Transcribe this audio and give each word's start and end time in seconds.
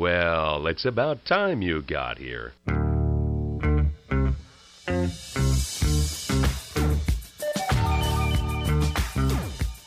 Well, 0.00 0.66
it's 0.66 0.86
about 0.86 1.26
time 1.26 1.60
you 1.60 1.82
got 1.82 2.16
here. 2.16 2.54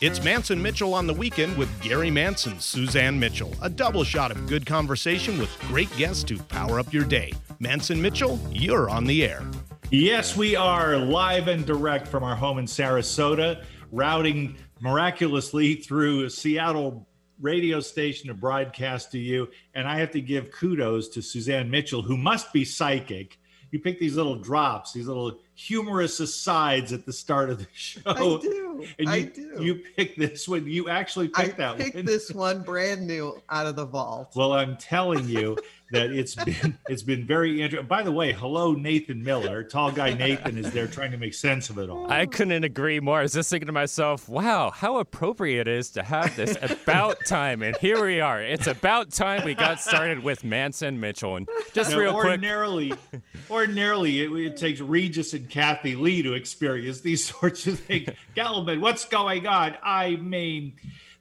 It's 0.01 0.23
Manson 0.23 0.61
Mitchell 0.61 0.93
on 0.93 1.07
the 1.07 1.15
weekend 1.17 1.57
with 1.57 1.81
Gary 1.81 2.11
Manson, 2.11 2.59
Suzanne 2.59 3.19
Mitchell. 3.19 3.55
A 3.63 3.71
double 3.71 4.03
shot 4.03 4.29
of 4.29 4.45
good 4.45 4.67
conversation 4.67 5.39
with 5.39 5.49
great 5.61 5.89
guests 5.97 6.23
to 6.25 6.37
power 6.43 6.79
up 6.79 6.93
your 6.93 7.05
day. 7.05 7.33
Manson 7.57 7.99
Mitchell, 7.99 8.39
you're 8.51 8.91
on 8.91 9.05
the 9.05 9.25
air. 9.25 9.41
Yes, 9.89 10.37
we 10.37 10.55
are 10.55 10.95
live 10.95 11.47
and 11.47 11.65
direct 11.65 12.07
from 12.07 12.23
our 12.23 12.35
home 12.35 12.59
in 12.59 12.65
Sarasota, 12.65 13.63
routing 13.91 14.57
miraculously 14.79 15.73
through 15.73 16.29
Seattle 16.29 17.07
radio 17.43 17.79
station 17.79 18.29
to 18.29 18.33
broadcast 18.33 19.11
to 19.11 19.19
you. 19.19 19.49
And 19.75 19.87
I 19.87 19.99
have 19.99 20.11
to 20.11 20.21
give 20.21 20.51
kudos 20.51 21.09
to 21.09 21.21
Suzanne 21.21 21.69
Mitchell, 21.69 22.01
who 22.01 22.17
must 22.17 22.51
be 22.53 22.65
psychic. 22.65 23.37
You 23.71 23.79
pick 23.79 23.99
these 23.99 24.15
little 24.15 24.35
drops, 24.35 24.93
these 24.93 25.07
little 25.07 25.39
humorous 25.55 26.19
asides 26.19 26.93
at 26.93 27.07
the 27.07 27.13
start 27.13 27.49
of 27.49 27.57
the 27.57 27.67
show. 27.73 28.01
I 28.05 28.13
do. 28.13 28.87
And 28.99 29.07
you, 29.07 29.13
I 29.13 29.21
do. 29.23 29.63
You 29.63 29.83
pick 29.95 30.15
this 30.15 30.47
one. 30.47 30.67
You 30.67 30.89
actually 30.89 31.31
I 31.35 31.45
picked 31.45 31.57
that 31.57 31.77
picked 31.77 31.95
one. 31.95 32.05
this 32.05 32.31
one 32.33 32.61
brand 32.61 33.07
new 33.07 33.41
out 33.49 33.65
of 33.65 33.75
the 33.75 33.85
vault. 33.85 34.33
Well, 34.35 34.53
I'm 34.53 34.77
telling 34.77 35.27
you 35.27 35.57
that 35.93 36.11
it's 36.11 36.35
been 36.35 36.77
it's 36.89 37.03
been 37.03 37.25
very 37.25 37.61
interesting. 37.61 37.87
By 37.87 38.03
the 38.03 38.11
way, 38.11 38.33
hello 38.33 38.73
Nathan 38.73 39.23
Miller. 39.23 39.63
Tall 39.63 39.91
guy 39.91 40.13
Nathan 40.13 40.57
is 40.57 40.71
there 40.71 40.87
trying 40.87 41.11
to 41.11 41.17
make 41.17 41.33
sense 41.33 41.69
of 41.69 41.77
it 41.77 41.89
all. 41.89 42.11
I 42.11 42.25
couldn't 42.25 42.63
agree 42.63 42.99
more. 42.99 43.19
I 43.19 43.21
was 43.21 43.33
just 43.33 43.49
thinking 43.49 43.67
to 43.67 43.71
myself, 43.73 44.27
wow, 44.27 44.71
how 44.71 44.97
appropriate 44.97 45.67
it 45.67 45.67
is 45.67 45.91
to 45.91 46.03
have 46.03 46.35
this 46.35 46.57
about 46.61 47.17
time. 47.25 47.61
And 47.61 47.77
here 47.77 48.03
we 48.03 48.19
are. 48.19 48.41
It's 48.41 48.67
about 48.67 49.11
time 49.11 49.45
we 49.45 49.53
got 49.53 49.79
started 49.79 50.23
with 50.23 50.43
Manson 50.43 50.99
Mitchell. 50.99 51.37
And 51.37 51.47
just 51.73 51.91
Now, 51.91 51.99
real 51.99 52.11
quick, 52.13 52.25
ordinarily, 52.25 52.93
ordinarily 53.49 54.21
it, 54.21 54.31
it 54.31 54.57
takes 54.57 54.81
Regis 54.81 55.33
and 55.33 55.49
Kathie 55.49 55.95
Lee 55.95 56.23
to 56.23 56.33
experience 56.33 57.01
these 57.01 57.23
sorts 57.39 57.67
of 57.67 57.79
things. 57.79 58.09
Gallivan, 58.35 58.81
what's 58.81 59.05
going 59.05 59.47
on? 59.47 59.77
I 59.83 60.15
mean, 60.15 60.73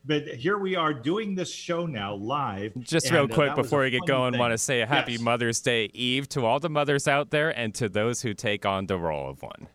but 0.05 0.27
here 0.27 0.59
we 0.59 0.75
are 0.77 0.93
doing 0.93 1.35
this 1.35 1.53
show 1.53 1.87
now 1.87 2.15
live. 2.15 2.73
just 2.81 3.07
and, 3.07 3.15
real 3.15 3.25
uh, 3.25 3.29
quick 3.35 3.53
a 3.53 3.57
before 3.57 3.81
we 3.83 3.91
get 3.91 4.07
going, 4.07 4.33
thing. 4.33 4.41
want 4.41 4.53
to 4.53 4.59
say 4.59 4.81
a 4.81 4.87
happy 4.87 5.13
Yes. 5.13 5.21
Mother's 5.21 5.61
Day 5.61 5.91
Eve 5.95 6.29
to 6.31 6.45
all 6.45 6.59
the 6.61 6.69
mothers 6.71 7.07
out 7.07 7.31
there 7.31 7.51
and 7.51 7.75
to 7.77 7.89
those 7.89 8.23
who 8.23 8.35
take 8.35 8.67
on 8.67 8.87
the 8.87 8.99
role 8.99 9.31
of 9.31 9.43
one. 9.43 9.69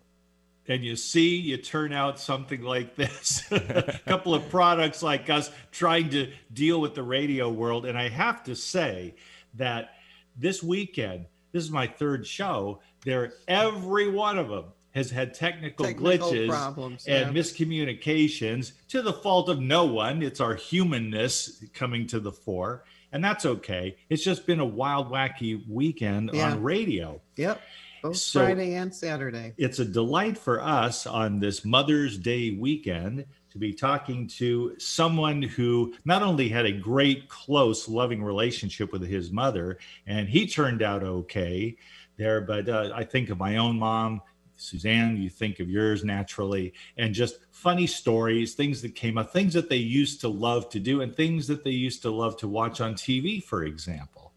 and 0.67 0.83
you 0.83 0.95
see 0.97 1.37
you 1.37 1.55
turn 1.57 1.93
out 1.93 2.19
something 2.19 2.61
like 2.61 2.95
this 2.95 3.49
a 3.51 3.99
couple 4.05 4.33
of 4.35 4.49
products 4.49 5.01
like 5.01 5.29
us 5.29 5.49
trying 5.71 6.09
to 6.09 6.29
deal 6.51 6.81
with 6.81 6.93
the 6.93 7.03
radio 7.03 7.49
world 7.49 7.85
and 7.85 7.97
i 7.97 8.09
have 8.09 8.43
to 8.43 8.53
say 8.53 9.15
that 9.53 9.91
this 10.35 10.61
weekend 10.61 11.25
this 11.53 11.63
is 11.63 11.71
my 11.71 11.87
third 11.87 12.27
show 12.27 12.81
there 13.05 13.31
every 13.47 14.09
one 14.11 14.37
of 14.37 14.49
them 14.49 14.65
has 14.97 15.11
had 15.11 15.33
technical, 15.33 15.85
Technical 15.85 16.31
glitches 16.31 16.49
problems, 16.49 17.05
and 17.07 17.35
yeah. 17.35 17.41
miscommunications 17.41 18.71
to 18.89 19.01
the 19.01 19.13
fault 19.13 19.47
of 19.49 19.59
no 19.61 19.85
one 19.85 20.21
it's 20.23 20.41
our 20.41 20.55
humanness 20.55 21.63
coming 21.73 22.07
to 22.07 22.19
the 22.19 22.31
fore 22.31 22.83
and 23.11 23.23
that's 23.23 23.45
okay 23.45 23.95
it's 24.09 24.23
just 24.23 24.45
been 24.45 24.59
a 24.59 24.65
wild 24.65 25.09
wacky 25.11 25.61
weekend 25.69 26.31
Yeah. 26.33 26.51
on 26.51 26.63
radio 26.63 27.21
Yep. 27.37 27.61
Both 28.03 28.17
So- 28.17 28.39
Friday 28.43 28.73
and 28.75 28.93
Saturday. 28.93 29.53
it's 29.57 29.79
a 29.79 29.85
delight 29.85 30.37
for 30.37 30.61
us 30.61 31.05
on 31.07 31.39
this 31.39 31.63
Mother's 31.63 32.17
Day 32.17 32.51
weekend 32.51 33.25
to 33.51 33.57
be 33.57 33.73
talking 33.73 34.27
to 34.27 34.75
someone 34.77 35.41
who 35.41 35.93
not 36.05 36.21
only 36.21 36.49
had 36.49 36.65
a 36.65 36.71
great, 36.71 37.27
close, 37.29 37.87
loving 37.87 38.23
relationship 38.23 38.91
with 38.91 39.03
his 39.07 39.31
mother, 39.31 39.79
and 40.05 40.27
he 40.29 40.45
turned 40.45 40.81
out 40.83 41.01
okay 41.01 41.75
there, 42.17 42.41
but 42.41 42.67
uh, 42.69 42.91
I 42.93 43.03
think 43.03 43.29
of 43.29 43.37
my 43.39 43.57
own 43.57 43.79
mom. 43.79 44.21
Suzanne, 44.57 45.17
you 45.17 45.29
think 45.29 45.59
of 45.59 45.69
yours 45.69 46.03
naturally, 46.03 46.73
and 46.97 47.13
just 47.13 47.37
funny 47.51 47.87
stories, 47.87 48.55
things 48.55 48.81
that 48.81 48.95
came 48.95 49.17
up, 49.17 49.31
things 49.31 49.53
that 49.53 49.69
they 49.69 49.77
used 49.77 50.19
to 50.21 50.27
love 50.27 50.69
to 50.69 50.79
do, 50.79 51.01
and 51.01 51.15
things 51.15 51.47
that 51.47 51.63
they 51.63 51.71
used 51.71 52.01
to 52.01 52.09
love 52.09 52.37
to 52.37 52.47
watch 52.47 52.81
on 52.81 52.95
TV, 52.95 53.41
for 53.41 53.63
example. 53.63 54.33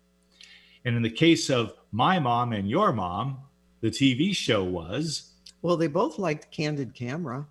And 0.84 0.96
in 0.96 1.02
the 1.02 1.10
case 1.10 1.50
of 1.50 1.74
my 1.90 2.18
mom 2.18 2.52
and 2.52 2.68
your 2.68 2.92
mom, 2.92 3.38
the 3.80 3.90
TV 3.90 4.34
show 4.34 4.62
was 4.62 5.32
Well, 5.62 5.76
they 5.76 5.88
both 5.88 6.18
liked 6.18 6.50
Candid 6.50 6.94
Camera. 6.94 7.46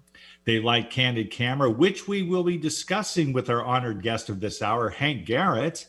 they 0.45 0.59
liked 0.59 0.91
Candid 0.91 1.31
Camera, 1.31 1.69
which 1.69 2.07
we 2.07 2.23
will 2.23 2.43
be 2.43 2.57
discussing 2.57 3.33
with 3.33 3.49
our 3.49 3.63
honored 3.63 4.01
guest 4.01 4.29
of 4.29 4.39
this 4.39 4.61
hour, 4.61 4.89
Hank 4.89 5.25
Garrett. 5.25 5.87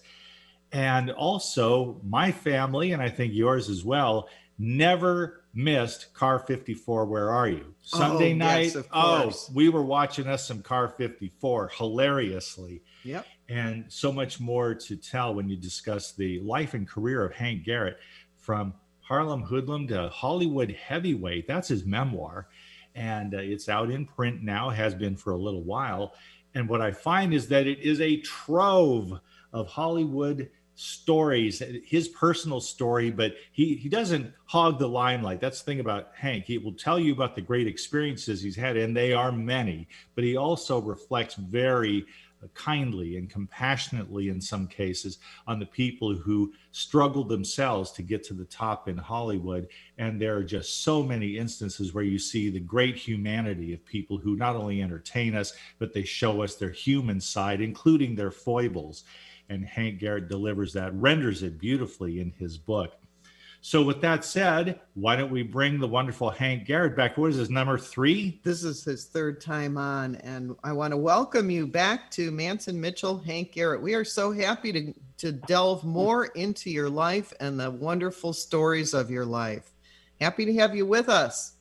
And 0.73 1.11
also, 1.11 2.01
my 2.05 2.31
family, 2.31 2.93
and 2.93 3.03
I 3.03 3.09
think 3.09 3.35
yours 3.35 3.69
as 3.69 3.85
well, 3.85 4.29
never 4.61 5.43
missed 5.55 6.13
Car 6.13 6.39
54. 6.39 7.07
Where 7.07 7.31
are 7.31 7.49
you? 7.49 7.75
Sunday 7.83 8.33
Oh, 8.35 8.37
night. 8.37 8.75
yes, 8.75 8.85
oh, 8.93 9.33
we 9.55 9.71
were 9.71 9.83
watching 9.83 10.27
us 10.29 10.47
some 10.47 10.63
Car 10.63 10.89
54 10.89 11.71
hilariously. 11.77 12.83
Yep. 13.03 13.27
and 13.49 13.87
so 13.89 14.13
much 14.13 14.39
more 14.39 14.75
to 14.75 14.95
tell 14.95 15.35
when 15.35 15.49
you 15.49 15.57
discuss 15.57 16.13
the 16.13 16.39
life 16.41 16.75
and 16.75 16.87
career 16.87 17.25
of 17.25 17.33
Hank 17.33 17.65
Garrett 17.65 17.97
from 18.37 18.75
Harlem 19.01 19.43
Hoodlum 19.43 19.89
to 19.89 20.09
Hollywood 20.11 20.71
Heavyweight. 20.71 21.49
That's 21.49 21.69
his 21.69 21.85
memoir. 21.87 22.49
And 22.95 23.35
uh, 23.35 23.39
it's 23.39 23.69
out 23.71 23.91
in 23.91 24.05
print 24.05 24.43
now, 24.43 24.69
has 24.69 24.95
been 24.95 25.17
for 25.17 25.33
a 25.33 25.39
little 25.39 25.65
while. 25.65 26.13
And 26.55 26.69
what 26.69 26.83
I 26.83 26.93
find 26.93 27.33
is 27.33 27.49
that 27.49 27.67
it 27.67 27.79
is 27.81 28.01
a 28.03 28.19
trove 28.19 29.19
of 29.53 29.67
Hollywood 29.67 30.51
stories, 30.81 31.63
his 31.85 32.09
personal 32.09 32.59
story, 32.59 33.11
but 33.11 33.35
he, 33.53 33.75
he 33.75 33.89
doesn't 33.89 34.33
hog 34.47 34.79
the 34.79 34.89
limelight. 34.89 35.39
That's 35.39 35.61
the 35.61 35.67
thing 35.67 35.81
about 35.81 36.09
Hank. 36.17 36.47
He 36.47 36.57
will 36.57 36.73
tell 36.73 36.99
you 36.99 37.13
about 37.13 37.35
the 37.35 37.43
great 37.43 37.67
experiences 37.67 38.41
he's 38.41 38.57
had, 38.57 38.79
and 38.79 38.97
they 38.97 39.13
are 39.13 39.31
many, 39.31 39.89
but 40.15 40.25
he 40.25 40.39
also 40.39 40.81
reflects 40.81 41.35
very 41.35 42.07
uh, 42.43 42.47
kindly 42.55 43.19
and 43.19 43.29
compassionately 43.29 44.31
in 44.31 44.41
some 44.41 44.67
cases 44.67 45.19
on 45.47 45.59
the 45.59 45.67
people 45.67 46.15
who 46.15 46.51
struggled 46.73 47.29
themselves 47.29 47.93
to 47.93 48.03
get 48.03 48.25
to 48.25 48.33
the 48.33 48.47
top 48.47 48.89
in 48.89 48.97
Hollywood. 48.97 49.69
And 49.99 50.19
there 50.19 50.35
are 50.39 50.45
just 50.45 50.83
so 50.83 51.03
many 51.03 51.37
instances 51.37 51.93
where 51.93 52.05
you 52.05 52.19
see 52.19 52.49
the 52.49 52.59
great 52.59 52.97
humanity 52.97 53.75
of 53.75 53.85
people 53.85 54.17
who 54.17 54.35
not 54.35 54.57
only 54.57 54.81
entertain 54.81 55.35
us, 55.35 55.53
but 55.79 55.93
they 55.93 56.05
show 56.05 56.43
us 56.43 56.55
their 56.55 56.71
human 56.71 57.21
side, 57.21 57.61
including 57.61 58.15
their 58.15 58.31
foibles. 58.31 59.05
And 59.51 59.67
Hank 59.67 59.99
Garrett 59.99 60.29
delivers 60.29 60.73
that, 60.75 60.95
renders 60.95 61.43
it 61.43 61.59
beautifully 61.59 62.21
in 62.21 62.31
his 62.39 62.57
book. 62.57 62.95
So, 63.63 63.83
with 63.83 64.01
that 64.01 64.25
said, 64.25 64.81
why 64.95 65.17
don't 65.17 65.31
we 65.31 65.43
bring 65.43 65.79
the 65.79 65.87
wonderful 65.87 66.31
Hank 66.31 66.65
Garrett 66.65 66.97
back? 66.97 67.19
What 67.19 67.31
is 67.31 67.37
his 67.37 67.51
number 67.51 67.77
three? 67.77 68.41
This 68.43 68.65
is 68.65 68.85
his 68.85 69.05
third 69.05 69.41
time 69.41 69.77
on, 69.77 70.15
and 70.17 70.57
I 70.65 70.73
want 70.73 70.93
to 70.93 70.97
welcome 70.97 71.51
you 71.51 71.67
back 71.67 72.11
to 72.13 72.31
Manson 72.31 72.81
Mitchell, 72.81 73.19
Hank 73.19 73.53
Garrett. 73.53 73.83
We 73.83 73.95
are 73.95 74.05
so 74.05 74.33
happy 74.33 74.73
to, 74.73 74.95
to 75.19 75.33
delve 75.33 75.85
more 75.85 76.27
into 76.27 76.71
your 76.71 76.89
life 76.89 77.35
and 77.39 77.61
the 77.61 77.71
wonderful 77.71 78.33
stories 78.33 78.95
of 78.95 79.11
your 79.11 79.27
life. 79.27 79.73
Happy 80.21 80.47
to 80.47 80.55
have 80.55 80.75
you 80.75 80.87
with 80.87 81.11
us. 81.11 81.55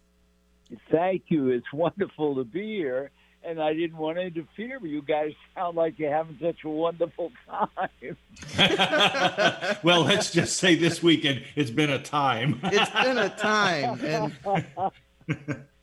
Thank 0.92 1.24
you. 1.28 1.50
It's 1.50 1.74
wonderful 1.74 2.36
to 2.36 2.46
be 2.46 2.78
here. 2.78 3.12
And 3.44 3.62
I 3.62 3.74
didn't 3.74 3.98
want 3.98 4.18
to 4.18 4.24
interfere, 4.24 4.80
but 4.80 4.90
you 4.90 5.02
guys 5.02 5.34
sound 5.56 5.78
like 5.78 5.98
you're 5.98 6.12
having 6.12 6.38
such 6.42 6.64
a 6.64 6.70
wonderful 6.70 7.32
time. 7.50 8.18
well, 9.84 10.02
let's 10.04 10.32
just 10.32 10.58
say 10.58 10.76
this 10.76 11.02
weekend 11.02 11.44
it's 11.56 11.72
been 11.72 11.90
a 11.90 12.02
time. 12.02 12.60
It's 12.72 12.92
been 12.92 13.18
a 13.18 13.30
time, 13.30 14.00
and 14.04 14.92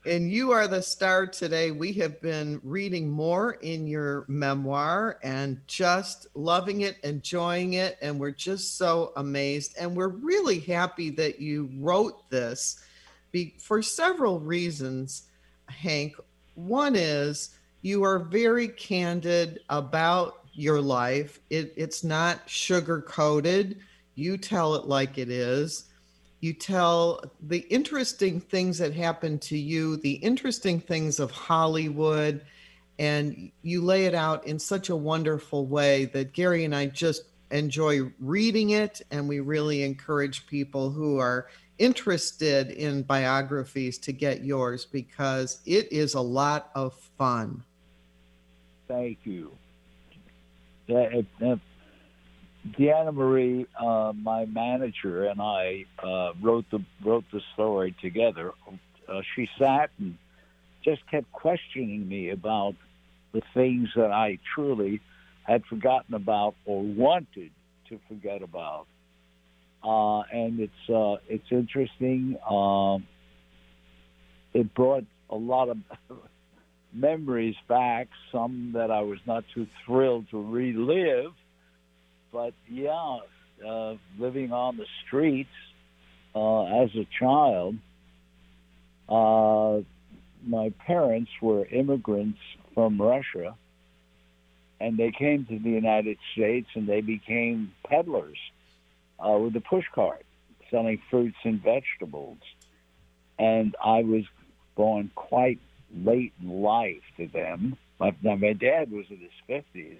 and 0.06 0.30
you 0.30 0.52
are 0.52 0.68
the 0.68 0.82
star 0.82 1.26
today. 1.26 1.72
We 1.72 1.92
have 1.94 2.20
been 2.20 2.60
reading 2.62 3.10
more 3.10 3.52
in 3.54 3.86
your 3.86 4.24
memoir 4.28 5.18
and 5.22 5.60
just 5.66 6.28
loving 6.34 6.82
it, 6.82 6.98
enjoying 7.02 7.74
it, 7.74 7.98
and 8.00 8.20
we're 8.20 8.30
just 8.30 8.76
so 8.78 9.12
amazed. 9.16 9.76
And 9.78 9.97
we're 9.97 10.09
really 10.09 10.60
happy 10.60 11.10
that 11.10 11.41
you 11.41 11.70
wrote 11.78 12.30
this 12.30 12.80
be, 13.32 13.54
for 13.59 13.82
several 13.82 14.41
reasons, 14.41 15.24
Hank. 15.66 16.14
One 16.56 16.97
is 16.97 17.50
you 17.82 18.03
are 18.03 18.18
very 18.18 18.68
candid 18.68 19.60
about 19.70 20.44
your 20.53 20.80
life. 20.80 21.38
It, 21.50 21.72
it's 21.76 22.03
not 22.03 22.48
sugar 22.50 23.00
coated. 23.00 23.78
You 24.16 24.36
tell 24.36 24.74
it 24.74 24.86
like 24.86 25.18
it 25.18 25.30
is 25.30 25.84
you 26.41 26.53
tell 26.53 27.22
the 27.41 27.66
interesting 27.70 28.41
things 28.41 28.78
that 28.78 28.94
happen 28.94 29.38
to 29.41 29.58
you, 29.58 29.97
the 29.97 30.12
interesting 30.12 30.80
things 30.80 31.18
of 31.18 31.30
Hollywood, 31.30 32.44
and 32.98 33.50
you 33.62 33.80
lay 33.82 34.06
it 34.06 34.14
out 34.14 34.47
in 34.47 34.59
such 34.59 34.88
a 34.88 34.97
wonderful 34.97 35.66
way 35.66 36.06
that 36.06 36.32
Gary 36.32 36.64
and 36.64 36.74
I 36.74 36.86
just 36.86 37.22
enjoy 37.50 38.12
reading 38.20 38.70
it. 38.70 39.02
And 39.10 39.28
we 39.28 39.41
really 39.41 39.82
encourage 39.82 40.47
people 40.47 40.91
who 40.91 41.18
are 41.18 41.48
interested 41.78 42.70
in 42.70 43.02
biographies 43.02 43.98
to 43.98 44.12
get 44.12 44.44
yours 44.44 44.84
because 44.84 45.60
it 45.66 45.92
is 45.92 46.14
a 46.14 46.20
lot 46.20 46.70
of 46.74 46.94
fun. 47.18 47.62
Thank 48.88 49.18
you. 49.24 49.52
That, 50.88 51.26
Deanna 52.78 53.12
Marie, 53.12 53.66
uh, 53.78 54.12
my 54.14 54.46
manager, 54.46 55.26
and 55.26 55.40
I 55.40 55.84
uh, 56.02 56.32
wrote 56.40 56.64
the 56.70 56.82
wrote 57.04 57.24
the 57.32 57.40
story 57.54 57.94
together. 58.00 58.52
Uh, 59.08 59.20
she 59.34 59.48
sat 59.58 59.90
and 59.98 60.16
just 60.84 61.08
kept 61.10 61.30
questioning 61.32 62.08
me 62.08 62.30
about 62.30 62.74
the 63.32 63.42
things 63.54 63.88
that 63.96 64.10
I 64.10 64.38
truly 64.54 65.00
had 65.42 65.64
forgotten 65.66 66.14
about 66.14 66.54
or 66.64 66.82
wanted 66.82 67.50
to 67.88 68.00
forget 68.08 68.42
about. 68.42 68.86
Uh, 69.86 70.22
and 70.33 70.59
it's 70.59 70.91
uh, 70.92 71.16
it's 71.28 71.47
interesting. 71.53 72.36
Um, 72.50 73.06
it 74.53 74.74
brought 74.74 75.04
a 75.30 75.36
lot 75.36 75.68
of 75.68 75.77
memories 76.92 77.54
back, 77.68 78.09
some 78.33 78.72
that 78.74 78.91
I 78.91 79.03
was 79.03 79.21
not 79.27 79.44
too 79.54 79.68
thrilled 79.84 80.28
to 80.30 80.42
relive. 80.42 81.33
But 82.33 82.54
yeah, 82.68 83.18
uh, 83.65 83.94
living 84.18 84.50
on 84.50 84.77
the 84.77 84.86
streets 85.06 85.50
uh, 86.34 86.65
as 86.83 86.91
a 86.97 87.06
child, 87.21 87.77
uh, 89.09 89.83
my 90.44 90.72
parents 90.84 91.30
were 91.41 91.65
immigrants 91.65 92.41
from 92.74 93.00
Russia, 93.00 93.54
and 94.80 94.98
they 94.98 95.12
came 95.16 95.47
to 95.47 95.60
the 95.60 95.71
United 95.71 96.18
States 96.33 96.66
and 96.74 96.88
they 96.88 97.03
became 97.03 97.72
peddlers 97.88 98.38
uh, 99.18 99.39
with 99.39 99.57
a 99.57 99.60
push 99.60 99.84
cart 99.95 100.24
selling 100.71 101.01
fruits 101.10 101.36
and 101.45 101.63
vegetables. 101.63 102.39
And 103.39 103.77
I 103.84 104.03
was 104.03 104.24
born 104.77 105.10
quite 105.15 105.60
late 105.95 106.33
in 106.41 106.63
life 106.63 107.03
to 107.16 107.27
them. 107.28 107.77
My, 108.01 108.15
now, 108.22 108.36
my 108.36 108.53
dad 108.53 108.91
was 108.91 109.07
in 109.10 109.18
his 109.18 109.65
50s, 109.74 109.98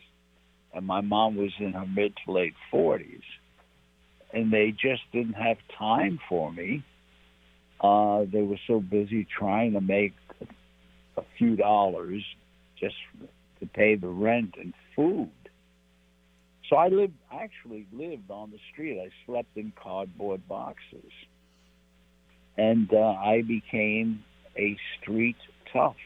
and 0.75 0.87
my 0.87 1.01
mom 1.01 1.37
was 1.37 1.53
in 1.59 1.73
her 1.73 1.87
mid 1.87 2.15
to 2.25 2.33
late 2.33 2.55
40s. 2.73 3.23
And 4.33 4.53
they 4.53 4.73
just 4.73 5.03
didn't 5.13 5.35
have 5.35 5.57
time 5.79 6.19
for 6.29 6.53
me. 6.53 6.83
Uh, 7.81 8.25
they 8.31 8.43
were 8.43 8.59
so 8.67 8.81
busy 8.81 9.27
trying 9.39 9.73
to 9.75 9.81
make 9.81 10.15
a 11.17 11.23
few 11.39 11.57
dollars 11.57 12.23
just 12.79 12.97
to 13.61 13.67
pay 13.67 13.95
the 13.95 14.09
rent 14.09 14.55
and 14.59 14.75
food. 14.95 15.31
So 16.69 16.77
I 16.77 16.89
lived, 16.89 17.15
actually 17.33 17.87
lived 17.93 18.31
on 18.31 18.51
the 18.51 18.59
street. 18.73 19.01
I 19.01 19.11
slept 19.25 19.57
in 19.57 19.73
cardboard 19.81 20.47
boxes. 20.49 21.13
And 22.57 22.93
uh, 22.93 22.99
I 22.99 23.43
became 23.43 24.25
a 24.57 24.77
street 25.01 25.37
tough, 25.73 25.97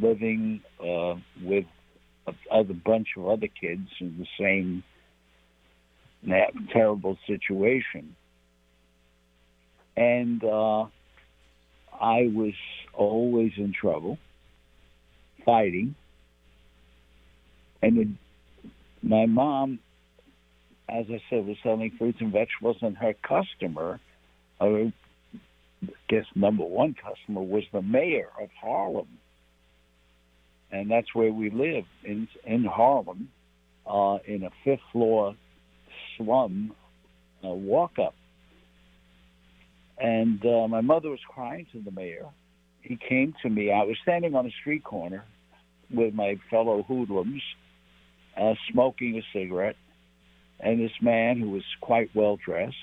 living 0.00 0.62
uh, 0.80 1.16
with 1.42 1.66
a, 2.50 2.64
bunch 2.64 3.08
of 3.16 3.28
other 3.28 3.48
kids 3.48 3.88
in 4.00 4.16
the 4.18 4.26
same 4.38 4.82
that 6.26 6.52
terrible 6.72 7.18
situation. 7.26 8.16
And 9.96 10.42
uh, 10.42 10.86
I 11.92 12.30
was 12.34 12.54
always 12.94 13.52
in 13.56 13.74
trouble, 13.78 14.18
fighting. 15.44 15.94
And 17.82 18.16
my 19.04 19.26
mom, 19.26 19.78
as 20.88 21.06
I 21.10 21.20
said, 21.28 21.46
was 21.46 21.56
selling 21.62 21.92
fruits 21.98 22.18
and 22.20 22.32
vegetables, 22.32 22.76
and 22.80 22.96
her 22.96 23.14
customer, 23.22 24.00
I 24.60 24.92
guess 26.08 26.24
number 26.34 26.64
one 26.64 26.94
customer, 26.94 27.42
was 27.42 27.64
the 27.72 27.82
mayor 27.82 28.28
of 28.40 28.48
Harlem. 28.60 29.08
And 30.72 30.90
that's 30.90 31.14
where 31.14 31.32
we 31.32 31.50
live, 31.50 31.84
in, 32.02 32.28
in 32.44 32.64
Harlem, 32.64 33.28
uh, 33.86 34.18
in 34.26 34.42
a 34.44 34.50
fifth 34.64 34.80
floor 34.92 35.36
slum 36.16 36.74
uh, 37.44 37.48
walk 37.48 37.98
up. 37.98 38.14
And 39.98 40.44
uh, 40.44 40.66
my 40.66 40.80
mother 40.80 41.10
was 41.10 41.20
crying 41.28 41.66
to 41.72 41.80
the 41.80 41.90
mayor. 41.90 42.26
He 42.80 42.96
came 43.08 43.34
to 43.42 43.50
me. 43.50 43.70
I 43.70 43.84
was 43.84 43.96
standing 44.02 44.34
on 44.34 44.46
a 44.46 44.50
street 44.60 44.82
corner 44.82 45.24
with 45.92 46.14
my 46.14 46.36
fellow 46.50 46.82
hoodlums, 46.82 47.42
uh, 48.40 48.54
smoking 48.70 49.16
a 49.16 49.22
cigarette. 49.38 49.76
And 50.60 50.80
this 50.80 50.92
man, 51.00 51.40
who 51.40 51.50
was 51.50 51.64
quite 51.80 52.10
well 52.14 52.38
dressed, 52.44 52.76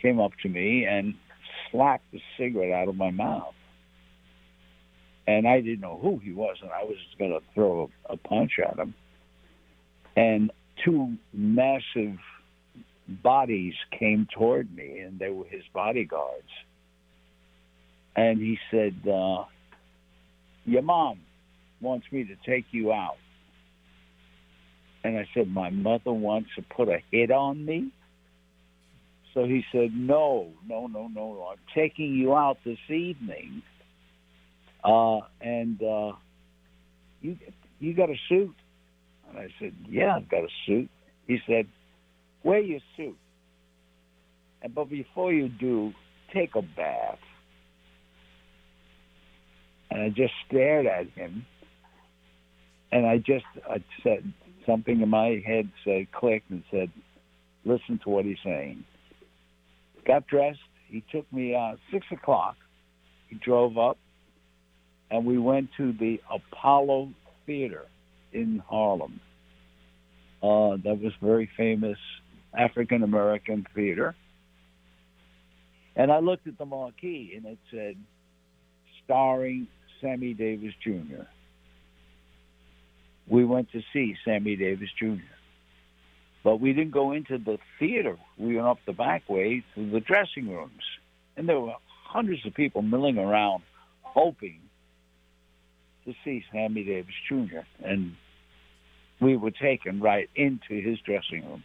came 0.00 0.20
up 0.20 0.32
to 0.42 0.48
me 0.48 0.84
and 0.84 1.14
slapped 1.70 2.10
the 2.12 2.20
cigarette 2.38 2.72
out 2.72 2.88
of 2.88 2.96
my 2.96 3.10
mouth. 3.10 3.54
And 5.26 5.46
I 5.46 5.60
didn't 5.60 5.80
know 5.80 5.98
who 6.00 6.18
he 6.18 6.32
was, 6.32 6.56
and 6.62 6.70
I 6.70 6.84
was 6.84 6.96
going 7.18 7.32
to 7.32 7.40
throw 7.54 7.90
a, 8.08 8.16
punch 8.16 8.52
at 8.64 8.78
him. 8.78 8.94
And 10.14 10.52
two 10.84 11.16
massive 11.32 12.16
bodies 13.08 13.74
came 13.98 14.28
toward 14.32 14.74
me, 14.74 15.00
and 15.00 15.18
they 15.18 15.30
were 15.30 15.46
his 15.46 15.64
bodyguards. 15.74 16.48
And 18.14 18.38
he 18.38 18.58
said, 18.70 18.94
uh, 19.04 19.44
Your 20.64 20.82
mom 20.82 21.20
wants 21.80 22.06
me 22.12 22.24
to 22.24 22.36
take 22.48 22.66
you 22.70 22.92
out. 22.92 23.16
And 25.06 25.16
I 25.16 25.28
said, 25.34 25.46
My 25.46 25.70
mother 25.70 26.12
wants 26.12 26.50
to 26.56 26.62
put 26.62 26.88
a 26.88 26.98
hit 27.12 27.30
on 27.30 27.64
me? 27.64 27.92
So 29.34 29.44
he 29.44 29.62
said, 29.70 29.92
No, 29.94 30.48
no, 30.66 30.88
no, 30.88 31.06
no, 31.06 31.34
no. 31.34 31.48
I'm 31.52 31.58
taking 31.72 32.14
you 32.14 32.34
out 32.34 32.58
this 32.64 32.78
evening. 32.88 33.62
Uh, 34.82 35.20
and 35.40 35.80
uh, 35.80 36.12
you 37.20 37.38
you 37.78 37.94
got 37.94 38.10
a 38.10 38.16
suit? 38.28 38.52
And 39.28 39.38
I 39.38 39.46
said, 39.60 39.74
Yeah, 39.88 40.16
I've 40.16 40.28
got 40.28 40.42
a 40.42 40.48
suit. 40.66 40.90
He 41.28 41.38
said, 41.46 41.68
Wear 42.42 42.58
your 42.58 42.80
suit. 42.96 43.16
And 44.62 44.74
but 44.74 44.90
before 44.90 45.32
you 45.32 45.48
do, 45.48 45.92
take 46.34 46.56
a 46.56 46.62
bath. 46.62 47.20
And 49.92 50.02
I 50.02 50.08
just 50.08 50.32
stared 50.48 50.86
at 50.86 51.10
him. 51.10 51.46
And 52.90 53.06
I 53.06 53.18
just 53.18 53.44
I 53.70 53.84
said 54.02 54.32
something 54.66 55.00
in 55.00 55.08
my 55.08 55.42
head 55.46 55.70
said 55.84 56.10
clicked 56.12 56.50
and 56.50 56.62
said, 56.70 56.90
Listen 57.64 57.98
to 58.04 58.10
what 58.10 58.24
he's 58.24 58.36
saying. 58.44 58.84
Got 60.06 60.26
dressed. 60.26 60.60
He 60.88 61.02
took 61.10 61.30
me 61.32 61.54
uh 61.54 61.76
six 61.92 62.06
o'clock. 62.12 62.56
He 63.28 63.36
drove 63.36 63.76
up 63.76 63.98
and 65.10 65.24
we 65.24 65.38
went 65.38 65.70
to 65.76 65.92
the 65.92 66.20
Apollo 66.30 67.10
Theater 67.46 67.86
in 68.32 68.62
Harlem. 68.68 69.20
Uh, 70.42 70.76
that 70.84 71.00
was 71.00 71.12
very 71.22 71.48
famous 71.56 71.98
African 72.56 73.02
American 73.02 73.66
theater. 73.74 74.14
And 75.94 76.12
I 76.12 76.18
looked 76.18 76.46
at 76.46 76.58
the 76.58 76.66
marquee 76.66 77.32
and 77.36 77.46
it 77.46 77.58
said, 77.70 77.96
starring 79.04 79.66
Sammy 80.00 80.34
Davis 80.34 80.74
Jr. 80.82 81.24
We 83.28 83.44
went 83.44 83.72
to 83.72 83.82
see 83.92 84.16
Sammy 84.24 84.56
Davis 84.56 84.90
Jr. 84.98 85.22
But 86.44 86.60
we 86.60 86.72
didn't 86.72 86.92
go 86.92 87.12
into 87.12 87.38
the 87.38 87.58
theater. 87.78 88.16
We 88.38 88.54
went 88.54 88.68
up 88.68 88.78
the 88.86 88.92
back 88.92 89.28
way 89.28 89.64
to 89.74 89.90
the 89.90 90.00
dressing 90.00 90.48
rooms. 90.48 90.82
And 91.36 91.48
there 91.48 91.58
were 91.58 91.74
hundreds 92.04 92.46
of 92.46 92.54
people 92.54 92.82
milling 92.82 93.18
around 93.18 93.62
hoping 94.02 94.60
to 96.04 96.14
see 96.24 96.44
Sammy 96.52 96.84
Davis 96.84 97.14
Jr. 97.28 97.60
And 97.84 98.14
we 99.20 99.36
were 99.36 99.50
taken 99.50 100.00
right 100.00 100.30
into 100.34 100.80
his 100.80 100.98
dressing 101.00 101.44
room. 101.44 101.64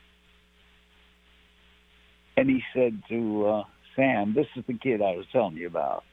And 2.35 2.49
he 2.49 2.63
said 2.73 3.03
to 3.09 3.45
uh, 3.45 3.63
Sam, 3.95 4.33
This 4.33 4.47
is 4.55 4.63
the 4.65 4.73
kid 4.73 5.01
I 5.01 5.15
was 5.15 5.25
telling 5.31 5.57
you 5.57 5.67
about. 5.67 6.03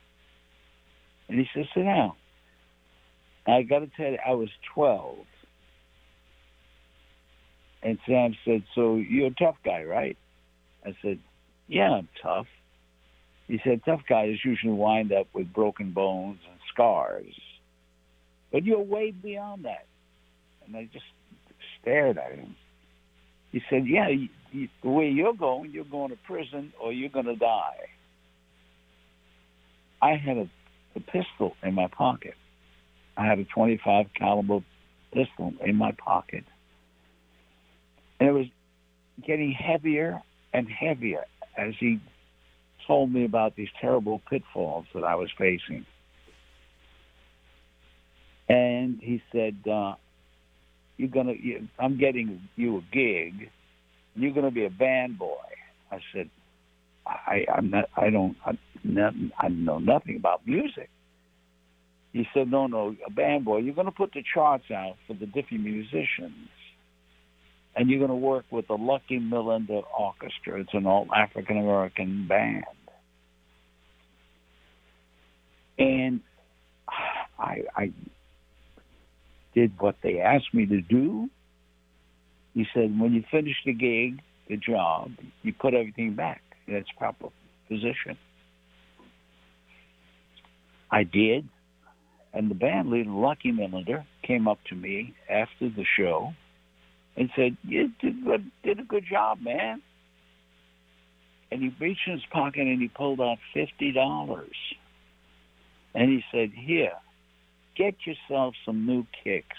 And 1.29 1.39
he 1.39 1.49
said, 1.55 1.69
Sit 1.75 1.85
down. 1.85 2.13
I 3.47 3.63
got 3.63 3.79
to 3.79 3.91
tell 3.97 4.11
you, 4.11 4.19
I 4.27 4.35
was 4.35 4.51
12. 4.75 5.17
And 7.83 7.99
Sam 8.07 8.37
said, 8.45 8.65
So 8.75 8.97
you're 8.97 9.29
a 9.29 9.35
tough 9.35 9.57
guy, 9.65 9.85
right? 9.85 10.17
I 10.85 10.97
said, 11.03 11.19
Yeah, 11.69 11.91
I'm 11.91 12.09
tough. 12.23 12.47
He 13.47 13.61
said, 13.65 13.83
Tough 13.85 14.03
guys 14.09 14.37
usually 14.45 14.73
wind 14.73 15.13
up 15.13 15.29
with 15.33 15.53
broken 15.53 15.93
bones 15.93 16.41
and 16.51 16.59
scars. 16.73 17.35
But 18.53 18.65
you're 18.65 18.81
way 18.81 19.11
beyond 19.11 19.65
that. 19.65 19.87
And 20.67 20.77
I 20.77 20.89
just 20.93 21.05
stared 21.81 22.19
at 22.19 22.33
him. 22.33 22.57
He 23.53 23.63
said, 23.71 23.87
Yeah, 23.87 24.09
you, 24.09 24.29
you, 24.51 24.69
the 24.83 24.91
way 24.91 25.09
you're 25.09 25.35
going, 25.35 25.71
you're 25.71 25.85
going 25.85 26.11
to 26.11 26.19
prison 26.27 26.73
or 26.81 26.93
you're 26.93 27.11
going 27.11 27.27
to 27.27 27.37
die. 27.37 27.89
I 30.01 30.17
had 30.17 30.37
a, 30.37 30.51
a 30.97 31.01
pistol 31.01 31.55
in 31.63 31.75
my 31.75 31.89
pocket. 31.89 32.35
I 33.17 33.27
had 33.27 33.39
a 33.39 33.45
25 33.45 34.07
caliber 34.15 34.61
pistol 35.13 35.53
in 35.65 35.77
my 35.77 35.93
pocket. 35.93 36.45
And 38.21 38.29
it 38.29 38.33
was 38.33 38.47
getting 39.27 39.53
heavier 39.53 40.23
and 40.53 40.69
heavier 40.69 41.25
as 41.57 41.75
he 41.79 42.01
told 42.87 43.13
me 43.13 43.25
about 43.25 43.57
these 43.57 43.69
terrible 43.81 44.21
pitfalls 44.31 44.87
that 44.95 45.05
I 45.05 45.15
was 45.15 45.31
facing. 45.37 45.85
And 48.49 48.99
he 49.03 49.23
said, 49.31 49.57
uh, 49.71 49.95
"You're 50.97 51.11
gonna. 51.11 51.35
You, 51.35 51.69
I'm 51.79 51.99
getting 51.99 52.49
you 52.57 52.79
a 52.79 52.83
gig 52.93 53.51
you're 54.19 54.33
to 54.47 54.51
be 54.51 54.65
a 54.65 54.71
band 54.71 55.19
boy. 55.19 55.37
I 55.93 55.99
said, 56.13 56.29
I, 57.07 57.47
I'm 57.53 57.71
not. 57.71 57.89
I 57.97 58.11
don't. 58.11 58.37
I, 58.45 58.59
not, 58.85 59.15
I 59.39 59.49
know 59.49 59.79
nothing 59.79 60.17
about 60.17 60.47
music. 60.47 60.91
He 62.13 62.27
said, 62.35 62.51
No, 62.51 62.67
no, 62.67 62.97
a 63.07 63.11
band 63.11 63.45
boy. 63.45 63.59
You're 63.59 63.75
to 63.87 63.93
put 63.93 64.13
the 64.13 64.23
charts 64.35 64.71
out 64.71 64.97
for 65.07 65.15
the 65.15 65.27
different 65.27 65.63
musicians, 65.65 66.49
and 67.79 67.89
you're 67.89 68.01
going 68.01 68.11
to 68.11 68.17
work 68.17 68.45
with 68.51 68.67
the 68.67 68.75
Lucky 68.75 69.21
Millinder 69.21 69.85
Orchestra. 69.97 70.61
It's 70.61 70.75
an 70.75 70.85
all 70.85 71.07
African 71.15 71.59
American 71.59 72.27
band, 72.27 72.65
and 75.79 76.21
I, 77.39 77.63
I 77.77 77.93
did 79.55 79.73
what 79.79 79.95
they 80.03 80.21
asked 80.21 80.53
me 80.53 80.67
to 80.67 80.81
do. 80.81 81.31
He 82.55 82.67
said, 82.75 82.99
when 82.99 83.13
you 83.13 83.23
finish 83.31 83.55
the 83.65 83.73
gig, 83.73 84.21
the 84.49 84.57
job, 84.57 85.13
you 85.43 85.53
put 85.53 85.75
everything 85.75 86.15
back 86.15 86.43
in 86.67 86.75
its 86.75 86.89
proper 86.99 87.29
position. 87.69 88.19
I 90.91 91.05
did. 91.05 91.49
And 92.35 92.51
the 92.51 92.55
band 92.55 92.91
leader, 92.91 93.11
Lucky 93.11 93.53
Millinder, 93.53 94.05
came 94.23 94.49
up 94.49 94.59
to 94.69 94.75
me 94.75 95.15
after 95.31 95.69
the 95.69 95.85
show 95.97 96.33
and 97.19 97.29
said, 97.35 97.57
You 97.65 97.91
did, 98.01 98.25
good, 98.25 98.51
did 98.63 98.79
a 98.79 98.85
good 98.85 99.05
job, 99.11 99.41
man. 99.43 99.83
And 101.51 101.61
he 101.61 101.75
reached 101.81 102.07
in 102.07 102.13
his 102.15 102.23
pocket 102.31 102.61
and 102.61 102.81
he 102.81 102.89
pulled 102.89 103.21
out 103.21 103.39
$50. 103.55 104.49
And 105.95 106.09
he 106.09 106.23
said, 106.31 106.53
Here, 106.55 106.93
get 107.77 107.95
yourself 108.07 108.55
some 108.65 108.87
new 108.87 109.05
kicks, 109.25 109.57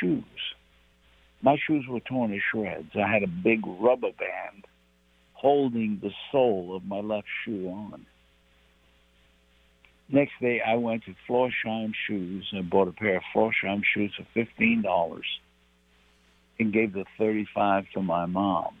shoes. 0.00 0.24
My 1.42 1.56
shoes 1.66 1.84
were 1.88 2.00
torn 2.00 2.32
to 2.32 2.38
shreds. 2.50 2.90
I 2.96 3.10
had 3.10 3.22
a 3.22 3.28
big 3.28 3.60
rubber 3.64 4.10
band 4.18 4.66
holding 5.34 6.00
the 6.02 6.10
sole 6.32 6.76
of 6.76 6.84
my 6.84 7.00
left 7.00 7.28
shoe 7.44 7.68
on. 7.68 8.04
Next 10.08 10.32
day, 10.40 10.60
I 10.60 10.74
went 10.74 11.04
to 11.04 11.14
Florsheim 11.28 11.92
Shoes 12.06 12.46
and 12.52 12.68
bought 12.68 12.88
a 12.88 12.92
pair 12.92 13.18
of 13.18 13.22
Florsheim 13.34 13.82
shoes 13.94 14.12
for 14.16 14.26
fifteen 14.34 14.82
dollars, 14.82 15.24
and 16.60 16.72
gave 16.72 16.92
the 16.92 17.04
thirty-five 17.18 17.86
to 17.94 18.02
my 18.02 18.26
mom, 18.26 18.76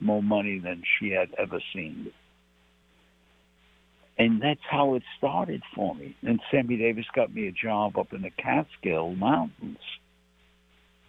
more 0.00 0.22
money 0.22 0.58
than 0.58 0.82
she 0.98 1.10
had 1.10 1.28
ever 1.38 1.60
seen. 1.72 2.12
And 4.18 4.42
that's 4.42 4.60
how 4.70 4.94
it 4.94 5.02
started 5.16 5.62
for 5.74 5.94
me. 5.94 6.14
And 6.22 6.38
Sammy 6.50 6.76
Davis 6.76 7.06
got 7.14 7.34
me 7.34 7.48
a 7.48 7.52
job 7.52 7.96
up 7.96 8.12
in 8.12 8.22
the 8.22 8.30
Catskill 8.30 9.14
Mountains. 9.14 9.78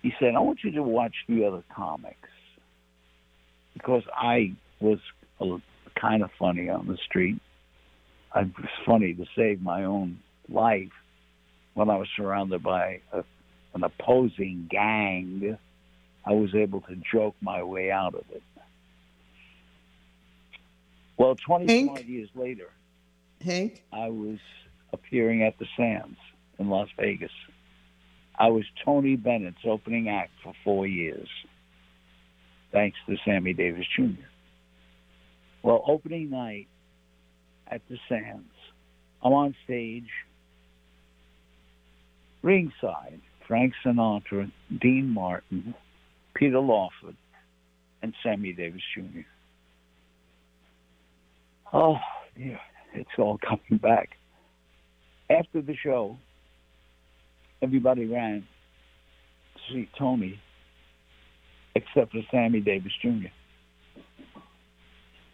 He 0.01 0.13
said, 0.19 0.35
I 0.35 0.39
want 0.39 0.59
you 0.63 0.71
to 0.71 0.83
watch 0.83 1.15
the 1.27 1.45
other 1.45 1.63
comics. 1.75 2.29
Because 3.73 4.03
I 4.15 4.53
was 4.79 4.99
a, 5.41 5.57
kind 5.99 6.23
of 6.23 6.29
funny 6.39 6.69
on 6.69 6.87
the 6.87 6.97
street. 7.05 7.41
I 8.31 8.43
was 8.43 8.69
funny 8.85 9.13
to 9.13 9.25
save 9.35 9.61
my 9.61 9.83
own 9.83 10.19
life 10.47 10.91
when 11.73 11.89
I 11.89 11.97
was 11.97 12.07
surrounded 12.15 12.63
by 12.63 13.01
a, 13.11 13.23
an 13.73 13.83
opposing 13.83 14.67
gang. 14.69 15.57
I 16.25 16.33
was 16.33 16.55
able 16.55 16.81
to 16.81 16.95
joke 17.11 17.35
my 17.41 17.63
way 17.63 17.91
out 17.91 18.15
of 18.15 18.23
it. 18.31 18.43
Well, 21.17 21.35
25 21.35 22.05
years 22.07 22.29
later, 22.35 22.69
Hank? 23.41 23.83
I 23.91 24.09
was 24.09 24.39
appearing 24.91 25.43
at 25.43 25.57
the 25.59 25.67
Sands 25.77 26.17
in 26.59 26.69
Las 26.69 26.89
Vegas. 26.97 27.31
I 28.37 28.47
was 28.47 28.65
Tony 28.83 29.15
Bennett's 29.15 29.65
opening 29.65 30.09
act 30.09 30.31
for 30.43 30.53
four 30.63 30.87
years, 30.87 31.27
thanks 32.71 32.97
to 33.07 33.15
Sammy 33.23 33.53
Davis 33.53 33.85
Jr. 33.95 34.25
Well, 35.61 35.83
opening 35.87 36.31
night 36.31 36.67
at 37.67 37.81
the 37.89 37.97
Sands, 38.09 38.49
I'm 39.21 39.33
on 39.33 39.55
stage, 39.63 40.09
ringside, 42.41 43.21
Frank 43.47 43.73
Sinatra, 43.85 44.51
Dean 44.81 45.09
Martin, 45.09 45.75
Peter 46.35 46.59
Lawford, 46.59 47.15
and 48.01 48.13
Sammy 48.23 48.53
Davis 48.53 48.81
Jr. 48.95 49.21
Oh, 51.71 51.97
yeah 52.35 52.57
it's 52.93 53.09
all 53.17 53.37
coming 53.47 53.79
back. 53.81 54.09
After 55.29 55.61
the 55.61 55.75
show, 55.75 56.17
everybody 57.61 58.05
ran 58.05 58.45
to 59.55 59.73
see 59.73 59.89
Tony, 59.97 60.39
except 61.75 62.11
for 62.11 62.21
Sammy 62.31 62.59
Davis 62.59 62.91
Jr. 63.01 63.29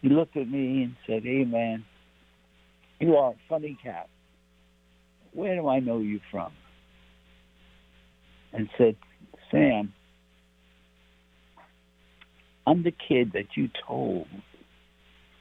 He 0.02 0.10
looked 0.10 0.38
at 0.38 0.48
me 0.50 0.84
and 0.84 0.96
said, 1.06 1.24
Hey, 1.24 1.44
man, 1.44 1.84
you 3.00 3.16
are 3.18 3.32
a 3.32 3.36
funny 3.50 3.78
cat. 3.84 4.08
Where 5.34 5.56
do 5.56 5.68
I 5.68 5.80
know 5.80 6.00
you 6.00 6.20
from? 6.32 6.52
And 8.54 8.70
said, 8.78 8.96
Sam, 9.52 9.94
I'm 12.70 12.84
the 12.84 12.92
kid 12.92 13.32
that 13.34 13.58
you 13.58 13.68
told 13.88 14.28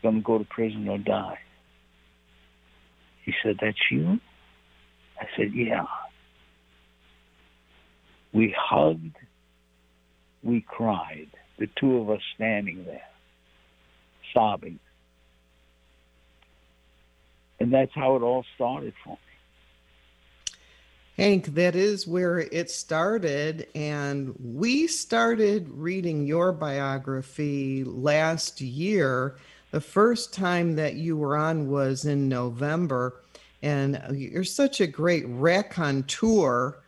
going 0.02 0.14
to 0.16 0.20
go 0.22 0.38
to 0.38 0.44
prison 0.44 0.88
or 0.88 0.96
die. 0.96 1.38
He 3.22 3.34
said, 3.42 3.58
That's 3.60 3.76
you? 3.90 4.18
I 5.20 5.26
said, 5.36 5.52
Yeah. 5.52 5.84
We 8.32 8.54
hugged, 8.58 9.16
we 10.42 10.64
cried, 10.66 11.28
the 11.58 11.68
two 11.78 11.98
of 11.98 12.08
us 12.08 12.20
standing 12.34 12.84
there, 12.84 13.02
sobbing. 14.32 14.78
And 17.60 17.72
that's 17.72 17.90
how 17.94 18.16
it 18.16 18.22
all 18.22 18.44
started 18.54 18.94
for 19.04 19.14
me. 19.14 19.27
Hank, 21.18 21.46
that 21.56 21.74
is 21.74 22.06
where 22.06 22.38
it 22.38 22.70
started. 22.70 23.66
And 23.74 24.36
we 24.38 24.86
started 24.86 25.68
reading 25.68 26.28
your 26.28 26.52
biography 26.52 27.82
last 27.82 28.60
year. 28.60 29.36
The 29.72 29.80
first 29.80 30.32
time 30.32 30.76
that 30.76 30.94
you 30.94 31.16
were 31.16 31.36
on 31.36 31.68
was 31.68 32.04
in 32.04 32.28
November, 32.28 33.20
and 33.62 34.00
you're 34.12 34.44
such 34.44 34.80
a 34.80 34.86
great 34.86 35.24
raconteur 35.26 36.78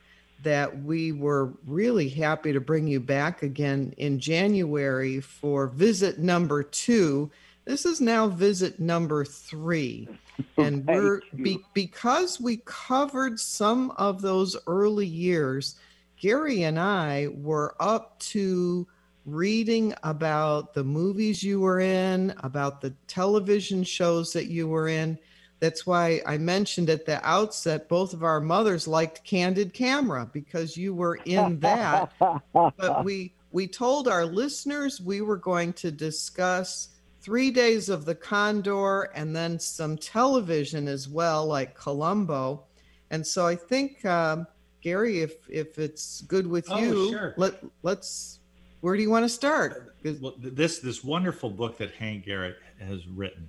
that 0.43 0.81
we 0.81 1.11
were 1.11 1.51
really 1.67 2.07
happy 2.07 2.53
to 2.53 2.61
bring 2.61 2.87
you 2.87 3.01
back 3.01 3.43
again 3.43 3.93
in 3.97 4.17
January 4.17 5.19
for 5.19 5.67
visit 5.67 6.19
number 6.19 6.63
two. 6.63 7.29
This 7.65 7.85
is 7.85 7.99
now 7.99 8.27
visit 8.27 8.79
number 8.79 9.25
three. 9.25 10.07
And 10.57 10.85
we're 10.85 11.21
be, 11.35 11.59
because 11.73 12.39
we 12.39 12.61
covered 12.65 13.39
some 13.39 13.91
of 13.91 14.21
those 14.21 14.55
early 14.67 15.07
years, 15.07 15.75
Gary 16.19 16.63
and 16.63 16.79
I 16.79 17.27
were 17.33 17.75
up 17.79 18.19
to 18.19 18.87
reading 19.25 19.93
about 20.03 20.73
the 20.73 20.83
movies 20.83 21.43
you 21.43 21.59
were 21.59 21.79
in, 21.79 22.33
about 22.43 22.81
the 22.81 22.93
television 23.07 23.83
shows 23.83 24.33
that 24.33 24.45
you 24.45 24.67
were 24.67 24.87
in. 24.87 25.17
That's 25.59 25.85
why 25.85 26.21
I 26.25 26.37
mentioned 26.37 26.89
at 26.89 27.05
the 27.05 27.23
outset, 27.27 27.87
both 27.87 28.13
of 28.13 28.23
our 28.23 28.41
mothers 28.41 28.87
liked 28.87 29.23
Candid 29.23 29.73
Camera 29.73 30.27
because 30.31 30.75
you 30.75 30.95
were 30.95 31.19
in 31.25 31.59
that. 31.59 32.11
but 32.53 33.03
we 33.03 33.33
we 33.51 33.67
told 33.67 34.07
our 34.07 34.25
listeners 34.25 35.01
we 35.01 35.21
were 35.21 35.37
going 35.37 35.73
to 35.73 35.91
discuss 35.91 36.89
three 37.21 37.51
days 37.51 37.89
of 37.89 38.05
the 38.05 38.15
Condor 38.15 39.03
and 39.15 39.35
then 39.35 39.59
some 39.59 39.97
television 39.97 40.87
as 40.87 41.07
well, 41.07 41.45
like 41.45 41.75
Columbo. 41.75 42.63
And 43.11 43.25
so 43.25 43.45
I 43.45 43.55
think 43.55 44.03
um, 44.05 44.47
Gary, 44.81 45.21
if 45.21 45.35
if 45.49 45.77
it's 45.77 46.21
good 46.21 46.47
with 46.47 46.65
oh, 46.69 46.79
you, 46.79 47.11
sure. 47.11 47.33
let 47.37 47.63
let's 47.83 48.39
where 48.81 48.95
do 48.95 49.01
you 49.03 49.09
want 49.09 49.25
to 49.25 49.29
start? 49.29 49.95
Well, 50.03 50.35
this 50.37 50.79
this 50.79 51.03
wonderful 51.03 51.49
book 51.49 51.77
that 51.77 51.91
Hank 51.91 52.25
Garrett 52.25 52.57
has 52.79 53.05
written, 53.07 53.47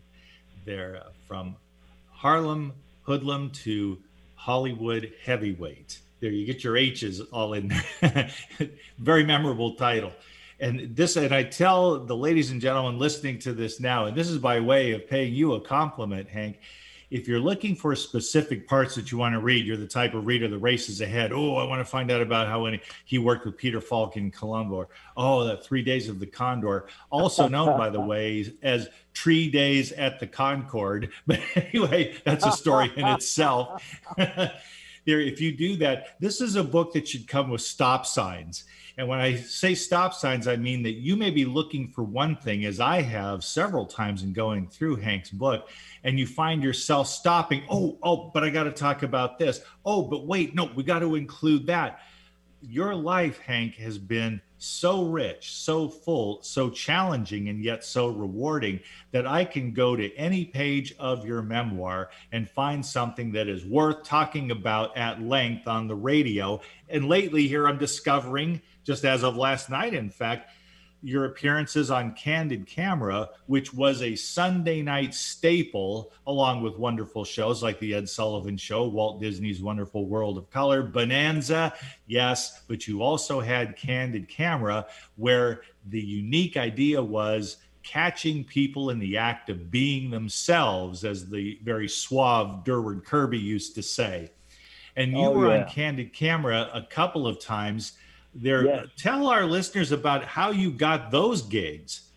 there 0.65 1.03
uh, 1.05 1.11
from 1.27 1.57
Harlem 2.11 2.73
hoodlum 3.03 3.51
to 3.51 3.99
Hollywood 4.35 5.13
heavyweight. 5.25 6.01
There, 6.21 6.31
you 6.31 6.47
get 6.47 6.63
your 6.63 6.77
H's 6.77 7.21
all 7.21 7.55
in 7.55 7.69
there. 8.01 8.31
Very 8.99 9.25
memorable 9.25 9.75
title. 9.75 10.13
And 10.63 10.97
this, 10.97 11.17
and 11.17 11.35
I 11.35 11.43
tell 11.43 11.99
the 11.99 12.17
ladies 12.17 12.51
and 12.51 12.61
gentlemen 12.61 12.99
listening 12.99 13.39
to 13.41 13.53
this 13.53 13.81
now, 13.81 14.07
and 14.07 14.17
this 14.17 14.31
is 14.31 14.39
by 14.39 14.61
way 14.61 14.93
of 14.93 15.07
paying 15.07 15.35
you 15.35 15.53
a 15.55 15.61
compliment, 15.61 16.29
Hank 16.29 16.59
if 17.13 17.29
you're 17.29 17.41
looking 17.41 17.77
for 17.77 17.95
specific 17.95 18.67
parts 18.67 18.95
that 18.95 19.13
you 19.13 19.19
want 19.19 19.35
to 19.35 19.39
read, 19.39 19.67
you're 19.67 19.77
the 19.77 19.87
type 19.87 20.15
of 20.15 20.25
reader 20.25 20.49
the 20.49 20.57
race 20.57 20.89
is 20.89 21.03
ahead. 21.03 21.31
Oh, 21.31 21.57
I 21.57 21.65
want 21.65 21.81
to 21.81 21.85
find 21.85 22.11
out 22.11 22.23
about 22.23 22.49
how 22.49 22.67
he 23.05 23.19
worked 23.19 23.45
with 23.45 23.59
Peter 23.59 23.83
Falk 23.83 24.17
in 24.17 24.31
Columbo 24.31 24.77
Or, 24.77 24.89
oh, 25.15 25.45
the 25.45 25.59
three 25.59 25.83
days 25.83 26.09
of 26.09 26.21
the 26.21 26.27
Condor, 26.27 26.87
also 27.11 27.49
known, 27.49 27.77
by 27.77 27.91
the 27.91 28.01
way, 28.01 28.51
as 28.63 28.89
Tree 29.13 29.51
Days 29.51 29.93
at 29.93 30.21
the 30.21 30.27
Concord. 30.27 31.11
But 31.27 31.41
anyway, 31.55 32.17
that's 32.25 32.47
a 32.47 32.53
story 32.53 32.91
in 32.97 33.07
itself. 33.07 34.01
there, 34.17 35.21
if 35.21 35.39
you 35.39 35.53
do 35.53 35.77
that, 35.77 36.19
this 36.19 36.41
is 36.41 36.57
a 36.57 36.65
book 36.65 36.95
that 36.95 37.07
should 37.07 37.29
come 37.29 37.51
with 37.51 37.61
stop 37.61 38.07
signs. 38.07 38.65
And 38.99 39.09
when 39.09 39.21
I 39.21 39.37
say 39.37 39.75
stop 39.75 40.15
signs, 40.15 40.47
I 40.47 40.57
mean 40.57 40.83
that 40.83 40.93
you 40.93 41.17
may 41.17 41.31
be 41.31 41.45
looking 41.45 41.89
for 41.89 42.03
one 42.03 42.37
thing, 42.37 42.65
as 42.65 42.81
I 42.81 43.03
have 43.03 43.43
several 43.43 43.87
times 43.87 44.23
in 44.23 44.33
going 44.33 44.69
through 44.69 44.97
Hank's 44.97 45.31
book, 45.31 45.71
and 46.05 46.19
you 46.19 46.27
find 46.27 46.63
yourself 46.63 47.09
stopping. 47.09 47.65
Oh, 47.71 47.99
oh, 48.03 48.31
but 48.35 48.45
I 48.45 48.51
got 48.51 48.65
to 48.65 48.73
talk 48.73 49.03
about 49.03 49.39
this. 49.39 49.61
Oh, 49.85 50.03
but 50.03 50.27
wait, 50.27 50.55
no, 50.55 50.71
we 50.75 50.83
got 50.83 50.99
to 51.01 51.15
include 51.15 51.67
that. 51.67 52.01
Your 52.61 52.95
life, 52.95 53.41
Hank, 53.41 53.75
has 53.77 53.99
been 53.99 54.41
so 54.59 55.07
rich, 55.07 55.53
so 55.53 55.89
full, 55.89 56.41
so 56.43 56.71
challenging, 56.71 57.49
and 57.49 57.65
yet 57.65 57.83
so 57.83 58.07
rewarding 58.07 58.79
that 59.11 59.27
I 59.27 59.45
can 59.45 59.73
go 59.73 59.97
to 59.97 60.15
any 60.15 60.45
page 60.45 60.95
of 61.01 61.27
your 61.27 61.43
memoir 61.43 62.11
and 62.31 62.49
find 62.49 62.87
something 62.87 63.33
that 63.33 63.49
is 63.49 63.65
worth 63.65 64.05
talking 64.05 64.53
about 64.53 64.97
at 64.97 65.21
length 65.21 65.67
on 65.67 65.89
the 65.89 65.97
radio. 65.97 66.61
And 66.89 67.09
lately, 67.09 67.49
here 67.49 67.67
I'm 67.67 67.79
discovering, 67.79 68.63
just 68.85 69.05
as 69.05 69.23
of 69.23 69.37
last 69.37 69.71
night, 69.71 69.95
in 69.95 70.11
fact, 70.11 70.51
your 71.05 71.25
appearances 71.25 71.91
on 71.91 72.15
Candid 72.15 72.65
Camera, 72.65 73.29
which 73.47 73.75
was 73.75 74.03
a 74.03 74.15
Sunday 74.15 74.83
night 74.83 75.13
staple, 75.15 76.13
along 76.29 76.63
with 76.63 76.77
wonderful 76.79 77.25
shows 77.25 77.61
like 77.61 77.81
The 77.81 77.95
Ed 77.95 78.09
Sullivan 78.09 78.57
Show, 78.57 78.87
Walt 78.87 79.21
Disney's 79.21 79.61
Wonderful 79.61 80.07
World 80.07 80.39
of 80.39 80.49
Color, 80.51 80.85
Bonanza, 80.85 81.75
yes, 82.07 82.63
but 82.69 82.87
you 82.87 83.03
also 83.03 83.41
had 83.41 83.77
Candid 83.77 84.29
Camera, 84.29 84.87
where 85.17 85.63
the 85.89 86.01
unique 86.01 86.57
idea 86.57 87.03
was 87.03 87.57
catching 87.83 88.45
people 88.45 88.91
in 88.91 89.01
the 89.01 89.17
act 89.17 89.51
of 89.51 89.73
being 89.73 90.09
themselves, 90.09 91.05
as 91.05 91.29
the 91.29 91.59
very 91.65 91.89
suave 91.89 92.63
Durward 92.63 93.05
Kirby 93.05 93.39
used 93.41 93.75
to 93.75 93.83
say. 93.83 94.31
And 94.95 95.11
you 95.13 95.25
Oh, 95.25 95.33
were 95.33 95.53
yeah. 95.53 95.65
on 95.65 95.69
Candid 95.69 96.13
Camera 96.13 96.71
a 96.73 96.83
couple 96.83 97.27
of 97.27 97.41
times 97.41 97.95
there 98.35 98.65
Yes. 98.65 98.87
tell 98.97 99.27
our 99.29 99.45
listeners 99.45 99.93
about 99.93 100.25
how 100.25 100.51
you 100.51 100.71
got 100.71 101.11
those 101.11 101.43
gigs 101.43 102.09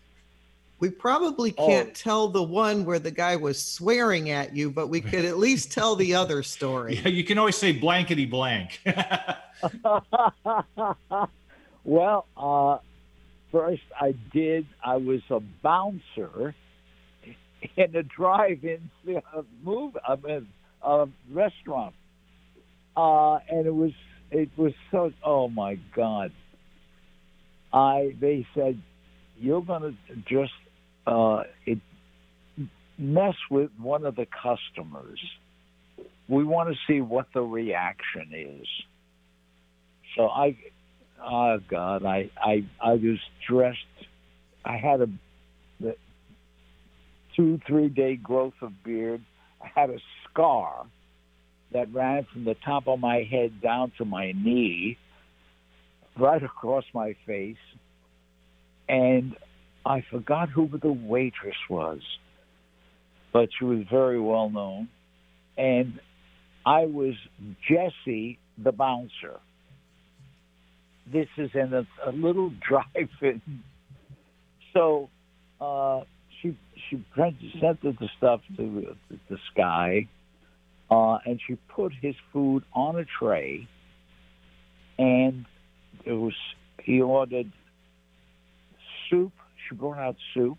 We 0.78 0.90
probably 0.90 1.54
Oh. 1.56 1.66
can't 1.66 1.94
tell 1.94 2.28
the 2.28 2.42
one 2.42 2.84
where 2.84 2.98
the 2.98 3.10
guy 3.10 3.36
was 3.36 3.62
swearing 3.62 4.28
at 4.28 4.54
you, 4.54 4.70
but 4.70 4.88
we 4.88 5.00
could 5.00 5.24
at 5.24 5.38
least 5.38 5.72
tell 5.72 5.96
the 5.96 6.14
other 6.14 6.42
story. 6.42 6.96
yeah, 7.02 7.08
you 7.08 7.24
can 7.24 7.38
always 7.38 7.56
say 7.56 7.72
blankety 7.72 8.26
blank 8.26 8.80
well, 11.84 12.26
uh, 12.36 12.78
first 13.52 13.82
I 13.98 14.12
did. 14.32 14.66
I 14.84 14.96
was 14.96 15.20
a 15.30 15.40
bouncer 15.40 16.54
in 17.76 17.96
a 17.96 18.02
drive-in 18.02 18.90
uh, 19.34 19.42
move, 19.62 19.96
I 20.06 20.16
mean, 20.16 20.46
uh, 20.82 21.06
restaurant, 21.32 21.94
uh, 22.96 23.36
and 23.50 23.66
it 23.66 23.74
was 23.74 23.92
it 24.30 24.50
was 24.56 24.72
so. 24.90 25.12
Oh 25.24 25.48
my 25.48 25.78
God! 25.94 26.32
I 27.72 28.14
they 28.20 28.46
said 28.54 28.80
you're 29.38 29.62
gonna 29.62 29.92
just 30.28 30.52
uh, 31.06 31.44
it 31.64 31.78
mess 32.98 33.34
with 33.50 33.70
one 33.80 34.04
of 34.04 34.16
the 34.16 34.26
customers. 34.26 35.20
We 36.28 36.44
want 36.44 36.70
to 36.70 36.76
see 36.86 37.00
what 37.00 37.26
the 37.34 37.42
reaction 37.42 38.32
is. 38.32 38.66
So 40.16 40.28
I 40.28 40.56
oh 41.22 41.58
God, 41.68 42.04
I 42.04 42.30
I 42.36 42.64
I 42.80 42.94
was 42.94 43.18
dressed. 43.48 43.78
I 44.64 44.76
had 44.76 45.00
a 45.02 45.08
two 47.36 47.60
three 47.66 47.88
day 47.88 48.16
growth 48.16 48.54
of 48.62 48.72
beard. 48.82 49.22
I 49.62 49.68
had 49.78 49.90
a 49.90 49.98
scar 50.24 50.86
that 51.76 51.92
ran 51.92 52.26
from 52.32 52.44
the 52.44 52.56
top 52.64 52.88
of 52.88 52.98
my 52.98 53.26
head 53.30 53.60
down 53.62 53.92
to 53.98 54.04
my 54.04 54.32
knee, 54.32 54.98
right 56.18 56.42
across 56.42 56.84
my 56.94 57.14
face, 57.26 57.56
and 58.88 59.36
I 59.84 60.04
forgot 60.10 60.48
who 60.48 60.68
the 60.68 60.92
waitress 60.92 61.56
was, 61.70 62.00
but 63.32 63.48
she 63.58 63.64
was 63.64 63.84
very 63.90 64.20
well 64.20 64.50
known, 64.50 64.88
and 65.56 66.00
I 66.64 66.86
was 66.86 67.14
Jesse 67.68 68.38
the 68.58 68.72
bouncer 68.72 69.40
this 71.12 71.28
is 71.36 71.50
in 71.54 71.72
a, 71.72 71.86
a 72.08 72.12
little 72.12 72.52
drive-in. 72.68 73.40
So 74.72 75.08
uh, 75.60 76.00
she 76.40 76.56
she 76.88 77.04
presented 77.14 77.96
the 77.98 78.08
stuff 78.18 78.40
to 78.56 78.96
the, 79.10 79.16
the 79.30 79.38
guy, 79.56 80.08
uh, 80.90 81.18
and 81.24 81.40
she 81.46 81.56
put 81.74 81.92
his 82.00 82.14
food 82.32 82.62
on 82.74 82.96
a 82.98 83.04
tray, 83.18 83.68
and 84.98 85.46
it 86.04 86.12
was 86.12 86.34
he 86.82 87.00
ordered 87.00 87.50
soup. 89.10 89.32
She 89.68 89.74
brought 89.74 89.98
out 89.98 90.16
soup, 90.34 90.58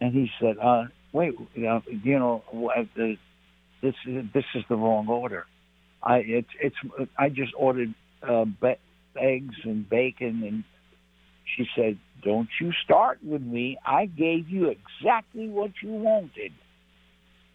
and 0.00 0.12
he 0.12 0.30
said, 0.40 0.56
uh, 0.62 0.84
"Wait, 1.12 1.34
you 1.54 1.62
know, 1.62 1.82
you 1.86 2.18
know, 2.18 2.42
this 3.82 3.94
is 4.06 4.24
this 4.32 4.44
is 4.54 4.62
the 4.68 4.76
wrong 4.76 5.08
order. 5.08 5.46
I 6.02 6.18
it's 6.18 6.48
it's 6.60 6.76
I 7.18 7.28
just 7.28 7.52
ordered 7.56 7.94
uh, 8.22 8.44
be- 8.44 8.76
eggs 9.16 9.54
and 9.64 9.88
bacon 9.88 10.42
and 10.44 10.64
she 11.56 11.66
said 11.76 11.98
don't 12.24 12.48
you 12.60 12.72
start 12.84 13.18
with 13.22 13.42
me 13.42 13.76
i 13.84 14.06
gave 14.06 14.48
you 14.48 14.68
exactly 14.68 15.48
what 15.48 15.70
you 15.82 15.90
wanted 15.90 16.52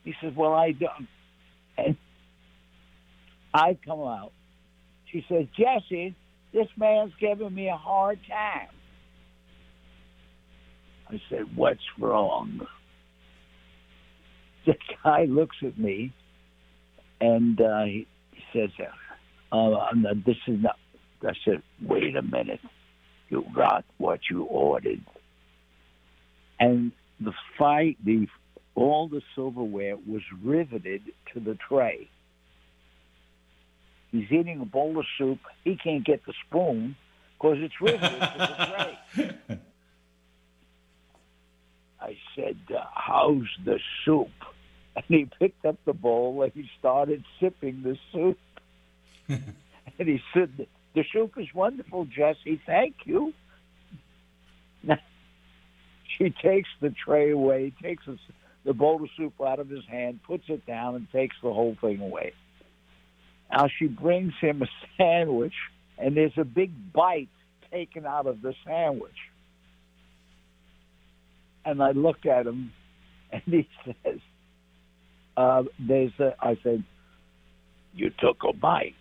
he 0.03 0.13
says 0.21 0.33
well 0.36 0.53
i 0.53 0.71
don't 0.71 1.07
i 3.57 3.77
come 3.85 4.01
out 4.01 4.33
she 5.11 5.25
says 5.29 5.47
jesse 5.57 6.15
this 6.53 6.67
man's 6.77 7.13
giving 7.21 7.53
me 7.53 7.69
a 7.69 7.77
hard 7.77 8.19
time 8.29 8.69
i 11.09 11.21
said 11.29 11.45
what's 11.55 11.81
wrong 11.99 12.61
the 14.65 14.75
guy 15.03 15.25
looks 15.25 15.57
at 15.63 15.77
me 15.77 16.13
and 17.21 17.61
uh, 17.61 17.83
he, 17.85 18.07
says 18.53 18.69
uh, 19.51 19.89
not- 19.95 20.25
this 20.25 20.37
is 20.47 20.61
not 20.61 20.77
I 21.23 21.33
said, 21.45 21.63
wait 21.81 22.15
a 22.15 22.21
minute. 22.21 22.61
You 23.29 23.45
got 23.55 23.85
what 23.97 24.21
you 24.29 24.43
ordered. 24.43 25.01
And 26.59 26.91
the 27.19 27.33
fight, 27.57 27.97
the 28.05 28.27
all 28.75 29.07
the 29.09 29.21
silverware 29.35 29.97
was 29.97 30.21
riveted 30.43 31.03
to 31.33 31.39
the 31.39 31.57
tray. 31.67 32.09
He's 34.17 34.32
eating 34.32 34.62
a 34.62 34.65
bowl 34.65 34.97
of 34.97 35.06
soup. 35.17 35.39
He 35.63 35.75
can't 35.75 36.03
get 36.03 36.25
the 36.25 36.34
spoon 36.47 36.95
because 37.38 37.58
it's 37.60 37.80
riveted 37.80 38.19
to 38.19 38.38
the 38.38 38.67
tray. 39.15 39.60
I 42.01 42.17
said, 42.36 42.58
uh, 42.75 42.84
how's 42.93 43.47
the 43.63 43.80
soup? 44.03 44.32
And 44.95 45.06
he 45.08 45.30
picked 45.39 45.65
up 45.65 45.75
the 45.86 45.93
bowl 45.93 46.41
and 46.41 46.51
he 46.53 46.69
started 46.80 47.23
sipping 47.39 47.84
the 47.84 47.97
soup. 48.12 48.39
and 49.27 50.08
he 50.08 50.19
said, 50.34 50.67
the 50.95 51.03
soup 51.13 51.34
is 51.38 51.47
wonderful, 51.53 52.06
Jesse. 52.06 52.60
Thank 52.65 52.95
you. 53.06 53.34
she 56.17 56.32
takes 56.41 56.69
the 56.82 56.89
tray 56.89 57.30
away, 57.32 57.71
takes 57.82 58.06
the, 58.06 58.17
the 58.65 58.73
bowl 58.73 59.03
of 59.03 59.10
soup 59.15 59.34
out 59.45 59.60
of 59.60 59.69
his 59.69 59.86
hand, 59.86 60.21
puts 60.25 60.45
it 60.47 60.65
down, 60.65 60.95
and 60.95 61.12
takes 61.12 61.36
the 61.43 61.53
whole 61.53 61.77
thing 61.80 61.99
away. 61.99 62.34
Now 63.51 63.67
she 63.79 63.88
brings 63.88 64.33
him 64.41 64.62
a 64.62 64.67
sandwich, 64.97 65.53
and 65.97 66.15
there's 66.15 66.38
a 66.38 66.45
big 66.45 66.71
bite 66.93 67.29
taken 67.71 68.05
out 68.05 68.27
of 68.27 68.41
the 68.41 68.53
sandwich. 68.65 69.17
And 71.65 71.81
I 71.81 71.91
look 71.91 72.25
at 72.25 72.47
him, 72.47 72.71
and 73.31 73.41
he 73.45 73.67
says, 73.86 74.19
uh, 75.36 75.63
"There's 75.79 76.13
a." 76.19 76.36
I 76.39 76.57
said, 76.63 76.83
"You 77.93 78.12
took 78.19 78.43
a 78.47 78.53
bite." 78.53 78.95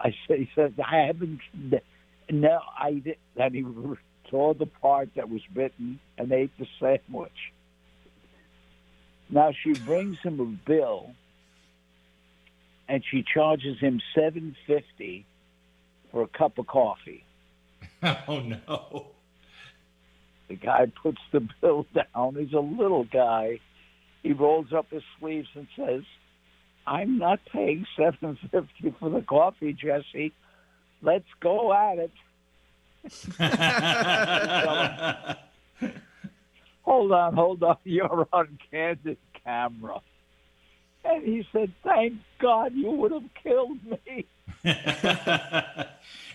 I 0.00 0.14
said, 0.26 0.38
he 0.38 0.48
says, 0.54 0.72
I 0.78 1.06
haven't, 1.06 1.40
no, 2.30 2.60
I 2.78 2.94
didn't. 2.94 3.18
And 3.36 3.54
he 3.54 3.62
tore 4.30 4.54
the 4.54 4.66
part 4.66 5.10
that 5.16 5.28
was 5.28 5.42
bitten 5.54 6.00
and 6.16 6.32
ate 6.32 6.52
the 6.58 6.66
sandwich. 6.80 7.32
Now 9.28 9.52
she 9.62 9.74
brings 9.74 10.16
him 10.24 10.40
a 10.40 10.68
bill 10.68 11.10
and 12.90 13.04
she 13.08 13.22
charges 13.22 13.78
him 13.78 14.02
seven 14.16 14.56
fifty 14.66 15.24
for 16.10 16.22
a 16.22 16.26
cup 16.26 16.58
of 16.58 16.66
coffee. 16.66 17.22
oh 18.02 18.40
no 18.40 19.06
The 20.48 20.56
guy 20.56 20.86
puts 21.00 21.20
the 21.30 21.46
bill 21.60 21.86
down. 21.94 22.34
He's 22.34 22.52
a 22.52 22.58
little 22.58 23.04
guy. 23.04 23.60
He 24.24 24.32
rolls 24.32 24.72
up 24.76 24.90
his 24.90 25.04
sleeves 25.18 25.48
and 25.54 25.68
says, 25.76 26.02
I'm 26.84 27.18
not 27.18 27.38
paying 27.50 27.86
seven 27.96 28.36
fifty 28.50 28.92
for 28.98 29.08
the 29.08 29.22
coffee, 29.22 29.72
Jesse. 29.72 30.32
Let's 31.00 31.28
go 31.40 31.72
at 31.72 31.98
it. 31.98 32.10
Hold 36.82 37.12
on, 37.12 37.34
hold 37.34 37.62
on. 37.62 37.76
You're 37.84 38.26
on 38.32 38.58
candid 38.70 39.18
camera. 39.44 40.00
And 41.04 41.24
he 41.24 41.46
said, 41.52 41.72
"Thank 41.82 42.14
God 42.38 42.72
you 42.74 42.90
would 42.90 43.12
have 43.12 43.34
killed 43.42 43.78
me." 43.84 44.26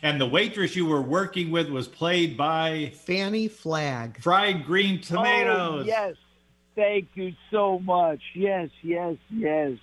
and 0.01 0.19
the 0.19 0.25
waitress 0.25 0.75
you 0.75 0.85
were 0.85 1.01
working 1.01 1.51
with 1.51 1.69
was 1.69 1.87
played 1.87 2.35
by 2.37 2.91
Fannie 3.05 3.47
Flagg. 3.47 4.21
Fried 4.21 4.65
Green 4.65 5.01
Tomatoes. 5.01 5.83
Oh, 5.83 5.85
yes. 5.85 6.15
Thank 6.75 7.09
you 7.15 7.33
so 7.51 7.79
much. 7.79 8.21
Yes, 8.33 8.69
yes, 8.81 9.15
yes. 9.29 9.73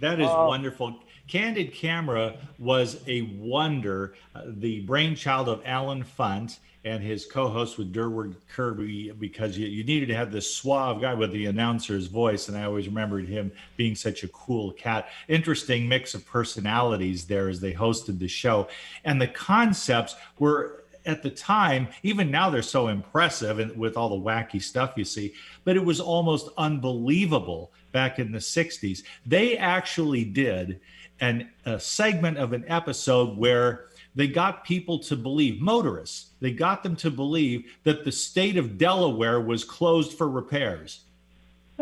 That 0.00 0.20
is 0.20 0.28
Oh. 0.30 0.46
wonderful. 0.48 0.96
Candid 1.26 1.74
Camera 1.74 2.36
was 2.58 3.02
a 3.06 3.22
wonder. 3.22 4.14
Uh, 4.34 4.42
the 4.46 4.80
brainchild 4.80 5.48
of 5.48 5.60
Allen 5.66 6.04
Funt 6.04 6.58
and 6.88 7.02
his 7.02 7.26
co-host 7.26 7.78
with 7.78 7.92
Durward 7.92 8.34
Kirby, 8.54 9.12
because 9.12 9.56
you, 9.56 9.66
you 9.66 9.84
needed 9.84 10.06
to 10.06 10.14
have 10.14 10.32
this 10.32 10.52
suave 10.54 11.00
guy 11.00 11.14
with 11.14 11.32
the 11.32 11.46
announcer's 11.46 12.06
voice, 12.06 12.48
and 12.48 12.56
I 12.56 12.64
always 12.64 12.88
remembered 12.88 13.28
him 13.28 13.52
being 13.76 13.94
such 13.94 14.22
a 14.22 14.28
cool 14.28 14.72
cat. 14.72 15.08
Interesting 15.28 15.88
mix 15.88 16.14
of 16.14 16.26
personalities 16.26 17.26
there 17.26 17.48
as 17.48 17.60
they 17.60 17.72
hosted 17.72 18.18
the 18.18 18.28
show, 18.28 18.68
and 19.04 19.20
the 19.20 19.28
concepts 19.28 20.16
were 20.38 20.84
at 21.06 21.22
the 21.22 21.30
time, 21.30 21.88
even 22.02 22.30
now 22.30 22.50
they're 22.50 22.62
so 22.62 22.88
impressive 22.88 23.58
and 23.58 23.74
with 23.76 23.96
all 23.96 24.10
the 24.10 24.16
wacky 24.16 24.62
stuff 24.62 24.92
you 24.96 25.04
see, 25.04 25.32
but 25.64 25.74
it 25.74 25.84
was 25.84 26.00
almost 26.00 26.50
unbelievable 26.58 27.72
back 27.92 28.18
in 28.18 28.30
the 28.30 28.38
60s. 28.38 29.02
They 29.24 29.56
actually 29.56 30.24
did 30.24 30.80
an, 31.20 31.50
a 31.64 31.80
segment 31.80 32.36
of 32.36 32.52
an 32.52 32.64
episode 32.68 33.36
where 33.36 33.87
they 34.14 34.26
got 34.26 34.64
people 34.64 34.98
to 35.00 35.16
believe, 35.16 35.60
motorists, 35.60 36.30
they 36.40 36.50
got 36.50 36.82
them 36.82 36.96
to 36.96 37.10
believe 37.10 37.70
that 37.84 38.04
the 38.04 38.12
state 38.12 38.56
of 38.56 38.78
Delaware 38.78 39.40
was 39.40 39.64
closed 39.64 40.12
for 40.12 40.28
repairs. 40.28 41.04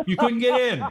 You 0.05 0.17
couldn't 0.17 0.41
get 0.41 0.61
in. 0.61 0.87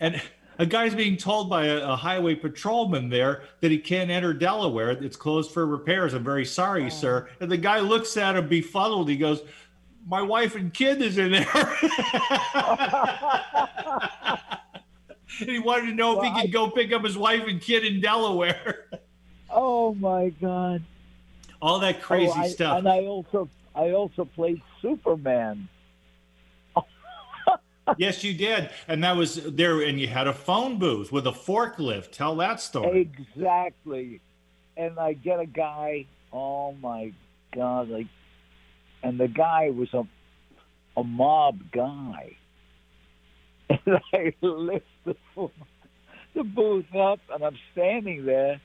And 0.00 0.22
a 0.58 0.66
guy's 0.66 0.94
being 0.94 1.16
told 1.16 1.50
by 1.50 1.66
a, 1.66 1.92
a 1.92 1.96
highway 1.96 2.34
patrolman 2.34 3.08
there 3.08 3.42
that 3.60 3.70
he 3.70 3.78
can't 3.78 4.10
enter 4.10 4.32
Delaware. 4.32 4.90
It's 4.90 5.16
closed 5.16 5.50
for 5.50 5.66
repairs. 5.66 6.14
I'm 6.14 6.24
very 6.24 6.44
sorry, 6.44 6.86
oh. 6.86 6.90
sir. 6.90 7.28
And 7.40 7.50
the 7.50 7.56
guy 7.56 7.80
looks 7.80 8.16
at 8.16 8.36
him 8.36 8.48
befuddled. 8.48 9.08
He 9.08 9.16
goes, 9.16 9.42
My 10.06 10.22
wife 10.22 10.54
and 10.54 10.72
kid 10.72 11.02
is 11.02 11.18
in 11.18 11.32
there. 11.32 11.46
and 15.40 15.50
he 15.50 15.58
wanted 15.58 15.86
to 15.86 15.94
know 15.94 16.20
if 16.20 16.24
he 16.24 16.42
could 16.42 16.52
go 16.52 16.70
pick 16.70 16.92
up 16.92 17.04
his 17.04 17.18
wife 17.18 17.42
and 17.46 17.60
kid 17.60 17.84
in 17.84 18.00
Delaware. 18.00 18.86
Oh 19.54 19.94
my 19.94 20.30
God. 20.30 20.82
All 21.62 21.78
that 21.78 21.96
oh, 21.96 22.02
crazy 22.02 22.32
Oh, 22.34 22.40
I- 22.42 22.48
stuff. 22.48 22.78
And 22.78 22.88
I 22.88 23.00
also 23.06 23.48
I 23.74 23.90
also 23.90 24.24
played 24.24 24.60
Superman. 24.82 25.68
yes, 27.96 28.22
you 28.24 28.34
did. 28.34 28.70
And 28.88 29.02
that 29.04 29.16
was 29.16 29.36
there. 29.36 29.80
And 29.80 29.98
you 30.00 30.08
had 30.08 30.26
a 30.26 30.32
phone 30.32 30.78
booth 30.78 31.12
with 31.12 31.26
a 31.26 31.32
forklift. 31.32 32.10
Tell 32.10 32.36
that 32.36 32.60
story. 32.60 33.00
Exactly. 33.00 34.20
And 34.76 34.98
I 34.98 35.12
get 35.12 35.38
a 35.38 35.46
guy, 35.46 36.06
oh 36.32 36.72
my 36.72 37.12
God, 37.54 37.88
like 37.88 38.08
and 39.02 39.20
the 39.20 39.28
guy 39.28 39.70
was 39.70 39.92
a 39.94 40.04
a 40.96 41.04
mob 41.04 41.70
guy. 41.70 42.36
And 43.86 43.98
I 44.12 44.34
lift 44.42 44.86
the, 45.04 45.16
the 46.34 46.44
booth 46.44 46.94
up 46.94 47.20
and 47.32 47.42
I'm 47.42 47.56
standing 47.72 48.26
there 48.26 48.60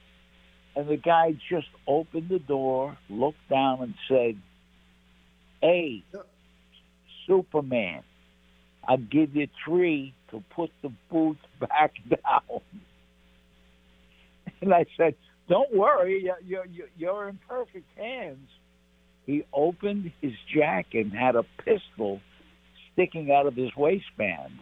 and 0.79 0.87
the 0.87 0.95
guy 0.95 1.35
just 1.49 1.67
opened 1.85 2.29
the 2.29 2.39
door, 2.39 2.97
looked 3.09 3.49
down 3.49 3.81
and 3.81 3.93
said, 4.07 4.41
Hey, 5.61 6.05
Superman, 7.27 8.01
I'll 8.87 8.95
give 8.95 9.35
you 9.35 9.47
three 9.65 10.13
to 10.31 10.41
put 10.55 10.71
the 10.81 10.93
booth 11.11 11.35
back 11.59 11.95
down. 12.09 12.61
And 14.61 14.73
I 14.73 14.85
said, 14.95 15.15
"Don't 15.49 15.75
worry, 15.75 16.29
you're 16.97 17.27
in 17.27 17.39
perfect 17.47 17.97
hands." 17.97 18.47
He 19.25 19.43
opened 19.51 20.13
his 20.21 20.33
jacket 20.53 21.07
and 21.07 21.13
had 21.13 21.35
a 21.35 21.43
pistol 21.65 22.21
sticking 22.93 23.31
out 23.31 23.47
of 23.47 23.55
his 23.55 23.75
waistband. 23.75 24.59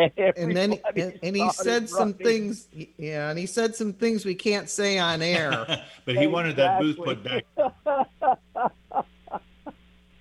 And, 0.00 0.34
And 0.36 0.56
then 0.56 0.78
and, 0.96 1.18
and 1.22 1.36
he 1.36 1.48
started 1.50 1.54
said 1.54 1.88
some 1.88 2.14
things 2.14 2.68
yeah, 2.96 3.28
and 3.30 3.38
he 3.38 3.46
said 3.46 3.74
some 3.76 3.92
things 3.92 4.24
we 4.24 4.34
can't 4.34 4.68
say 4.70 4.98
on 4.98 5.20
air. 5.22 5.66
but 6.04 6.16
he 6.16 6.26
wanted 6.26 6.56
that 6.56 6.80
booth 6.80 6.96
put 6.96 7.22
back. 7.22 7.44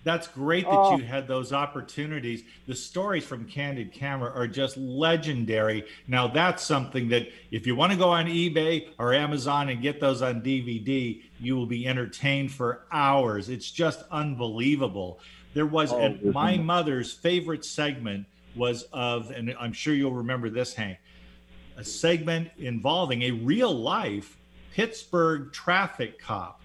That's 0.05 0.27
great 0.27 0.63
that 0.63 0.71
Oh. 0.71 0.97
you 0.97 1.03
had 1.03 1.27
those 1.27 1.51
opportunities. 1.51 2.43
The 2.67 2.73
stories 2.73 3.25
from 3.25 3.45
Candid 3.45 3.91
Camera 3.91 4.31
are 4.33 4.47
just 4.47 4.77
legendary. 4.77 5.83
Now, 6.07 6.27
that's 6.27 6.63
something 6.63 7.09
that 7.09 7.27
if 7.51 7.67
you 7.67 7.75
want 7.75 7.91
to 7.91 7.97
go 7.97 8.09
on 8.09 8.25
eBay 8.25 8.87
or 8.97 9.13
Amazon 9.13 9.69
and 9.69 9.81
get 9.81 9.99
those 9.99 10.21
on 10.21 10.41
DVD, 10.41 11.21
you 11.39 11.55
will 11.55 11.65
be 11.65 11.85
entertained 11.85 12.51
for 12.51 12.85
hours. 12.91 13.49
It's 13.49 13.69
just 13.69 14.03
unbelievable. 14.09 15.19
There 15.53 15.65
was, 15.65 15.91
Oh, 15.91 15.99
and 15.99 16.33
my 16.33 16.57
mother's 16.57 17.11
favorite 17.11 17.65
segment 17.65 18.25
was 18.59 18.83
of, 18.93 19.31
and 19.31 19.55
I'm 19.59 19.73
sure 19.73 19.95
you'll 19.95 20.11
remember 20.11 20.49
this, 20.49 20.73
Hank, 20.75 20.99
a 21.77 21.83
segment 21.83 22.51
involving 22.59 23.23
a 23.23 23.31
real 23.31 23.73
life 23.73 24.37
Pittsburgh 24.73 25.51
traffic 25.51 26.19
cop. 26.19 26.61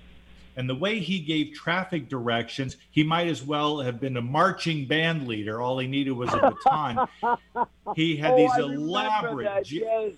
And 0.57 0.69
the 0.69 0.75
way 0.75 1.01
he 1.01 1.19
gave 1.19 1.53
traffic 1.53 2.09
directions, 2.09 2.77
he 2.93 3.03
might 3.03 3.27
as 3.27 3.43
well 3.43 3.81
have 3.81 3.99
been 4.01 4.17
a 4.19 4.23
marching 4.23 4.87
band 4.87 5.27
leader. 5.27 5.61
All 5.61 5.79
he 5.79 5.89
needed 5.89 6.13
was 6.13 6.33
a 6.33 6.39
baton. 6.39 7.09
he 7.97 8.17
had 8.17 8.33
Oh, 8.33 8.37
these 8.37 8.51
I 8.53 8.61
elaborate. 8.61 9.45
that, 9.47 9.71
yes. 9.71 10.13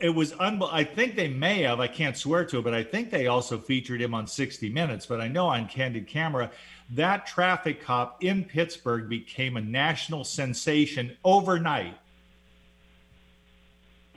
It 0.00 0.10
was 0.10 0.32
unbel- 0.34 0.72
I 0.72 0.84
think 0.84 1.16
they 1.16 1.28
may 1.28 1.62
have. 1.62 1.80
I 1.80 1.88
can't 1.88 2.16
swear 2.16 2.44
to 2.46 2.58
it, 2.58 2.62
but 2.62 2.74
I 2.74 2.84
think 2.84 3.10
they 3.10 3.26
also 3.26 3.58
featured 3.58 4.00
him 4.00 4.14
on 4.14 4.28
60 4.28 4.68
Minutes. 4.68 5.06
But 5.06 5.20
I 5.20 5.26
know 5.26 5.48
on 5.48 5.66
Candid 5.66 6.06
Camera, 6.06 6.52
that 6.90 7.26
traffic 7.26 7.82
cop 7.82 8.22
in 8.22 8.44
Pittsburgh 8.44 9.08
became 9.08 9.56
a 9.56 9.60
national 9.60 10.22
sensation 10.22 11.16
overnight. 11.24 11.98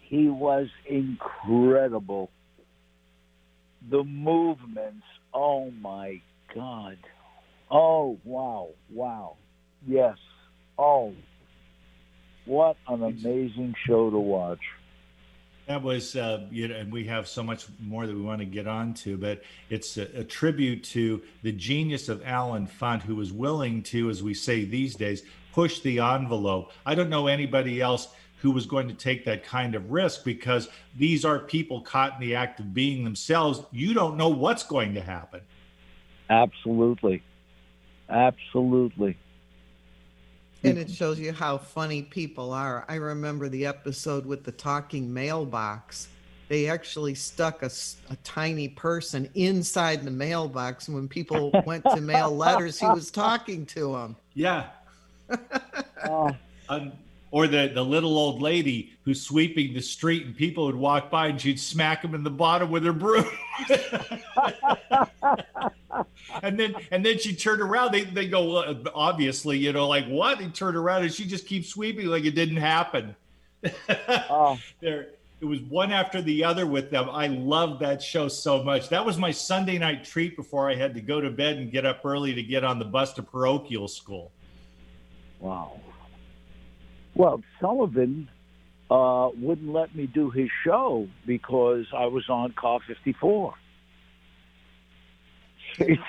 He 0.02 0.28
was 0.28 0.68
incredible. 0.88 2.30
The 3.90 4.04
movements, 4.04 5.06
oh 5.34 5.72
my 5.72 6.22
God. 6.54 6.98
Oh, 7.72 8.20
wow, 8.24 8.70
wow. 8.92 9.38
Yes. 9.88 10.18
Oh, 10.78 11.14
what 12.46 12.78
an 12.88 13.02
amazing 13.02 13.74
show 13.88 14.12
to 14.12 14.20
watch. 14.20 14.60
That 15.72 15.84
was, 15.84 16.18
uh, 16.18 16.48
you 16.52 16.68
know, 16.68 16.76
and 16.76 16.92
we 16.92 17.06
have 17.06 17.30
so 17.30 17.42
much 17.42 17.66
more 17.80 18.06
that 18.06 18.14
we 18.14 18.22
want 18.22 18.40
to 18.40 18.46
get 18.46 18.68
on 18.68 18.94
to, 18.96 19.16
but 19.16 19.42
it's 19.70 19.96
a, 19.96 20.02
a 20.20 20.24
tribute 20.26 20.84
to 20.96 21.22
the 21.44 21.54
genius 21.54 22.10
of 22.10 22.22
Allen 22.26 22.68
Funt, 22.68 23.04
who 23.04 23.16
was 23.16 23.32
willing 23.32 23.82
to, 23.84 24.10
as 24.10 24.22
we 24.22 24.34
say 24.34 24.66
these 24.66 24.96
days, 24.96 25.24
push 25.54 25.80
the 25.80 26.00
envelope. 26.00 26.74
I 26.86 26.94
don't 26.94 27.10
know 27.10 27.28
anybody 27.28 27.80
else 27.80 28.10
who 28.42 28.52
was 28.52 28.66
going 28.66 28.90
to 28.90 28.94
take 28.94 29.24
that 29.24 29.46
kind 29.46 29.74
of 29.74 29.94
risk 29.94 30.26
because 30.26 30.68
these 30.98 31.24
are 31.24 31.40
people 31.40 31.80
caught 31.80 32.16
in 32.16 32.20
the 32.20 32.36
act 32.36 32.60
of 32.60 32.74
being 32.74 33.06
themselves. 33.06 33.62
You 33.72 33.94
don't 33.94 34.18
know 34.18 34.28
what's 34.28 34.64
going 34.64 34.96
to 34.96 35.02
happen. 35.02 35.40
Absolutely. 36.30 37.24
Absolutely. 38.10 39.16
And 40.64 40.78
it 40.78 40.90
shows 40.90 41.20
you 41.20 41.34
how 41.34 41.58
funny 41.58 42.04
people 42.04 42.52
are. 42.54 42.86
I 42.88 42.96
remember 42.96 43.50
the 43.50 43.66
episode 43.66 44.26
with 44.26 44.44
the 44.44 44.52
talking 44.52 45.12
mailbox. 45.14 46.08
They 46.50 46.68
actually 46.68 47.16
stuck 47.16 47.64
a 47.64 47.70
tiny 48.24 48.68
person 48.68 49.30
inside 49.36 50.04
the 50.04 50.12
mailbox. 50.12 50.88
And 50.88 50.96
when 50.96 51.08
people 51.08 51.52
went 51.66 51.84
to 51.86 52.02
mail 52.02 52.36
letters, 52.36 52.78
he 52.80 52.86
was 52.88 53.10
talking 53.10 53.66
to 53.68 53.94
them. 53.94 54.16
Yeah. 54.34 54.68
Oh, 56.04 56.36
Um, 56.68 56.92
or 57.32 57.48
the, 57.48 57.72
the 57.74 57.84
little 57.84 58.18
old 58.18 58.42
lady 58.42 58.94
who's 59.04 59.22
sweeping 59.22 59.74
the 59.74 59.82
street 59.82 60.26
and 60.26 60.36
people 60.36 60.66
would 60.66 60.76
walk 60.76 61.10
by 61.10 61.28
and 61.28 61.40
she'd 61.40 61.60
smack 61.60 62.02
them 62.02 62.14
in 62.14 62.24
the 62.24 62.30
bottom 62.30 62.70
with 62.70 62.84
her 62.84 62.94
broom. 62.94 63.26
and 66.44 66.60
then 66.60 66.76
and 66.92 67.06
then 67.06 67.18
she 67.18 67.34
turned 67.34 67.62
around. 67.62 67.94
They 67.94 68.04
they 68.04 68.28
go 68.28 68.54
well, 68.54 68.76
obviously, 68.94 69.58
you 69.58 69.72
know, 69.72 69.88
like 69.88 70.06
what? 70.08 70.40
He 70.40 70.50
turned 70.50 70.76
around 70.76 71.04
and 71.04 71.14
she 71.14 71.26
just 71.26 71.48
keeps 71.48 71.70
sweeping 71.70 72.08
like 72.08 72.26
it 72.26 72.36
didn't 72.36 72.58
happen. 72.58 73.16
oh, 74.30 74.60
there 74.82 75.08
it 75.40 75.46
was 75.46 75.60
one 75.62 75.92
after 75.92 76.22
the 76.22 76.44
other 76.44 76.68
with 76.68 76.92
them. 76.92 77.10
I 77.10 77.28
loved 77.28 77.80
that 77.82 78.02
show 78.02 78.28
so 78.28 78.62
much. 78.62 78.90
That 78.90 79.04
was 79.04 79.18
my 79.18 79.32
Sunday 79.32 79.80
night 79.80 80.04
treat 80.04 80.36
before 80.36 80.70
I 80.70 80.76
had 80.76 80.94
to 80.94 81.02
go 81.02 81.20
to 81.20 81.32
bed 81.32 81.58
and 81.58 81.72
get 81.72 81.84
up 81.84 82.06
early 82.06 82.36
to 82.36 82.44
get 82.44 82.64
on 82.64 82.78
the 82.78 82.86
bus 82.86 83.14
to 83.14 83.24
parochial 83.24 83.88
school. 83.88 84.32
wow. 85.40 85.80
Well, 87.22 87.44
Sullivan 87.60 88.32
uh, 88.90 89.30
wouldn't 89.40 89.72
let 89.72 89.96
me 89.96 90.08
do 90.08 90.32
his 90.32 90.50
show 90.66 91.08
because 91.28 91.86
I 91.96 92.08
was 92.08 92.28
on 92.30 92.52
Car 92.54 92.80
54. 92.88 93.54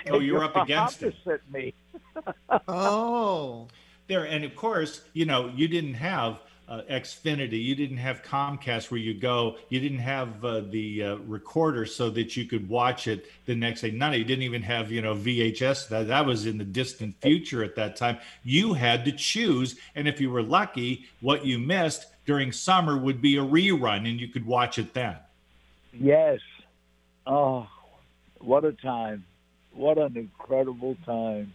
Oh, 0.08 0.20
you're 0.20 0.42
up 0.42 0.56
against 0.64 1.02
it. 1.02 1.14
Me. 1.52 1.74
Oh, 2.66 3.68
there. 4.06 4.24
And 4.24 4.42
of 4.42 4.56
course, 4.56 5.02
you 5.12 5.26
know, 5.26 5.52
you 5.54 5.68
didn't 5.68 5.94
have 5.94 6.38
uh, 6.68 6.82
Xfinity, 6.90 7.62
you 7.62 7.74
didn't 7.74 7.98
have 7.98 8.22
Comcast 8.22 8.90
where 8.90 9.00
you 9.00 9.14
go, 9.14 9.56
you 9.68 9.80
didn't 9.80 9.98
have 9.98 10.44
uh, 10.44 10.60
the 10.60 11.02
uh, 11.02 11.16
recorder 11.16 11.84
so 11.84 12.08
that 12.10 12.36
you 12.36 12.44
could 12.44 12.68
watch 12.68 13.08
it 13.08 13.26
the 13.46 13.54
next 13.54 13.82
day. 13.82 13.90
None 13.90 14.12
of 14.12 14.18
you 14.18 14.24
didn't 14.24 14.44
even 14.44 14.62
have, 14.62 14.90
you 14.90 15.02
know, 15.02 15.14
VHS. 15.14 15.88
That, 15.88 16.08
that 16.08 16.24
was 16.24 16.46
in 16.46 16.58
the 16.58 16.64
distant 16.64 17.14
future 17.20 17.62
at 17.62 17.76
that 17.76 17.96
time. 17.96 18.18
You 18.44 18.74
had 18.74 19.04
to 19.04 19.12
choose. 19.12 19.76
And 19.94 20.08
if 20.08 20.20
you 20.20 20.30
were 20.30 20.42
lucky, 20.42 21.06
what 21.20 21.44
you 21.44 21.58
missed 21.58 22.06
during 22.26 22.52
summer 22.52 22.96
would 22.96 23.20
be 23.20 23.36
a 23.36 23.42
rerun 23.42 24.08
and 24.08 24.20
you 24.20 24.28
could 24.28 24.46
watch 24.46 24.78
it 24.78 24.94
then. 24.94 25.16
Yes. 25.92 26.40
Oh, 27.26 27.68
what 28.38 28.64
a 28.64 28.72
time. 28.72 29.24
What 29.72 29.98
an 29.98 30.16
incredible 30.16 30.96
time. 31.04 31.54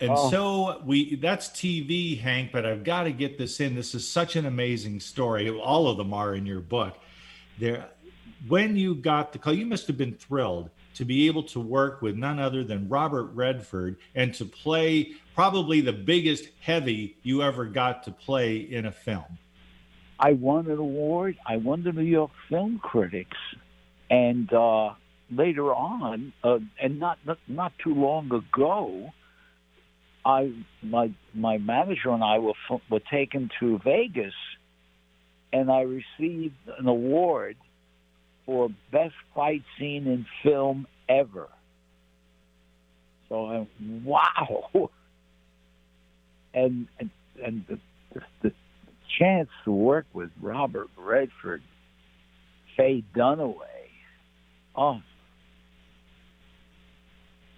And 0.00 0.10
Oh. 0.10 0.30
so 0.30 0.82
we 0.84 1.14
that's 1.16 1.48
TV, 1.48 2.18
Hank, 2.20 2.52
but 2.52 2.66
I've 2.66 2.84
got 2.84 3.04
to 3.04 3.12
get 3.12 3.38
this 3.38 3.60
in. 3.60 3.74
This 3.74 3.94
is 3.94 4.06
such 4.08 4.36
an 4.36 4.44
amazing 4.44 5.00
story. 5.00 5.48
All 5.48 5.88
of 5.88 5.96
them 5.96 6.12
are 6.12 6.34
in 6.34 6.44
your 6.44 6.60
book. 6.60 6.98
There 7.58 7.88
when 8.46 8.76
you 8.76 8.94
got 8.94 9.32
the 9.32 9.38
call, 9.38 9.54
you 9.54 9.64
must 9.66 9.86
have 9.86 9.96
been 9.96 10.14
thrilled 10.14 10.70
to 10.94 11.04
be 11.04 11.26
able 11.26 11.42
to 11.42 11.60
work 11.60 12.02
with 12.02 12.16
none 12.16 12.38
other 12.38 12.62
than 12.64 12.88
Robert 12.88 13.24
Redford 13.34 13.96
and 14.14 14.32
to 14.34 14.44
play 14.44 15.12
probably 15.34 15.80
the 15.80 15.92
biggest 15.92 16.48
heavy 16.60 17.16
you 17.22 17.42
ever 17.42 17.64
got 17.64 18.02
to 18.04 18.10
play 18.10 18.56
in 18.56 18.86
a 18.86 18.92
film. 18.92 19.38
I 20.18 20.32
won 20.32 20.66
an 20.70 20.78
award. 20.78 21.36
I 21.46 21.56
won 21.56 21.82
the 21.82 21.92
New 21.92 22.02
York 22.02 22.30
Film 22.48 22.78
Critics, 22.78 23.36
and 24.10 24.50
uh, 24.52 24.94
later 25.30 25.74
on, 25.74 26.32
uh, 26.42 26.58
and 26.80 26.98
not, 26.98 27.18
not 27.26 27.38
not 27.48 27.72
too 27.78 27.94
long 27.94 28.32
ago, 28.32 29.12
I 30.26 30.52
my 30.82 31.12
my 31.34 31.58
manager 31.58 32.10
and 32.10 32.24
I 32.24 32.38
were 32.40 32.54
were 32.90 33.00
taken 33.00 33.48
to 33.60 33.78
Vegas, 33.84 34.34
and 35.52 35.70
I 35.70 35.82
received 35.82 36.56
an 36.78 36.88
award 36.88 37.56
for 38.44 38.68
best 38.90 39.14
fight 39.36 39.62
scene 39.78 40.08
in 40.08 40.26
film 40.42 40.88
ever. 41.08 41.48
So 43.28 43.46
I, 43.46 43.66
wow, 44.04 44.90
and 46.54 46.88
and 46.98 47.10
and 47.40 47.64
the, 47.68 47.78
the, 48.12 48.20
the 48.42 48.52
chance 49.20 49.48
to 49.64 49.70
work 49.70 50.06
with 50.12 50.30
Robert 50.42 50.88
Redford, 50.96 51.62
Faye 52.76 53.04
Dunaway, 53.14 53.90
oh, 54.74 54.98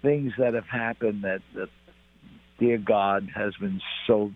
things 0.03 0.33
that 0.37 0.53
have 0.53 0.67
happened 0.67 1.23
that, 1.23 1.41
that 1.55 1.69
dear 2.59 2.77
God 2.77 3.29
has 3.35 3.55
been 3.55 3.81
so 4.05 4.31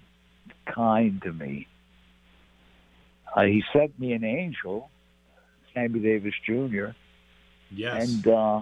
kind 0.66 1.22
to 1.24 1.34
me. 1.34 1.68
Uh, 3.36 3.44
he 3.44 3.64
sent 3.74 4.00
me 4.00 4.14
an 4.14 4.24
angel, 4.24 4.90
Sammy 5.74 6.00
Davis 6.00 6.34
Jr., 6.46 6.88
Yes. 7.76 8.08
and 8.08 8.28
uh, 8.28 8.62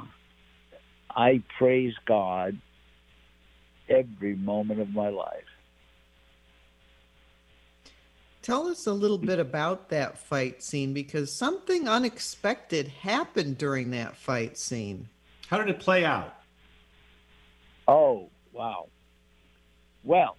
I 1.13 1.43
praise 1.57 1.93
God 2.05 2.57
every 3.89 4.35
moment 4.35 4.79
of 4.79 4.89
my 4.89 5.09
life. 5.09 5.43
Tell 8.41 8.67
us 8.67 8.87
a 8.87 8.93
little 8.93 9.17
bit 9.19 9.37
about 9.37 9.89
that 9.89 10.17
fight 10.17 10.63
scene 10.63 10.93
because 10.93 11.31
something 11.31 11.87
unexpected 11.87 12.87
happened 12.87 13.57
during 13.57 13.91
that 13.91 14.15
fight 14.17 14.57
scene. 14.57 15.09
How 15.47 15.57
did 15.57 15.69
it 15.69 15.79
play 15.79 16.05
out? 16.05 16.33
Oh, 17.87 18.29
wow. 18.53 18.87
Well, 20.03 20.37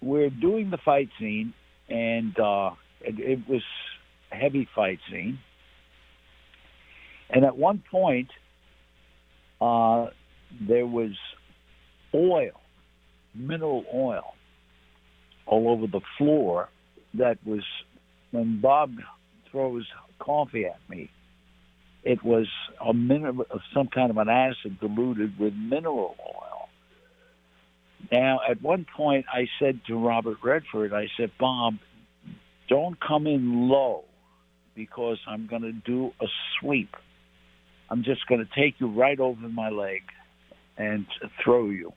we're 0.00 0.30
doing 0.30 0.70
the 0.70 0.78
fight 0.78 1.08
scene, 1.18 1.54
and 1.88 2.38
uh, 2.38 2.70
it, 3.00 3.18
it 3.18 3.48
was 3.48 3.62
a 4.32 4.36
heavy 4.36 4.68
fight 4.74 4.98
scene. 5.10 5.38
And 7.30 7.44
at 7.44 7.56
one 7.56 7.82
point, 7.90 8.28
uh, 9.60 10.06
there 10.60 10.86
was 10.86 11.10
oil, 12.14 12.60
mineral 13.34 13.84
oil, 13.92 14.34
all 15.46 15.68
over 15.68 15.86
the 15.86 16.00
floor. 16.18 16.68
That 17.14 17.38
was 17.44 17.62
when 18.30 18.60
Bob 18.60 18.92
throws 19.50 19.86
coffee 20.18 20.66
at 20.66 20.78
me. 20.88 21.10
It 22.04 22.22
was 22.22 22.46
a 22.80 22.92
some 23.74 23.88
kind 23.88 24.10
of 24.10 24.16
an 24.18 24.28
acid 24.28 24.78
diluted 24.80 25.38
with 25.38 25.54
mineral 25.54 26.14
oil. 26.20 26.45
Now, 28.10 28.40
at 28.48 28.62
one 28.62 28.86
point, 28.96 29.26
I 29.32 29.48
said 29.58 29.80
to 29.88 29.96
Robert 29.96 30.38
Redford, 30.42 30.92
I 30.92 31.08
said, 31.16 31.32
Bob, 31.38 31.74
don't 32.68 32.98
come 33.00 33.26
in 33.26 33.68
low 33.68 34.04
because 34.74 35.18
I'm 35.26 35.46
going 35.46 35.62
to 35.62 35.72
do 35.72 36.12
a 36.20 36.26
sweep. 36.60 36.94
I'm 37.88 38.04
just 38.04 38.26
going 38.26 38.44
to 38.44 38.60
take 38.60 38.80
you 38.80 38.88
right 38.88 39.18
over 39.18 39.48
my 39.48 39.70
leg 39.70 40.02
and 40.76 41.06
throw 41.42 41.70
you. 41.70 41.92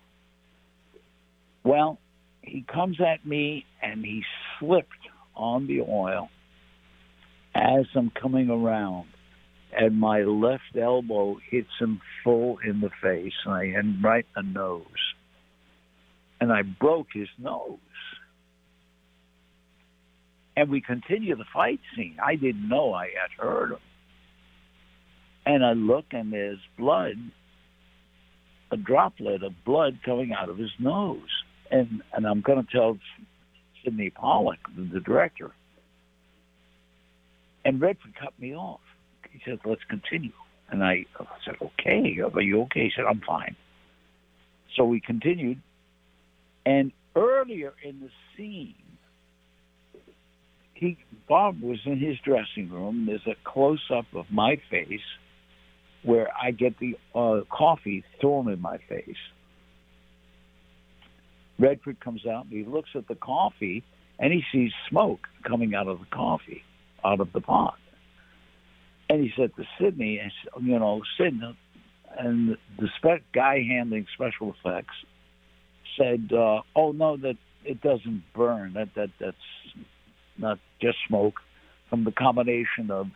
Well, 1.63 1.99
he 2.41 2.62
comes 2.62 2.99
at 3.01 3.25
me 3.25 3.65
and 3.81 4.05
he 4.05 4.23
slipped 4.59 4.93
on 5.35 5.67
the 5.67 5.81
oil 5.81 6.29
as 7.53 7.85
I'm 7.95 8.09
coming 8.12 8.49
around, 8.49 9.07
and 9.73 9.99
my 9.99 10.21
left 10.21 10.75
elbow 10.79 11.38
hits 11.49 11.69
him 11.79 11.99
full 12.23 12.59
in 12.63 12.79
the 12.79 12.89
face, 13.01 13.33
and 13.45 13.53
I 13.53 13.63
and 13.65 14.03
right 14.03 14.25
in 14.38 14.53
the 14.53 14.59
nose 14.59 15.08
and 16.41 16.52
I 16.52 16.62
broke 16.62 17.08
his 17.13 17.28
nose. 17.38 17.78
And 20.56 20.69
we 20.69 20.82
continue 20.82 21.36
the 21.36 21.45
fight 21.54 21.80
scene. 21.95 22.17
I 22.23 22.36
didn't 22.36 22.67
know 22.67 22.93
I 22.93 23.06
had 23.06 23.32
hurt 23.38 23.71
him. 23.71 23.80
And 25.45 25.65
I 25.65 25.73
look, 25.73 26.06
and 26.12 26.34
there's 26.34 26.60
blood, 26.78 27.15
a 28.71 28.78
droplet 28.78 29.41
of 29.43 29.54
blood 29.65 29.99
coming 30.04 30.34
out 30.34 30.49
of 30.49 30.58
his 30.58 30.71
nose. 30.78 31.43
And 31.71 32.04
and 32.13 32.25
I'm 32.25 32.41
going 32.41 32.63
to 32.63 32.71
tell 32.71 32.97
Sydney 33.84 34.10
Pollack, 34.10 34.60
the, 34.75 34.99
director. 34.99 35.52
And 37.63 37.80
Redford 37.80 38.13
cut 38.19 38.34
me 38.39 38.56
off. 38.56 38.82
He 39.32 39.39
said, 39.45 39.60
"Let's 39.65 39.84
continue." 39.89 40.32
And 40.69 40.84
I, 40.84 41.06
I 41.19 41.25
said, 41.45 41.56
"Okay, 41.62 42.19
are 42.34 42.41
you 42.41 42.62
okay?" 42.63 42.86
He 42.86 42.91
said, 42.95 43.06
"I'm 43.06 43.21
fine." 43.21 43.56
So 44.75 44.86
we 44.86 44.99
continued, 44.99 45.62
and 46.69 46.91
earlier 47.15 47.73
in 47.84 47.99
the 47.99 48.10
scene, 48.38 48.75
he 50.75 50.99
Bob 51.27 51.62
was 51.63 51.79
in 51.86 51.97
his 51.99 52.17
dressing 52.23 52.69
room. 52.69 53.08
There's 53.08 53.25
a 53.25 53.36
close 53.43 53.82
up 53.91 54.05
of 54.13 54.27
my 54.29 54.62
face 54.69 55.01
where 56.03 56.29
I 56.39 56.51
get 56.51 56.77
the 56.77 56.95
uh, 57.15 57.41
coffee 57.49 58.03
thrown 58.21 58.49
in 58.49 58.62
my 58.62 58.77
face. 58.88 59.17
Redford 61.58 61.99
comes 62.01 62.27
out 62.27 62.45
and 62.45 62.53
he 62.53 62.63
looks 62.63 62.89
at 62.93 63.08
the 63.08 63.15
coffee 63.15 63.84
and 64.19 64.32
he 64.32 64.43
sees 64.51 64.71
smoke 64.89 65.27
coming 65.43 65.73
out 65.73 65.88
of 65.88 65.99
the 65.99 66.05
coffee, 66.05 66.63
out 67.03 67.19
of 67.19 67.34
the 67.34 67.41
pot. 67.41 67.79
And 69.10 69.23
he 69.23 69.32
said 69.36 69.55
to 69.55 69.63
Sidney, 69.82 70.21
you 70.62 70.79
know, 70.79 71.01
Sidney, 71.17 71.58
and 72.15 72.58
the 72.77 73.19
guy 73.34 73.63
handling 73.67 74.05
special 74.13 74.53
effects 74.53 74.93
said, 75.99 76.31
uh, 76.33 76.62
"Oh 76.75 76.91
no, 76.91 77.17
that 77.17 77.38
it 77.63 77.81
doesn't 77.81 78.23
burn. 78.33 78.73
That 78.73 78.89
that 78.95 79.09
that's 79.19 79.38
not 80.38 80.57
just 80.81 80.97
smoke 81.07 81.35
from 81.89 82.05
the 82.05 82.12
combination 82.12 82.89
of 82.89 83.07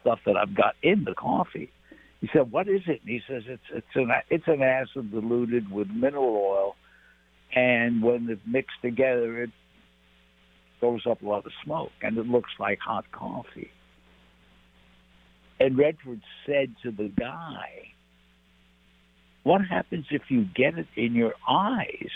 stuff 0.00 0.20
that 0.26 0.36
I've 0.36 0.54
got 0.54 0.74
in 0.82 1.04
the 1.04 1.14
coffee." 1.14 1.70
He 2.20 2.28
said, 2.32 2.50
"What 2.50 2.68
is 2.68 2.82
it?" 2.86 3.02
And 3.02 3.10
he 3.10 3.20
says, 3.28 3.44
"It's 3.46 3.62
it's 3.70 3.94
an 3.94 4.10
it's 4.30 4.48
an 4.48 4.62
acid 4.62 5.12
diluted 5.12 5.70
with 5.70 5.88
mineral 5.88 6.34
oil, 6.34 6.76
and 7.54 8.02
when 8.02 8.28
it's 8.28 8.40
mixed 8.46 8.80
together, 8.82 9.44
it 9.44 9.50
throws 10.80 11.06
up 11.06 11.22
a 11.22 11.26
lot 11.26 11.46
of 11.46 11.52
smoke, 11.64 11.92
and 12.02 12.16
it 12.18 12.26
looks 12.26 12.50
like 12.58 12.78
hot 12.80 13.10
coffee." 13.12 13.70
And 15.60 15.76
Redford 15.76 16.20
said 16.46 16.74
to 16.82 16.92
the 16.92 17.08
guy, 17.08 17.92
what 19.48 19.62
happens 19.62 20.04
if 20.10 20.20
you 20.28 20.44
get 20.44 20.78
it 20.78 20.88
in 20.94 21.14
your 21.14 21.32
eyes? 21.48 22.10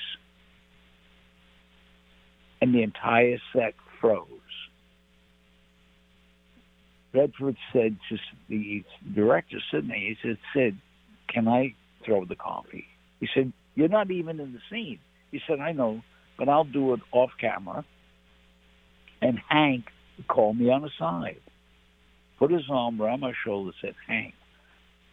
And 2.60 2.74
the 2.74 2.82
entire 2.82 3.38
set 3.54 3.72
froze. 4.02 4.28
Redford 7.14 7.56
said 7.72 7.96
to 8.10 8.18
the 8.50 8.84
director, 9.14 9.56
Sidney, 9.70 10.14
he 10.20 10.28
said, 10.28 10.36
Sid, 10.54 10.76
can 11.32 11.48
I 11.48 11.74
throw 12.04 12.26
the 12.26 12.36
coffee? 12.36 12.84
He 13.18 13.28
said, 13.34 13.54
You're 13.76 13.88
not 13.88 14.10
even 14.10 14.38
in 14.38 14.52
the 14.52 14.60
scene. 14.70 14.98
He 15.30 15.40
said, 15.48 15.58
I 15.58 15.72
know, 15.72 16.02
but 16.38 16.50
I'll 16.50 16.64
do 16.64 16.92
it 16.92 17.00
off 17.12 17.30
camera. 17.40 17.82
And 19.22 19.38
Hank 19.48 19.86
called 20.28 20.58
me 20.58 20.68
on 20.68 20.82
the 20.82 20.90
side, 20.98 21.40
put 22.38 22.50
his 22.50 22.64
arm 22.70 23.00
around 23.00 23.20
my 23.20 23.32
shoulder, 23.42 23.72
said, 23.80 23.94
Hank, 24.06 24.34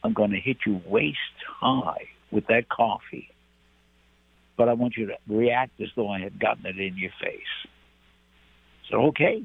I'm 0.03 0.13
going 0.13 0.31
to 0.31 0.39
hit 0.39 0.57
you 0.65 0.81
waist 0.85 1.17
high 1.45 2.07
with 2.31 2.47
that 2.47 2.69
coffee. 2.69 3.29
but 4.57 4.67
I 4.69 4.73
want 4.73 4.97
you 4.97 5.05
to 5.07 5.17
react 5.27 5.79
as 5.79 5.87
though 5.95 6.09
I 6.09 6.19
had 6.19 6.37
gotten 6.39 6.65
it 6.65 6.77
in 6.79 6.97
your 6.97 7.11
face. 7.21 7.71
So 8.89 8.97
okay. 9.07 9.43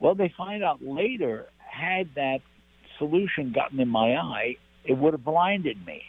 Well, 0.00 0.14
they 0.16 0.32
find 0.36 0.62
out 0.64 0.82
later, 0.82 1.46
had 1.58 2.14
that 2.16 2.40
solution 2.98 3.52
gotten 3.52 3.78
in 3.80 3.88
my 3.88 4.16
eye, 4.16 4.56
it 4.84 4.94
would 4.98 5.14
have 5.14 5.24
blinded 5.24 5.84
me. 5.86 6.02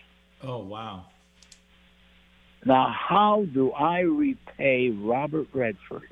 Oh, 0.44 0.58
wow. 0.60 1.06
Now, 2.66 2.90
how 2.90 3.46
do 3.54 3.72
I 3.72 4.00
repay 4.00 4.90
Robert 4.90 5.48
Redford 5.54 6.10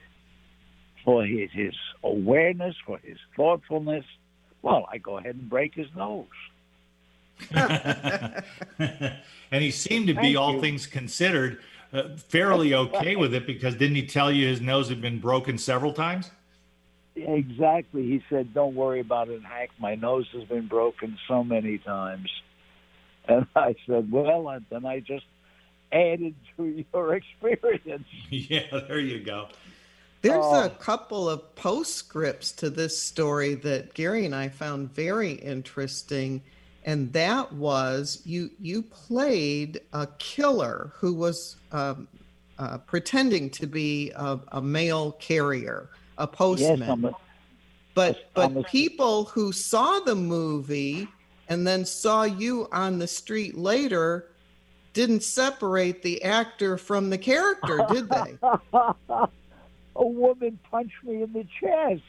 for 1.03 1.25
his, 1.25 1.49
his 1.51 1.73
awareness, 2.03 2.75
for 2.85 2.99
his 2.99 3.17
thoughtfulness? 3.35 4.05
Well, 4.61 4.87
I 4.91 4.99
go 4.99 5.17
ahead 5.17 5.35
and 5.35 5.49
break 5.49 5.73
his 5.73 5.87
nose. 5.95 6.27
and 7.55 8.43
he 9.63 9.71
seemed 9.71 10.07
to 10.07 10.13
be, 10.13 10.21
Thank 10.21 10.37
all 10.37 10.53
you. 10.55 10.61
things 10.61 10.87
considered, 10.87 11.59
uh, 11.91 12.09
fairly 12.29 12.73
okay 12.73 13.15
with 13.15 13.33
it 13.33 13.45
because 13.45 13.75
didn't 13.75 13.95
he 13.95 14.05
tell 14.07 14.31
you 14.31 14.47
his 14.47 14.61
nose 14.61 14.89
had 14.89 15.01
been 15.01 15.19
broken 15.19 15.57
several 15.57 15.93
times? 15.93 16.31
Exactly. 17.15 18.03
He 18.03 18.23
said, 18.29 18.53
Don't 18.53 18.75
worry 18.75 18.99
about 18.99 19.29
it, 19.29 19.43
Hank. 19.43 19.71
My 19.79 19.95
nose 19.95 20.27
has 20.33 20.43
been 20.45 20.67
broken 20.67 21.17
so 21.27 21.43
many 21.43 21.77
times. 21.77 22.29
And 23.27 23.45
I 23.55 23.75
said, 23.87 24.11
Well, 24.11 24.49
and 24.49 24.65
then 24.69 24.85
I 24.85 24.99
just 24.99 25.25
added 25.91 26.33
to 26.57 26.83
your 26.93 27.15
experience. 27.41 28.07
yeah, 28.29 28.65
there 28.87 28.99
you 28.99 29.23
go. 29.23 29.47
There's 30.23 30.39
Oh. 30.43 30.65
a 30.65 30.69
couple 30.69 31.29
of 31.29 31.53
postscripts 31.55 32.51
to 32.53 32.69
this 32.71 32.99
story 33.03 33.53
that 33.55 33.93
Gary 33.93 34.25
and 34.25 34.33
I 34.33 34.49
found 34.49 34.91
very 34.95 35.33
interesting, 35.33 36.41
and 36.85 37.11
that 37.13 37.51
was 37.53 38.21
you 38.25 38.49
you 38.59 38.81
played 38.83 39.81
a 39.93 40.07
killer 40.17 40.91
who 40.95 41.13
was 41.13 41.57
um, 41.71 42.07
uh, 42.59 42.77
pretending 42.79 43.49
to 43.51 43.67
be 43.67 44.11
a, 44.15 44.39
a 44.53 44.61
mail 44.61 45.13
carrier, 45.13 45.89
a 46.17 46.27
postman. 46.27 47.01
Yes, 47.01 47.13
a, 47.13 47.15
but 47.95 48.17
but 48.33 48.55
a- 48.55 48.63
people 48.63 49.25
who 49.25 49.51
saw 49.51 49.99
the 49.99 50.15
movie 50.15 51.07
and 51.49 51.65
then 51.65 51.85
saw 51.85 52.23
you 52.23 52.67
on 52.71 52.99
the 52.99 53.07
street 53.07 53.57
later 53.57 54.29
didn't 54.93 55.23
separate 55.23 56.03
the 56.03 56.23
actor 56.23 56.77
from 56.77 57.09
the 57.09 57.17
character, 57.17 57.85
did 57.89 58.09
they? 58.09 58.37
a 59.95 60.07
woman 60.07 60.59
punched 60.69 61.03
me 61.03 61.23
in 61.23 61.33
the 61.33 61.45
chest. 61.59 62.01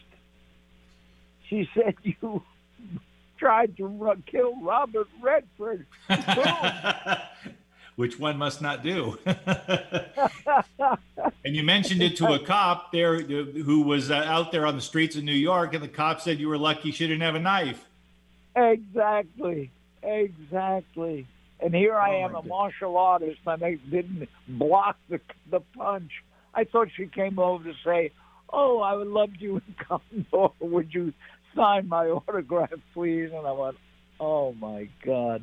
She 1.49 1.69
said, 1.75 1.95
You 2.03 2.43
tried 3.39 3.77
to 3.77 3.87
ru- 3.87 4.23
kill 4.27 4.61
Robert 4.63 5.09
Redford. 5.23 5.87
Which 7.97 8.19
one 8.19 8.37
must 8.39 8.61
not 8.61 8.83
do? 8.83 9.19
and 9.27 9.39
you 11.55 11.63
mentioned 11.63 12.03
it 12.03 12.17
to 12.17 12.33
a 12.33 12.41
cop 12.41 12.91
there 12.91 13.21
who 13.21 13.83
was 13.83 14.11
uh, 14.11 14.15
out 14.15 14.51
there 14.51 14.67
on 14.67 14.75
the 14.75 14.83
streets 14.83 15.15
of 15.17 15.23
New 15.23 15.31
York, 15.33 15.75
and 15.75 15.85
the 15.85 15.89
cop 15.89 16.21
said 16.21 16.41
you 16.41 16.49
were 16.49 16.59
lucky 16.59 16.91
she 16.91 17.07
didn't 17.07 17.23
have 17.23 17.37
a 17.37 17.41
knife. 17.41 17.85
Exactly. 18.57 19.71
Exactly. 20.03 21.27
And 21.61 21.75
here 21.75 21.95
I 21.97 22.17
Oh, 22.17 22.25
am, 22.25 22.31
a 22.31 22.35
goodness. 22.39 22.49
martial 22.51 22.97
artist, 22.97 23.41
and 23.47 23.63
I 23.65 23.75
didn't 23.91 24.29
block 24.49 24.97
the 25.09 25.21
the 25.51 25.61
punch. 25.77 26.11
I 26.53 26.65
thought 26.65 26.89
she 26.95 27.07
came 27.07 27.39
over 27.39 27.65
to 27.65 27.75
say, 27.85 28.11
"Oh, 28.53 28.81
I 28.81 28.95
would 28.95 29.07
love 29.09 29.31
you 29.39 29.57
in 29.57 29.75
Condor. 30.33 30.53
Would 30.61 30.93
you 30.93 31.13
sign 31.55 31.89
my 31.89 32.07
autograph, 32.29 32.71
please?" 32.93 33.31
And 33.33 33.47
I 33.47 33.53
went, 33.53 33.77
"Oh 34.21 34.53
my 34.55 34.89
God." 35.05 35.43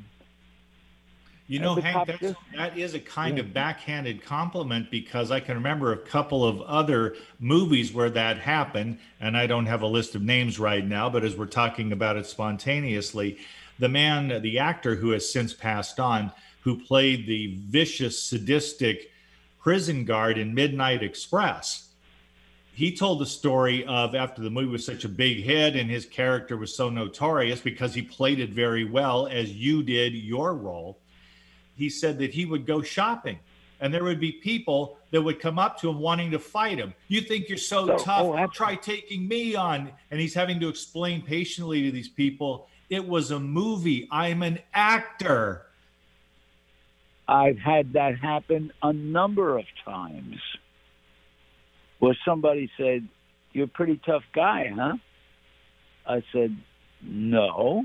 You 1.48 1.60
know, 1.60 1.76
Hank, 1.76 2.08
that's, 2.08 2.36
that 2.56 2.78
is 2.78 2.94
a 2.94 3.00
kind 3.00 3.36
Yeah. 3.38 3.44
of 3.44 3.50
mm. 3.50 3.54
backhanded 3.54 4.24
compliment 4.24 4.90
because 4.90 5.32
I 5.32 5.42
can 5.42 5.56
remember 5.56 5.92
a 5.92 5.98
couple 5.98 6.46
of 6.46 6.62
other 6.62 7.18
movies 7.42 7.92
where 7.92 8.10
that 8.12 8.38
happened, 8.38 9.00
and 9.20 9.36
I 9.36 9.48
don't 9.48 9.66
have 9.66 9.82
a 9.82 9.88
list 9.88 10.16
of 10.16 10.22
names 10.22 10.60
right 10.60 10.86
now, 10.86 11.10
but 11.10 11.26
as 11.26 11.36
we're 11.36 11.48
talking 11.48 11.92
about 11.92 12.16
it 12.16 12.26
spontaneously, 12.26 13.38
the 13.80 13.90
man, 13.90 14.42
the 14.42 14.60
actor 14.60 14.96
who 14.96 15.10
has 15.10 15.30
since 15.30 15.54
passed 15.54 16.00
on, 16.00 16.32
who 16.62 16.80
played 16.80 17.28
the 17.28 17.58
vicious, 17.68 18.22
sadistic 18.24 19.12
prison 19.60 20.06
guard 20.06 20.38
in 20.38 20.54
Midnight 20.54 21.04
Express, 21.04 21.90
he 22.74 22.96
told 22.96 23.20
the 23.20 23.26
story 23.26 23.86
of 23.86 24.16
after 24.16 24.42
the 24.42 24.50
movie 24.50 24.68
was 24.72 24.86
such 24.86 25.04
a 25.04 25.10
big 25.10 25.44
hit 25.44 25.76
and 25.76 25.90
his 25.90 26.06
character 26.06 26.58
was 26.58 26.74
so 26.76 26.90
notorious 26.90 27.60
because 27.60 27.94
he 27.94 28.02
played 28.02 28.40
it 28.40 28.50
very 28.50 28.86
well 28.86 29.28
as 29.28 29.52
you 29.54 29.84
did 29.84 30.14
your 30.14 30.56
role 30.56 30.98
he 31.76 31.90
said 31.90 32.18
that 32.20 32.32
he 32.34 32.46
would 32.46 32.66
go 32.66 32.82
shopping 32.82 33.38
and 33.80 33.92
there 33.94 34.04
would 34.04 34.20
be 34.20 34.32
people 34.32 34.98
that 35.10 35.22
would 35.22 35.40
come 35.40 35.58
up 35.58 35.80
to 35.80 35.90
him 35.90 35.98
wanting 36.00 36.30
to 36.30 36.38
fight 36.38 36.78
him. 36.78 36.94
You 37.08 37.20
think 37.22 37.50
you're 37.50 37.58
so 37.58 37.88
So- 37.88 37.98
tough? 37.98 38.22
oh, 38.22 38.48
Try 38.48 38.76
taking 38.76 39.28
me 39.28 39.56
on. 39.56 39.92
And 40.12 40.20
he's 40.22 40.36
having 40.36 40.60
to 40.60 40.70
explain 40.70 41.24
patiently 41.24 41.82
to 41.84 41.92
these 41.92 42.08
people 42.08 42.68
it 42.92 43.08
was 43.08 43.32
a 43.32 43.40
movie. 43.40 44.08
I'm 44.12 44.44
an 44.44 44.60
actor. 44.74 45.66
I've 47.28 47.58
had 47.58 47.94
that 47.94 48.18
happen 48.20 48.72
a 48.84 48.94
number 48.94 49.58
of 49.58 49.66
times 49.84 50.36
where 52.02 52.18
somebody 52.26 52.70
said, 52.78 53.08
You're 53.54 53.66
a 53.66 53.70
pretty 53.70 54.02
tough 54.06 54.24
guy, 54.36 54.66
huh? 54.76 54.98
I 56.06 56.22
said, 56.34 56.58
No. 57.02 57.84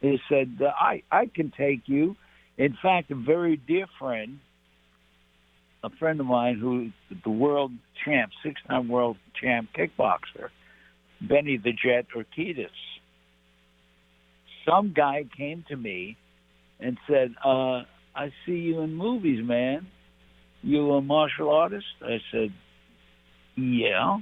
He 0.00 0.18
said, 0.28 0.58
I, 0.60 1.02
I 1.12 1.26
can 1.32 1.52
take 1.56 1.82
you. 1.86 2.16
In 2.58 2.76
fact, 2.82 3.12
a 3.12 3.14
very 3.14 3.56
dear 3.56 3.86
friend, 4.00 4.40
a 5.84 5.90
friend 5.90 6.18
of 6.18 6.26
mine 6.26 6.58
who 6.58 6.90
the 7.22 7.30
world 7.30 7.70
champ, 8.04 8.32
six 8.42 8.60
time 8.66 8.88
world 8.88 9.16
champ 9.40 9.68
kickboxer, 9.78 10.48
Benny 11.20 11.58
the 11.62 11.72
Jet 11.72 12.06
Urquidez. 12.16 12.66
Some 14.66 14.92
guy 14.96 15.24
came 15.36 15.64
to 15.68 15.76
me 15.76 16.16
and 16.80 16.96
said, 17.08 17.34
uh, 17.44 17.82
I 18.14 18.32
see 18.46 18.52
you 18.52 18.80
in 18.80 18.94
movies, 18.94 19.40
man. 19.44 19.86
You 20.62 20.92
a 20.92 21.02
martial 21.02 21.50
artist? 21.50 21.86
I 22.02 22.18
said, 22.30 22.52
Yeah. 23.56 24.18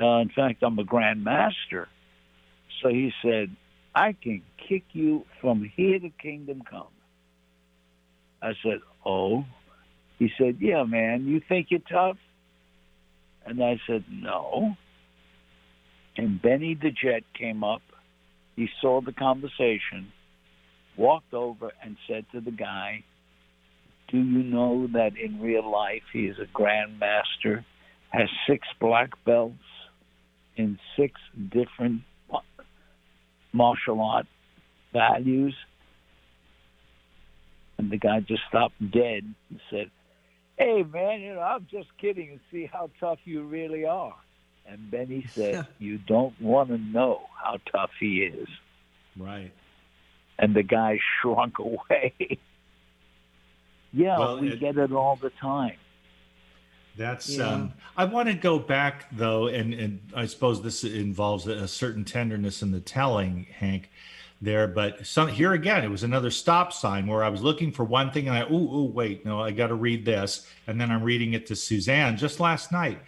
Uh, 0.00 0.18
in 0.18 0.30
fact, 0.34 0.62
I'm 0.62 0.78
a 0.78 0.84
grandmaster. 0.84 1.86
So 2.82 2.88
he 2.88 3.12
said, 3.22 3.54
I 3.94 4.14
can 4.20 4.42
kick 4.68 4.84
you 4.92 5.24
from 5.40 5.70
here 5.76 5.98
to 5.98 6.10
kingdom 6.20 6.62
come. 6.68 6.88
I 8.42 8.52
said, 8.62 8.80
Oh. 9.04 9.44
He 10.18 10.30
said, 10.38 10.58
Yeah, 10.60 10.84
man. 10.84 11.26
You 11.26 11.40
think 11.48 11.68
you're 11.70 11.80
tough? 11.80 12.16
And 13.46 13.62
I 13.62 13.80
said, 13.86 14.04
No. 14.10 14.74
And 16.16 16.40
Benny 16.40 16.74
the 16.80 16.90
Jet 16.90 17.22
came 17.38 17.64
up. 17.64 17.82
He 18.56 18.68
saw 18.80 19.00
the 19.00 19.12
conversation 19.12 20.12
walked 20.96 21.34
over 21.34 21.72
and 21.82 21.96
said 22.08 22.24
to 22.32 22.40
the 22.40 22.50
guy, 22.50 23.04
Do 24.10 24.18
you 24.18 24.42
know 24.42 24.88
that 24.92 25.12
in 25.16 25.40
real 25.40 25.68
life 25.70 26.02
he 26.12 26.26
is 26.26 26.36
a 26.38 26.46
grandmaster, 26.56 27.64
has 28.16 28.28
six 28.48 28.66
black 28.80 29.10
belts 29.24 29.54
in 30.56 30.78
six 30.96 31.20
different 31.50 32.02
martial 33.52 34.00
art 34.00 34.26
values? 34.92 35.54
And 37.78 37.90
the 37.90 37.96
guy 37.98 38.20
just 38.20 38.42
stopped 38.48 38.78
dead 38.92 39.24
and 39.50 39.60
said, 39.70 39.90
Hey, 40.56 40.84
man, 40.84 41.20
you 41.20 41.34
know, 41.34 41.40
I'm 41.40 41.66
just 41.70 41.88
kidding 42.00 42.30
and 42.30 42.40
see 42.52 42.70
how 42.72 42.88
tough 43.00 43.18
you 43.24 43.42
really 43.42 43.84
are. 43.84 44.14
And 44.66 44.90
Benny 44.90 45.28
said, 45.34 45.66
You 45.78 45.98
don't 45.98 46.40
want 46.40 46.68
to 46.68 46.78
know 46.78 47.22
how 47.42 47.58
tough 47.72 47.90
he 47.98 48.22
is 48.22 48.48
Right. 49.18 49.52
and 50.38 50.54
the 50.54 50.62
guy 50.62 50.98
shrunk 51.20 51.58
away. 51.58 52.14
yeah, 53.92 54.18
Well, 54.20 54.38
we 54.38 54.50
it- 54.52 54.60
get 54.60 54.78
it 54.78 54.92
all 54.92 55.16
the 55.20 55.30
time. 55.40 55.76
That's. 56.96 57.36
Yeah. 57.36 57.48
Um, 57.48 57.72
I 57.96 58.04
want 58.04 58.28
to 58.28 58.34
go 58.34 58.58
back 58.58 59.06
though, 59.12 59.48
and 59.48 59.74
and 59.74 60.00
I 60.14 60.26
suppose 60.26 60.62
this 60.62 60.84
involves 60.84 61.46
a, 61.46 61.66
certain 61.68 62.04
tenderness 62.04 62.62
in 62.62 62.70
the 62.70 62.80
telling, 62.80 63.46
Hank. 63.58 63.90
There, 64.42 64.66
but 64.66 65.06
some 65.06 65.28
here 65.28 65.54
again, 65.54 65.84
it 65.84 65.90
was 65.90 66.02
another 66.02 66.30
stop 66.30 66.72
sign 66.72 67.06
where 67.06 67.24
I 67.24 67.30
was 67.30 67.40
looking 67.40 67.72
for 67.72 67.82
one 67.82 68.10
thing, 68.10 68.28
and 68.28 68.36
I 68.36 68.42
oh 68.42 68.54
ooh 68.54 68.84
wait, 68.84 69.24
no, 69.24 69.40
I 69.40 69.52
got 69.52 69.68
to 69.68 69.74
read 69.74 70.04
this, 70.04 70.46
and 70.66 70.78
then 70.78 70.90
I'm 70.90 71.02
reading 71.02 71.32
it 71.32 71.46
to 71.46 71.56
Suzanne 71.56 72.16
just 72.18 72.40
last 72.40 72.70
night. 72.70 72.98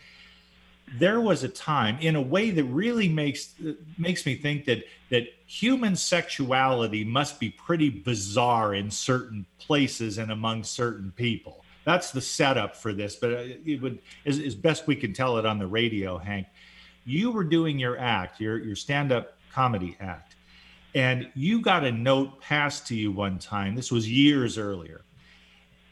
There 0.99 1.21
was 1.21 1.43
a 1.43 1.49
time, 1.49 1.99
in 2.01 2.17
a 2.17 2.23
way 2.23 2.51
that 2.51 2.65
really 2.65 3.09
makes 3.09 3.55
makes 3.99 4.25
me 4.25 4.37
think 4.37 4.65
that 4.65 4.85
that 5.11 5.25
human 5.47 5.97
sexuality 5.97 7.05
must 7.05 7.39
be 7.39 7.51
pretty 7.51 7.91
bizarre 7.91 8.73
in 8.73 8.91
certain 8.91 9.45
places 9.59 10.17
and 10.17 10.31
among 10.31 10.65
certain 10.65 11.13
people 11.17 11.66
that's 11.87 12.11
the 12.11 12.21
setup 12.21 12.77
for 12.77 12.93
this 12.93 13.17
but 13.17 13.33
uh, 13.33 13.45
it 13.65 13.81
would 13.81 13.99
as, 14.27 14.39
as 14.39 14.55
best 14.55 14.87
we 14.87 14.95
can 14.95 15.15
tell 15.15 15.39
it 15.39 15.47
on 15.47 15.59
the 15.59 15.67
radio 15.67 16.19
hank 16.19 16.47
you 17.07 17.31
were 17.31 17.45
doing 17.45 17.79
your 17.79 17.97
act 17.99 18.39
your 18.41 18.59
your 18.59 18.77
stand-up 18.77 19.39
comedy 19.51 19.97
act 20.01 20.37
and 20.95 21.31
you 21.35 21.63
got 21.63 21.83
a 21.85 21.93
note 21.93 22.39
passed 22.43 22.87
to 22.89 22.95
you 22.95 23.11
one 23.11 23.39
time 23.39 23.75
this 23.75 23.91
was 23.91 24.07
years 24.11 24.59
earlier 24.59 25.01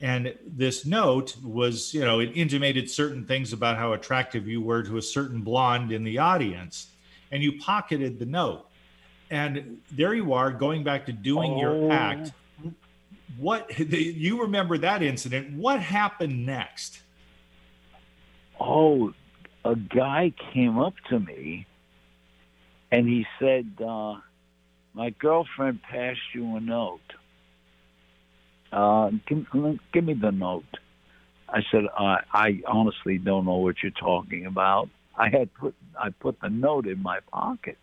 And 0.01 0.35
this 0.45 0.85
note 0.85 1.37
was, 1.43 1.95
you 1.95 2.05
know, 2.05 2.21
it 2.21 2.33
intimated 2.35 2.91
certain 2.91 3.25
things 3.25 3.53
about 3.55 3.79
how 3.79 3.95
attractive 3.95 4.47
you 4.47 4.61
were 4.61 4.83
to 4.83 4.99
a 4.99 5.03
certain 5.03 5.41
blonde 5.41 5.93
in 5.93 6.05
the 6.05 6.19
audience. 6.19 6.89
And 7.31 7.43
you 7.43 7.53
pocketed 7.59 8.19
the 8.19 8.27
note. 8.27 8.67
And 9.31 9.79
there 9.91 10.13
you 10.13 10.35
are 10.35 10.51
going 10.53 10.85
back 10.85 11.07
to 11.07 11.13
doing 11.13 11.53
Oh. 11.53 11.61
your 11.61 11.93
act. 11.93 12.33
What 13.39 13.79
you 13.91 14.43
remember 14.43 14.79
that 14.79 15.03
incident? 15.03 15.57
What 15.57 15.81
happened 15.81 16.47
next? 16.47 17.01
Oh, 18.61 19.13
a 19.65 19.75
guy 19.75 20.33
came 20.53 20.79
up 20.79 20.95
to 21.11 21.19
me 21.19 21.67
and 22.91 23.09
he 23.09 23.27
said, 23.39 23.67
uh, 23.85 24.17
My 24.95 25.11
girlfriend 25.11 25.83
passed 25.83 26.21
you 26.33 26.57
a 26.57 26.61
note. 26.61 27.01
Uh, 28.73 29.11
give, 29.27 29.47
give 29.93 30.05
me 30.05 30.15
the 30.15 30.31
note. 30.33 30.65
I 31.49 31.63
said, 31.71 31.85
I, 31.97 32.21
I 32.33 32.63
honestly 32.67 33.19
don't 33.19 33.45
know 33.45 33.57
what 33.57 33.83
you're 33.83 33.93
talking 33.93 34.47
about. 34.47 34.89
I 35.17 35.29
had 35.29 35.53
put 35.55 35.75
I 36.01 36.11
put 36.11 36.41
the 36.41 36.49
note 36.49 36.87
in 36.87 37.03
my 37.03 37.21
pocket. 37.31 37.79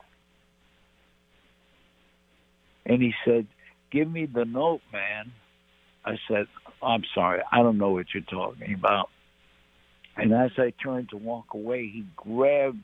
And 2.85 3.01
he 3.01 3.13
said, 3.23 3.47
Give 3.91 4.09
me 4.09 4.25
the 4.25 4.45
note, 4.45 4.81
man. 4.91 5.31
I 6.05 6.17
said, 6.27 6.47
I'm 6.81 7.03
sorry, 7.13 7.41
I 7.51 7.57
don't 7.57 7.77
know 7.77 7.91
what 7.91 8.07
you're 8.13 8.23
talking 8.23 8.73
about. 8.73 9.09
And 10.17 10.33
as 10.33 10.51
I 10.57 10.73
turned 10.83 11.09
to 11.09 11.17
walk 11.17 11.53
away, 11.53 11.87
he 11.87 12.05
grabbed 12.15 12.83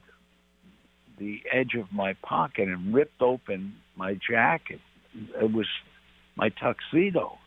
the 1.18 1.42
edge 1.52 1.74
of 1.74 1.92
my 1.92 2.14
pocket 2.22 2.68
and 2.68 2.94
ripped 2.94 3.22
open 3.22 3.76
my 3.96 4.18
jacket. 4.30 4.80
It 5.14 5.52
was 5.52 5.66
my 6.36 6.50
tuxedo. 6.50 7.38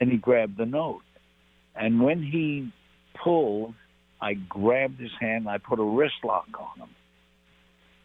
And 0.00 0.10
he 0.10 0.16
grabbed 0.16 0.56
the 0.56 0.66
note. 0.66 1.02
And 1.76 2.02
when 2.02 2.22
he 2.22 2.72
pulled, 3.22 3.74
I 4.20 4.34
grabbed 4.34 5.00
his 5.00 5.12
hand, 5.20 5.48
I 5.48 5.58
put 5.58 5.78
a 5.78 5.84
wrist 5.84 6.24
lock 6.24 6.48
on 6.58 6.80
him. 6.80 6.90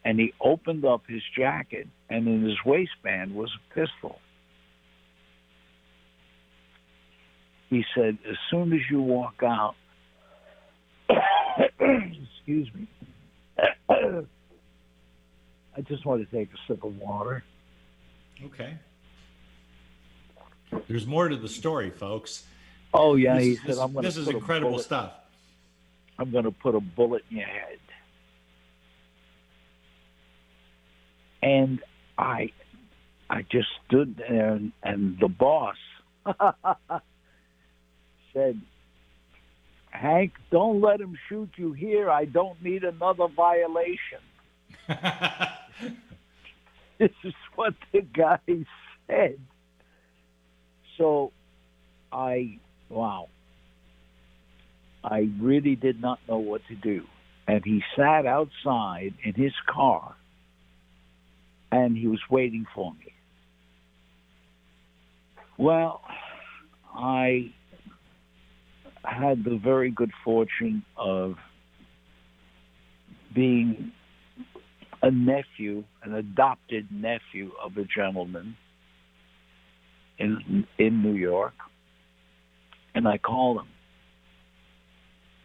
And 0.04 0.18
he 0.18 0.32
opened 0.40 0.84
up 0.84 1.02
his 1.08 1.22
jacket, 1.36 1.86
and 2.08 2.26
in 2.28 2.42
his 2.42 2.56
waistband 2.64 3.34
was 3.34 3.50
a 3.54 3.74
pistol. 3.74 4.20
He 7.70 7.84
said, 7.94 8.18
As 8.28 8.36
soon 8.50 8.72
as 8.72 8.80
you 8.90 9.00
walk 9.02 9.42
out, 9.42 9.74
excuse 11.80 12.68
me. 12.74 12.86
I 13.90 15.80
just 15.82 16.04
want 16.04 16.28
to 16.28 16.36
take 16.36 16.48
a 16.52 16.56
sip 16.66 16.82
of 16.82 16.96
water. 16.98 17.44
Okay. 18.46 18.76
There's 20.88 21.06
more 21.06 21.28
to 21.28 21.36
the 21.36 21.48
story, 21.48 21.90
folks. 21.90 22.44
Oh 22.92 23.16
yeah, 23.16 23.36
this 23.36 23.44
he 23.44 23.52
is, 23.52 23.58
said, 23.58 23.68
this, 23.68 23.78
"I'm 23.78 23.92
going 23.92 24.04
this 24.04 24.16
is 24.16 24.28
incredible 24.28 24.70
bullet, 24.72 24.82
stuff. 24.82 25.12
I'm 26.18 26.30
going 26.30 26.44
to 26.44 26.50
put 26.50 26.74
a 26.74 26.80
bullet 26.80 27.24
in 27.30 27.38
your 27.38 27.46
head." 27.46 27.78
And 31.42 31.80
I, 32.16 32.52
I 33.30 33.42
just 33.42 33.68
stood 33.86 34.16
there, 34.16 34.54
and, 34.54 34.72
and 34.82 35.18
the 35.20 35.28
boss 35.28 35.76
said, 38.38 38.60
"Hank, 39.90 40.32
don't 40.50 40.80
let 40.80 41.00
him 41.00 41.18
shoot 41.28 41.50
you 41.56 41.72
here. 41.72 42.08
I 42.08 42.24
don't 42.24 42.62
need 42.62 42.84
another 42.84 43.26
violation." 43.26 44.20
this 46.98 47.10
is 47.24 47.34
what 47.56 47.74
the 47.92 48.02
guy 48.02 48.38
said. 49.06 49.38
So 50.96 51.32
I, 52.12 52.58
wow, 52.88 53.28
I 55.02 55.28
really 55.40 55.74
did 55.74 56.00
not 56.00 56.20
know 56.28 56.38
what 56.38 56.62
to 56.68 56.74
do. 56.74 57.04
And 57.46 57.64
he 57.64 57.82
sat 57.96 58.26
outside 58.26 59.14
in 59.22 59.34
his 59.34 59.54
car 59.66 60.14
and 61.72 61.96
he 61.96 62.06
was 62.06 62.20
waiting 62.30 62.66
for 62.74 62.92
me. 62.92 63.12
Well, 65.56 66.02
I 66.94 67.52
had 69.12 69.44
the 69.44 69.56
very 69.56 69.90
good 69.90 70.12
fortune 70.24 70.84
of 70.96 71.36
being 73.34 73.92
a 75.02 75.10
nephew, 75.10 75.84
an 76.02 76.14
adopted 76.14 76.88
nephew 76.90 77.52
of 77.62 77.76
a 77.76 77.84
gentleman 77.84 78.56
in 80.18 80.66
in 80.78 81.02
New 81.02 81.14
York, 81.14 81.54
and 82.94 83.06
I 83.06 83.18
called 83.18 83.58
him, 83.58 83.68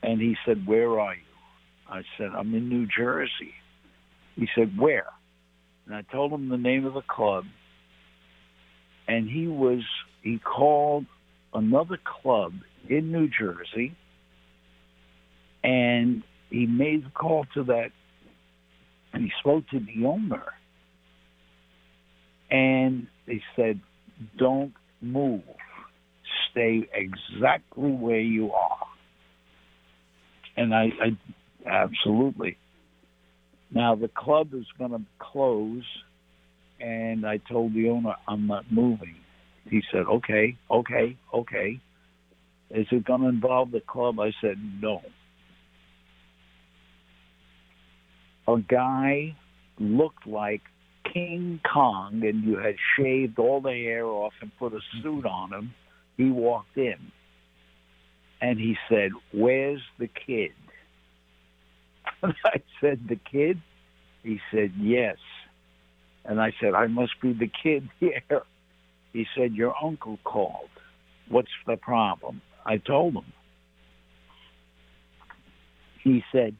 and 0.01 0.20
he 0.20 0.36
said, 0.45 0.66
"Where 0.66 0.99
are 0.99 1.16
you?" 1.16 1.22
I 1.88 2.01
said, 2.18 2.32
"I'm 2.36 2.53
in 2.55 2.70
New 2.70 2.88
Jersey." 2.88 3.53
He 4.36 4.47
said, 4.55 4.78
"Where?" 4.78 5.11
And 5.86 5.95
I 5.95 6.01
told 6.01 6.32
him 6.32 6.49
the 6.49 6.57
name 6.57 6.86
of 6.86 6.93
the 6.93 7.01
club, 7.01 7.45
and 9.07 9.30
he 9.30 9.47
was 9.47 9.84
he 10.22 10.39
called 10.39 11.05
another 11.53 11.97
club 12.03 12.53
in 12.89 13.11
New 13.11 13.27
Jersey, 13.27 13.95
and 15.63 16.23
he 16.49 16.65
made 16.67 17.05
the 17.05 17.09
call 17.09 17.45
to 17.55 17.63
that 17.63 17.91
and 19.13 19.23
he 19.23 19.31
spoke 19.39 19.67
to 19.69 19.79
the 19.79 20.05
owner 20.05 20.43
and 22.51 23.07
they 23.25 23.41
said 23.55 23.79
don't 24.38 24.73
move. 25.01 25.41
Stay 26.51 26.88
exactly 26.93 27.89
where 27.89 28.19
you 28.19 28.51
are. 28.51 28.86
And 30.55 30.73
i, 30.73 30.89
I 31.01 31.17
absolutely. 31.67 32.57
Now 33.71 33.95
the 33.95 34.09
club 34.09 34.53
is 34.53 34.65
going 34.77 34.91
to 34.91 35.01
close 35.19 35.84
and 36.79 37.25
i 37.25 37.38
told 37.38 37.73
the 37.73 37.89
owner 37.89 38.15
i'm 38.27 38.47
not 38.47 38.65
moving. 38.71 39.15
He 39.69 39.81
said 39.91 40.03
okay 40.07 40.57
okay 40.69 41.17
okay 41.34 41.81
is 42.74 42.88
it 42.91 43.05
going 43.05 43.21
to 43.21 43.28
involve 43.28 43.71
the 43.71 43.82
club 43.82 44.19
i 44.19 44.32
said 44.41 44.57
no 44.82 45.01
a 48.47 48.59
guy 48.59 49.36
looked 49.80 50.28
like 50.28 50.61
King 51.11 51.59
Kong 51.71 52.24
and 52.24 52.43
you 52.43 52.57
had 52.57 52.76
shaved 52.97 53.39
all 53.39 53.61
the 53.61 53.71
hair 53.71 54.05
off 54.05 54.34
and 54.41 54.51
put 54.57 54.74
a 54.74 54.80
suit 55.01 55.26
on 55.26 55.53
him, 55.53 55.74
he 56.17 56.30
walked 56.30 56.78
in 56.78 57.11
and 58.41 58.59
he 58.59 58.76
said, 58.89 59.11
Where's 59.34 59.82
the 59.99 60.07
kid? 60.07 60.51
And 62.21 62.34
I 62.45 62.61
said, 62.82 63.07
The 63.07 63.15
kid? 63.15 63.61
He 64.24 64.39
said, 64.51 64.74
Yes. 64.80 65.17
And 66.26 66.39
I 66.39 66.53
said, 66.59 66.74
I 66.74 66.88
must 66.88 67.19
be 67.21 67.34
the 67.34 67.49
kid 67.61 67.89
here. 67.99 68.21
He 69.11 69.26
said, 69.36 69.53
Your 69.53 69.76
uncle 69.82 70.19
called. 70.24 70.69
What's 71.30 71.51
the 71.65 71.78
problem? 71.78 72.41
I 72.66 72.78
told 72.78 73.16
him. 73.16 73.26
He 76.03 76.24
said, 76.32 76.55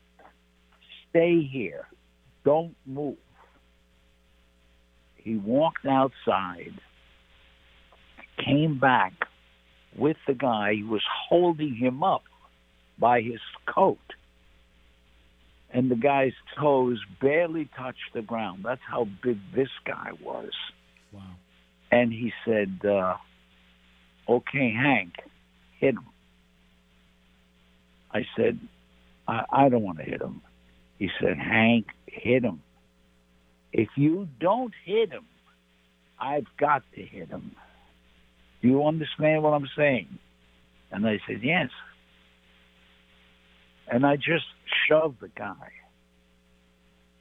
Stay 1.10 1.42
here. 1.42 1.88
Don't 2.44 2.76
move. 2.86 3.18
He 5.16 5.38
walked 5.38 5.86
outside, 5.86 6.74
came 8.44 8.80
back 8.80 9.14
with 9.98 10.18
the 10.28 10.34
guy 10.34 10.76
who 10.76 10.88
was 10.88 11.04
holding 11.30 11.76
him 11.76 12.04
up 12.04 12.24
by 13.00 13.22
his 13.22 13.40
coat. 13.66 14.00
And 15.72 15.90
the 15.90 15.96
guy's 15.96 16.34
toes 16.60 17.00
barely 17.22 17.70
touched 17.78 18.14
the 18.14 18.22
ground. 18.22 18.64
That's 18.66 18.82
how 18.88 19.08
big 19.24 19.40
this 19.56 19.70
guy 19.86 20.10
was. 20.22 20.52
Wow. 21.12 21.22
And 21.92 22.12
he 22.12 22.32
said, 22.46 22.80
uh, 22.86 23.16
Okay, 24.30 24.72
Hank, 24.72 25.14
hit 25.84 25.96
him. 25.96 26.06
I 28.12 28.26
said, 28.38 28.58
I, 29.28 29.44
I 29.52 29.70
don't 29.70 29.84
want 29.84 29.98
to 29.98 30.06
hit 30.06 30.22
him. 30.22 30.42
He 30.98 31.10
said, 31.20 31.38
Hank, 31.38 31.88
hit 32.06 32.44
him. 32.44 32.62
If 33.74 33.90
you 33.98 34.30
don't 34.40 34.74
hit 34.86 35.12
him, 35.12 35.26
I've 36.20 36.46
got 36.58 36.84
to 36.96 37.02
hit 37.02 37.28
him. 37.30 37.56
Do 38.62 38.70
you 38.70 38.86
understand 38.86 39.44
what 39.44 39.54
I'm 39.54 39.68
saying? 39.76 40.20
And 40.92 41.06
I 41.06 41.20
said, 41.28 41.42
Yes. 41.44 41.70
And 43.92 44.06
I 44.06 44.16
just 44.16 44.46
shoved 44.88 45.20
the 45.20 45.28
guy. 45.28 45.72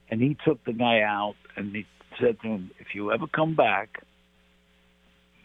And 0.09 0.21
he 0.21 0.37
took 0.45 0.65
the 0.65 0.73
guy 0.73 1.01
out 1.01 1.35
and 1.57 1.75
he 1.75 1.87
said 2.21 2.41
to 2.43 2.49
him, 2.49 2.71
If 2.79 2.95
you 2.95 3.11
ever 3.13 3.27
come 3.27 3.57
back, 3.57 4.05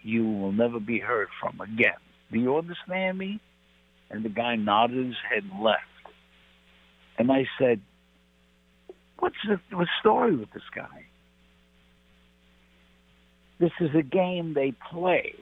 you 0.04 0.24
will 0.26 0.52
never 0.52 0.80
be 0.80 1.00
heard 1.00 1.30
from 1.42 1.60
again. 1.62 1.96
Do 2.32 2.40
you 2.40 2.58
understand 2.58 3.18
me? 3.18 3.40
And 4.10 4.24
the 4.24 4.30
guy 4.30 4.56
nodded 4.56 5.06
his 5.06 5.16
head 5.30 5.44
and 5.52 5.64
left. 5.64 5.82
And 7.18 7.32
I 7.32 7.46
said, 7.60 7.82
What's 9.20 9.36
the, 9.48 9.60
the 9.72 9.88
story 10.00 10.36
with 10.36 10.52
this 10.52 10.64
guy? 10.74 11.08
This 13.60 13.72
is 13.80 13.90
a 13.98 14.04
game 14.04 14.54
they 14.54 14.74
play. 14.92 15.34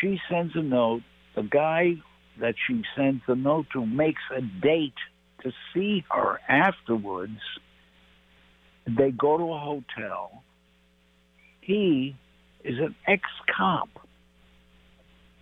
She 0.00 0.18
sends 0.30 0.56
a 0.56 0.62
note, 0.62 1.02
the 1.34 1.42
guy 1.42 1.96
that 2.40 2.54
she 2.66 2.82
sends 2.96 3.22
the 3.26 3.36
note 3.36 3.66
to 3.72 3.84
makes 3.84 4.22
a 4.34 4.40
date 4.40 4.94
to 5.42 5.52
see 5.74 6.04
her 6.10 6.40
afterwards. 6.48 7.38
They 8.86 9.10
go 9.10 9.36
to 9.36 9.52
a 9.52 9.58
hotel. 9.58 10.42
He 11.60 12.16
is 12.64 12.78
an 12.78 12.94
ex 13.06 13.22
cop. 13.56 13.88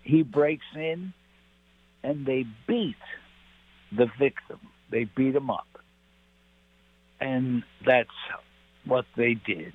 He 0.05 0.23
breaks 0.23 0.65
in 0.77 1.13
and 2.03 2.27
they 2.27 2.45
beat 2.69 2.97
the 3.91 4.07
victim. 4.19 4.61
They 4.91 5.05
beat 5.05 5.35
him 5.35 5.51
up. 5.51 5.67
And 7.21 7.65
that's 7.87 8.09
what 8.85 9.07
they 9.17 9.35
did. 9.35 9.73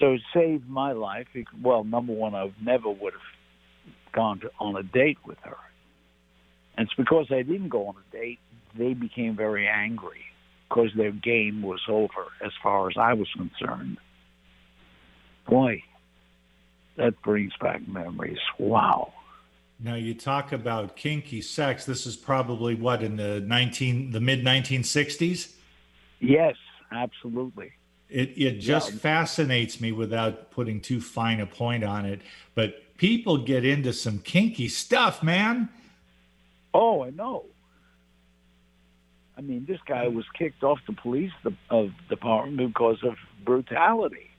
So 0.00 0.14
it 0.14 0.22
saved 0.34 0.68
my 0.68 0.92
life. 0.92 1.26
Well, 1.62 1.84
number 1.84 2.12
one, 2.12 2.34
I 2.34 2.52
never 2.60 2.88
would 2.88 3.12
have 3.12 4.12
gone 4.12 4.40
to, 4.40 4.50
on 4.58 4.76
a 4.76 4.82
date 4.82 5.18
with 5.24 5.38
her. 5.42 5.56
And 6.76 6.88
it's 6.88 6.96
because 6.96 7.26
I 7.30 7.42
didn't 7.42 7.68
go 7.68 7.86
on 7.86 7.94
a 7.96 8.16
date, 8.16 8.38
they 8.76 8.94
became 8.94 9.36
very 9.36 9.68
angry 9.68 10.24
because 10.68 10.90
their 10.96 11.12
game 11.12 11.62
was 11.62 11.80
over 11.88 12.28
as 12.44 12.52
far 12.62 12.88
as 12.88 12.96
I 12.96 13.12
was 13.12 13.28
concerned. 13.36 13.98
Boy, 15.48 15.82
that 17.00 17.20
brings 17.22 17.52
back 17.60 17.86
memories. 17.88 18.38
Wow. 18.58 19.12
Now 19.82 19.94
you 19.94 20.12
talk 20.14 20.52
about 20.52 20.94
kinky 20.96 21.40
sex. 21.40 21.86
This 21.86 22.06
is 22.06 22.14
probably 22.14 22.74
what 22.74 23.02
in 23.02 23.16
the 23.16 23.40
nineteen 23.40 24.10
the 24.10 24.20
mid 24.20 24.44
nineteen 24.44 24.84
sixties. 24.84 25.56
Yes, 26.20 26.56
absolutely. 26.92 27.72
It 28.10 28.34
it 28.36 28.58
just 28.60 28.92
Yeah. 28.92 28.98
fascinates 28.98 29.80
me 29.80 29.92
without 29.92 30.50
putting 30.50 30.80
too 30.80 31.00
fine 31.00 31.40
a 31.40 31.46
point 31.46 31.82
on 31.84 32.04
it. 32.04 32.20
But 32.54 32.96
people 32.98 33.38
get 33.38 33.64
into 33.64 33.92
some 33.94 34.18
kinky 34.18 34.68
stuff, 34.68 35.22
man. 35.22 35.70
Oh, 36.74 37.02
I 37.02 37.10
know. 37.10 37.46
I 39.38 39.40
mean, 39.40 39.64
this 39.64 39.80
guy 39.86 40.06
was 40.08 40.26
kicked 40.38 40.62
off 40.62 40.78
the 40.86 40.92
police 40.92 41.32
de- 41.42 41.56
of 41.70 41.92
department 42.10 42.74
because 42.74 43.02
of 43.02 43.16
brutality. 43.42 44.29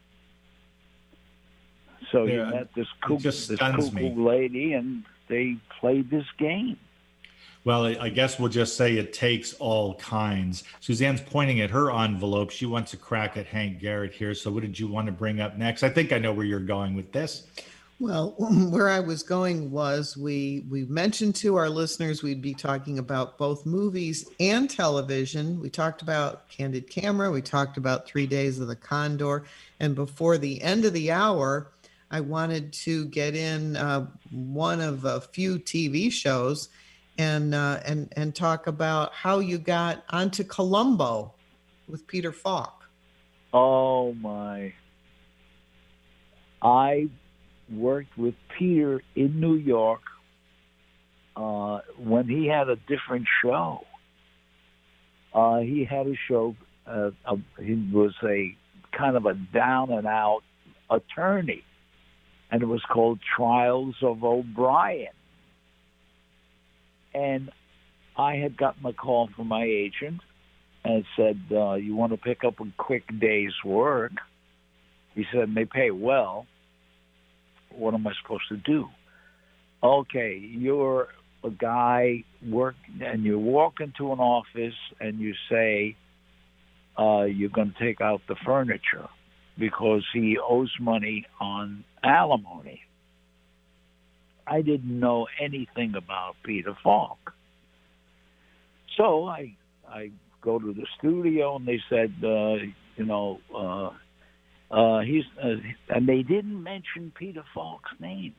So 2.11 2.25
Yeah, 2.25 2.45
he 2.45 2.51
met 2.51 2.73
this 2.75 2.87
cool, 3.05 3.17
just 3.17 3.47
this 3.47 3.57
stuns 3.57 3.89
cool 3.89 3.93
me. 3.93 4.13
lady, 4.15 4.73
and 4.73 5.03
they 5.27 5.57
played 5.79 6.09
this 6.09 6.25
game. 6.37 6.77
Well, 7.63 7.85
I 7.85 7.97
I 8.01 8.09
guess 8.09 8.39
we'll 8.39 8.49
just 8.49 8.75
say 8.75 8.97
it 8.97 9.13
takes 9.13 9.53
all 9.53 9.95
kinds. 9.95 10.63
Suzanne's 10.79 11.21
pointing 11.21 11.61
at 11.61 11.69
her 11.69 11.91
envelope. 11.91 12.49
She 12.49 12.65
wants 12.65 12.93
a 12.93 12.97
crack 12.97 13.37
at 13.37 13.45
Hank 13.45 13.79
Garrett 13.79 14.13
here. 14.13 14.33
So, 14.33 14.51
what 14.51 14.61
did 14.61 14.79
you 14.79 14.87
want 14.87 15.05
to 15.05 15.11
bring 15.11 15.39
up 15.39 15.57
next? 15.57 15.83
I 15.83 15.89
think 15.89 16.11
I 16.11 16.17
know 16.17 16.33
where 16.33 16.45
you're 16.45 16.59
going 16.59 16.95
with 16.95 17.11
this. 17.11 17.47
Well, 17.99 18.31
where 18.39 18.89
I 18.89 18.99
was 18.99 19.21
going 19.21 19.69
was 19.69 20.17
we 20.17 20.65
we 20.71 20.85
mentioned 20.85 21.35
to 21.35 21.55
our 21.55 21.69
listeners 21.69 22.23
we'd 22.23 22.41
be 22.41 22.55
talking 22.55 22.97
about 22.97 23.37
both 23.37 23.63
movies 23.63 24.27
and 24.39 24.67
television. 24.67 25.59
We 25.59 25.69
talked 25.69 26.01
about 26.01 26.49
Candid 26.49 26.89
Camera, 26.89 27.29
we 27.29 27.43
talked 27.43 27.77
about 27.77 28.07
3 28.07 28.25
Days 28.25 28.59
of 28.59 28.67
the 28.67 28.75
Condor, 28.75 29.43
and 29.79 29.93
before 29.93 30.39
the 30.39 30.59
end 30.63 30.83
of 30.83 30.93
the 30.93 31.11
hour, 31.11 31.67
I 32.11 32.19
wanted 32.19 32.73
to 32.73 33.05
get 33.05 33.35
in 33.35 33.77
uh, 33.77 34.07
one 34.29 34.81
of 34.81 35.05
a 35.05 35.21
few 35.21 35.57
TV 35.57 36.11
shows 36.11 36.69
and 37.17 37.55
uh, 37.55 37.79
and 37.85 38.11
and 38.15 38.35
talk 38.35 38.67
about 38.67 39.13
how 39.13 39.39
you 39.39 39.57
got 39.57 40.03
onto 40.09 40.43
Columbo 40.43 41.33
with 41.87 42.05
Peter 42.07 42.31
Falk. 42.31 42.83
Oh 43.53 44.13
my! 44.13 44.73
I 46.61 47.09
worked 47.73 48.17
with 48.17 48.35
Peter 48.57 49.01
in 49.15 49.39
New 49.39 49.55
York 49.55 50.01
uh, 51.35 51.79
when 51.97 52.27
he 52.27 52.47
had 52.47 52.69
a 52.69 52.75
different 52.75 53.27
show. 53.41 53.85
Uh, 55.33 55.59
he 55.59 55.85
had 55.85 56.07
a 56.07 56.15
show. 56.27 56.55
Uh, 56.85 57.11
uh, 57.25 57.37
he 57.61 57.75
was 57.91 58.13
a 58.23 58.55
kind 58.91 59.15
of 59.15 59.25
a 59.25 59.33
down 59.33 59.91
and 59.91 60.05
out 60.05 60.41
attorney, 60.89 61.63
and 62.51 62.61
it 62.61 62.65
was 62.65 62.83
called 62.83 63.19
Trials 63.35 63.95
of 64.01 64.23
O'Brien. 64.23 65.13
And 67.13 67.49
I 68.17 68.35
had 68.35 68.57
gotten 68.57 68.85
a 68.85 68.93
call 68.93 69.29
from 69.35 69.47
my 69.47 69.63
agent 69.63 70.21
and 70.83 71.05
said, 71.15 71.39
uh, 71.51 71.73
"You 71.73 71.95
want 71.95 72.11
to 72.11 72.17
pick 72.17 72.43
up 72.43 72.59
a 72.59 72.65
quick 72.77 73.03
day's 73.19 73.53
work?" 73.63 74.11
He 75.15 75.25
said, 75.31 75.43
"And 75.47 75.57
"They 75.57 75.65
pay 75.65 75.91
well." 75.91 76.45
What 77.69 77.93
am 77.93 78.05
I 78.05 78.13
supposed 78.21 78.49
to 78.49 78.57
do? 78.57 78.89
Okay, 79.81 80.37
you're 80.37 81.07
a 81.43 81.49
guy 81.49 82.23
work, 82.45 82.75
and 82.99 83.23
you 83.23 83.39
walk 83.39 83.79
into 83.79 84.11
an 84.11 84.19
office 84.19 84.75
and 84.99 85.19
you 85.19 85.33
say 85.49 85.95
uh, 86.99 87.23
you're 87.23 87.49
going 87.49 87.71
to 87.71 87.79
take 87.79 88.01
out 88.01 88.21
the 88.27 88.35
furniture 88.35 89.07
because 89.61 90.03
he 90.11 90.37
owes 90.43 90.73
money 90.81 91.25
on 91.39 91.85
alimony. 92.03 92.81
I 94.45 94.61
didn't 94.63 94.99
know 94.99 95.27
anything 95.39 95.93
about 95.95 96.33
Peter 96.43 96.75
Falk, 96.83 97.33
so 98.97 99.25
I 99.25 99.55
I 99.87 100.11
go 100.41 100.59
to 100.59 100.73
the 100.73 100.87
studio 100.97 101.55
and 101.57 101.67
they 101.67 101.79
said, 101.89 102.11
uh, 102.23 102.55
you 102.97 103.05
know, 103.05 103.39
uh, 103.55 103.91
uh, 104.73 105.01
he's, 105.01 105.23
uh, 105.41 105.55
and 105.89 106.09
they 106.09 106.23
didn't 106.23 106.61
mention 106.61 107.13
Peter 107.15 107.43
Falk's 107.53 107.91
name. 107.99 108.33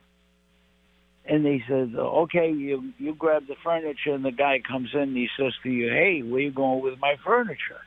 And 1.25 1.45
they 1.45 1.63
said, 1.69 1.95
okay, 1.97 2.51
you 2.51 2.91
you 2.97 3.15
grab 3.15 3.43
the 3.47 3.55
furniture, 3.63 4.13
and 4.13 4.25
the 4.25 4.31
guy 4.31 4.59
comes 4.69 4.89
in. 4.93 4.99
And 4.99 5.15
he 5.15 5.29
says 5.39 5.53
to 5.63 5.69
you, 5.69 5.87
"Hey, 5.87 6.21
where 6.21 6.41
you 6.41 6.51
going 6.51 6.83
with 6.83 6.99
my 6.99 7.15
furniture?" 7.23 7.79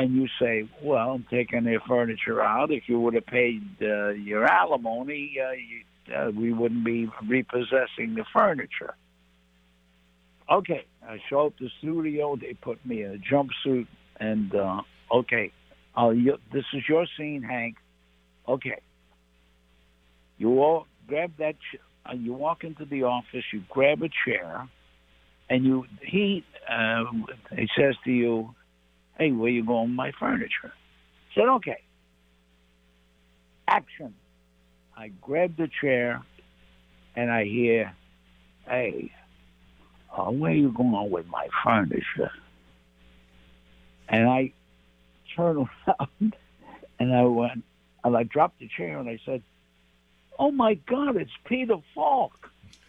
And 0.00 0.14
you 0.14 0.28
say, 0.40 0.66
"Well, 0.82 1.10
I'm 1.10 1.26
taking 1.28 1.64
the 1.64 1.78
furniture 1.86 2.40
out. 2.42 2.70
If 2.70 2.88
you 2.88 2.98
would 3.00 3.12
have 3.12 3.26
paid 3.26 3.62
uh, 3.82 4.08
your 4.08 4.46
alimony, 4.46 5.36
uh, 5.38 5.50
you, 5.50 6.16
uh, 6.16 6.30
we 6.30 6.54
wouldn't 6.54 6.86
be 6.86 7.06
repossessing 7.28 8.14
the 8.14 8.24
furniture." 8.32 8.94
Okay, 10.50 10.86
I 11.06 11.18
show 11.28 11.48
up 11.48 11.58
the 11.60 11.68
studio. 11.80 12.34
They 12.34 12.54
put 12.54 12.78
me 12.86 13.02
in 13.02 13.10
a 13.12 13.18
jumpsuit, 13.18 13.88
and 14.18 14.54
uh, 14.54 14.80
okay, 15.12 15.52
you, 15.98 16.38
this 16.50 16.64
is 16.72 16.82
your 16.88 17.06
scene, 17.18 17.42
Hank. 17.42 17.76
Okay, 18.48 18.80
you 20.38 20.62
all 20.62 20.86
grab 21.08 21.32
that. 21.38 21.56
Ch- 21.56 21.80
uh, 22.08 22.14
you 22.14 22.32
walk 22.32 22.64
into 22.64 22.86
the 22.86 23.02
office. 23.02 23.44
You 23.52 23.62
grab 23.68 24.02
a 24.02 24.08
chair, 24.24 24.66
and 25.50 25.62
you 25.62 25.84
he 26.00 26.42
uh, 26.66 27.04
he 27.54 27.68
says 27.78 27.96
to 28.04 28.10
you, 28.10 28.54
"Hey, 29.20 29.32
where 29.32 29.50
you 29.50 29.62
going 29.62 29.88
with 29.90 29.96
my 29.96 30.12
furniture?" 30.12 30.72
I 30.72 31.34
said, 31.34 31.48
"Okay." 31.48 31.82
Action. 33.68 34.14
I 34.96 35.08
grab 35.20 35.58
the 35.58 35.68
chair, 35.82 36.22
and 37.14 37.30
I 37.30 37.44
hear, 37.44 37.92
"Hey, 38.66 39.12
uh, 40.16 40.30
where 40.30 40.52
you 40.52 40.72
going 40.72 41.10
with 41.10 41.26
my 41.26 41.48
furniture?" 41.62 42.32
And 44.08 44.26
I 44.26 44.52
turn 45.36 45.68
around 45.86 46.36
and 46.98 47.14
I 47.14 47.24
went 47.24 47.62
and 48.02 48.16
I 48.16 48.22
dropped 48.22 48.58
the 48.58 48.68
chair 48.68 48.98
and 48.98 49.08
I 49.08 49.18
said, 49.26 49.42
"Oh 50.38 50.50
my 50.50 50.74
God, 50.74 51.16
it's 51.16 51.30
Peter 51.44 51.76
Falk!" 51.94 52.50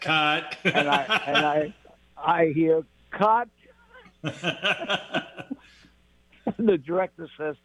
Cut. 0.00 0.56
And 0.64 0.88
I 0.88 1.22
and 1.26 1.46
I 1.46 1.74
I 2.16 2.46
hear 2.54 2.84
cut. 3.18 3.48
The 6.56 6.78
director 6.78 7.28
says, 7.38 7.56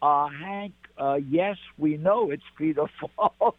uh, 0.00 0.28
"Hank, 0.28 0.72
uh, 0.96 1.18
yes, 1.28 1.58
we 1.78 1.96
know 1.96 2.30
it's 2.30 2.42
Peter 2.56 2.86
Falk." 3.16 3.58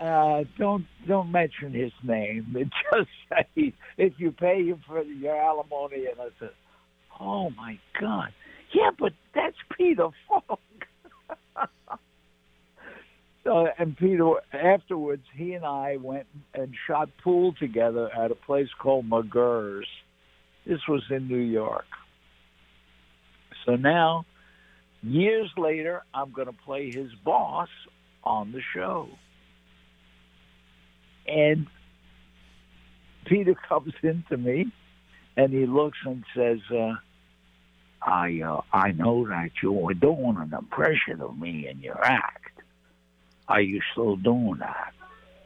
Uh, 0.00 0.44
don't 0.58 0.86
don't 1.06 1.30
mention 1.30 1.72
his 1.72 1.92
name. 2.02 2.54
It 2.56 2.68
just 2.92 3.10
say 3.30 3.72
if 3.96 4.12
you 4.18 4.32
pay 4.32 4.66
him 4.66 4.82
for 4.86 5.02
your 5.02 5.36
alimony, 5.36 6.06
and 6.06 6.20
I 6.20 6.28
said, 6.38 6.50
"Oh 7.20 7.50
my 7.50 7.78
God, 8.00 8.32
yeah, 8.72 8.90
but 8.98 9.12
that's 9.34 9.56
Peter 9.76 10.08
Falk." 10.28 10.60
So, 13.44 13.68
and 13.78 13.96
Peter 13.96 14.32
afterwards, 14.52 15.24
he 15.36 15.52
and 15.52 15.66
I 15.66 15.98
went 15.98 16.26
and 16.54 16.74
shot 16.86 17.10
pool 17.22 17.52
together 17.52 18.10
at 18.10 18.30
a 18.30 18.34
place 18.34 18.68
called 18.78 19.08
McGirr's. 19.08 19.86
This 20.66 20.80
was 20.88 21.02
in 21.10 21.28
New 21.28 21.36
York. 21.36 21.84
So 23.66 23.76
now, 23.76 24.24
years 25.02 25.50
later, 25.58 26.02
I'm 26.14 26.32
going 26.32 26.46
to 26.46 26.54
play 26.64 26.90
his 26.90 27.10
boss 27.22 27.68
on 28.22 28.52
the 28.52 28.62
show. 28.74 29.08
And 31.26 31.66
Peter 33.26 33.54
comes 33.68 33.92
into 34.02 34.38
me 34.38 34.72
and 35.36 35.52
he 35.52 35.66
looks 35.66 35.98
and 36.06 36.24
says, 36.34 36.60
uh, 36.70 36.94
I 38.00 38.42
uh, 38.42 38.60
I 38.72 38.92
know 38.92 39.26
that 39.28 39.50
you 39.62 39.72
were 39.72 39.94
doing 39.94 40.36
an 40.38 40.52
impression 40.52 41.22
of 41.22 41.38
me 41.38 41.68
in 41.68 41.80
your 41.80 42.02
act. 42.04 42.53
Are 43.48 43.60
you 43.60 43.80
still 43.92 44.16
doing 44.16 44.56
that? 44.58 44.92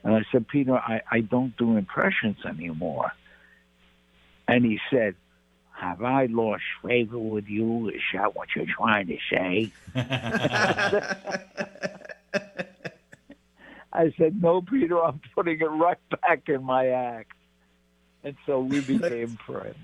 And 0.05 0.15
I 0.15 0.23
said, 0.31 0.47
Peter, 0.49 0.77
I, 0.77 1.03
I 1.11 1.21
don't 1.21 1.57
do 1.57 1.77
impressions 1.77 2.39
anymore. 2.47 3.13
And 4.47 4.65
he 4.65 4.81
said, 4.91 5.17
Have 5.73 6.03
I 6.03 6.27
lost 6.27 6.63
favor 6.83 7.19
with 7.19 7.49
you? 7.49 7.89
Is 7.89 8.01
that 8.15 8.35
what 8.35 8.49
you're 8.55 8.67
trying 8.67 9.09
to 9.09 9.19
say? 9.31 9.73
I 13.93 14.13
said, 14.17 14.41
No, 14.41 14.63
Peter, 14.63 15.03
I'm 15.03 15.21
putting 15.35 15.61
it 15.61 15.65
right 15.65 15.99
back 16.23 16.49
in 16.49 16.65
my 16.65 16.89
act. 16.89 17.33
And 18.25 18.37
so 18.47 18.61
we 18.61 18.81
became 18.99 19.39
friends. 19.47 19.77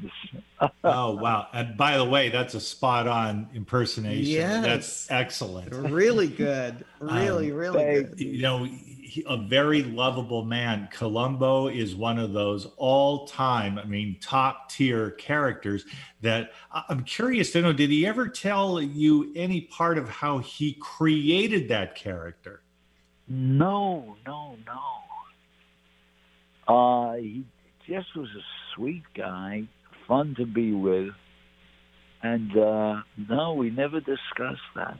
oh 0.82 1.14
wow! 1.16 1.46
And 1.52 1.76
by 1.76 1.96
the 1.96 2.04
way, 2.04 2.30
that's 2.30 2.54
a 2.54 2.60
spot 2.60 3.06
on 3.06 3.48
impersonation. 3.54 4.24
Yes. 4.32 4.64
That's 4.64 5.10
excellent. 5.10 5.72
really 5.72 6.26
good. 6.46 6.84
Really, 7.00 7.52
Um, 7.52 7.56
really 7.56 8.02
good. 8.04 8.20
you 8.20 8.42
know 8.42 8.64
he, 8.64 9.22
a 9.28 9.36
very 9.36 9.82
lovable 9.84 10.44
man 10.44 10.88
columbo 10.90 11.68
is 11.68 11.94
one 11.94 12.18
of 12.18 12.32
those 12.32 12.66
all-time 12.78 13.78
i 13.78 13.84
mean 13.84 14.16
top 14.20 14.70
tier 14.70 15.10
characters 15.12 15.84
that 16.22 16.50
I- 16.72 16.84
i'm 16.88 17.04
curious 17.04 17.52
to 17.52 17.60
know 17.62 17.72
did 17.74 17.90
he 17.90 18.06
ever 18.06 18.26
tell 18.28 18.80
you 18.82 19.30
any 19.36 19.60
part 19.60 19.98
of 19.98 20.08
how 20.08 20.38
he 20.38 20.72
created 20.80 21.68
that 21.68 21.94
character 21.94 22.62
No, 23.28 24.16
no, 24.26 24.56
no. 24.66 24.80
Uh, 26.66 27.16
he 27.16 27.44
just 27.86 28.14
was 28.16 28.28
a 28.28 28.44
sweet 28.74 29.04
guy, 29.14 29.64
fun 30.06 30.34
to 30.36 30.46
be 30.46 30.72
with, 30.72 31.12
and 32.22 32.56
uh, 32.56 33.02
no, 33.28 33.54
we 33.54 33.70
never 33.70 34.00
discussed 34.00 34.60
that. 34.74 34.98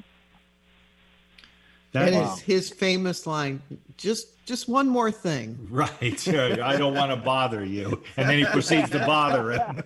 that 1.93 2.13
and 2.13 2.17
is 2.17 2.41
his, 2.41 2.69
his 2.69 2.71
famous 2.71 3.27
line, 3.27 3.63
just 3.97 4.45
just 4.47 4.69
one 4.69 4.89
more 4.89 5.11
thing. 5.11 5.59
right 5.71 6.29
i 6.29 6.77
don't 6.77 6.95
want 6.95 7.11
to 7.11 7.17
bother 7.17 7.65
you 7.65 8.03
and 8.17 8.29
then 8.29 8.39
he 8.39 8.45
proceeds 8.45 8.91
to 8.91 8.99
bother 9.01 9.53
him 9.53 9.83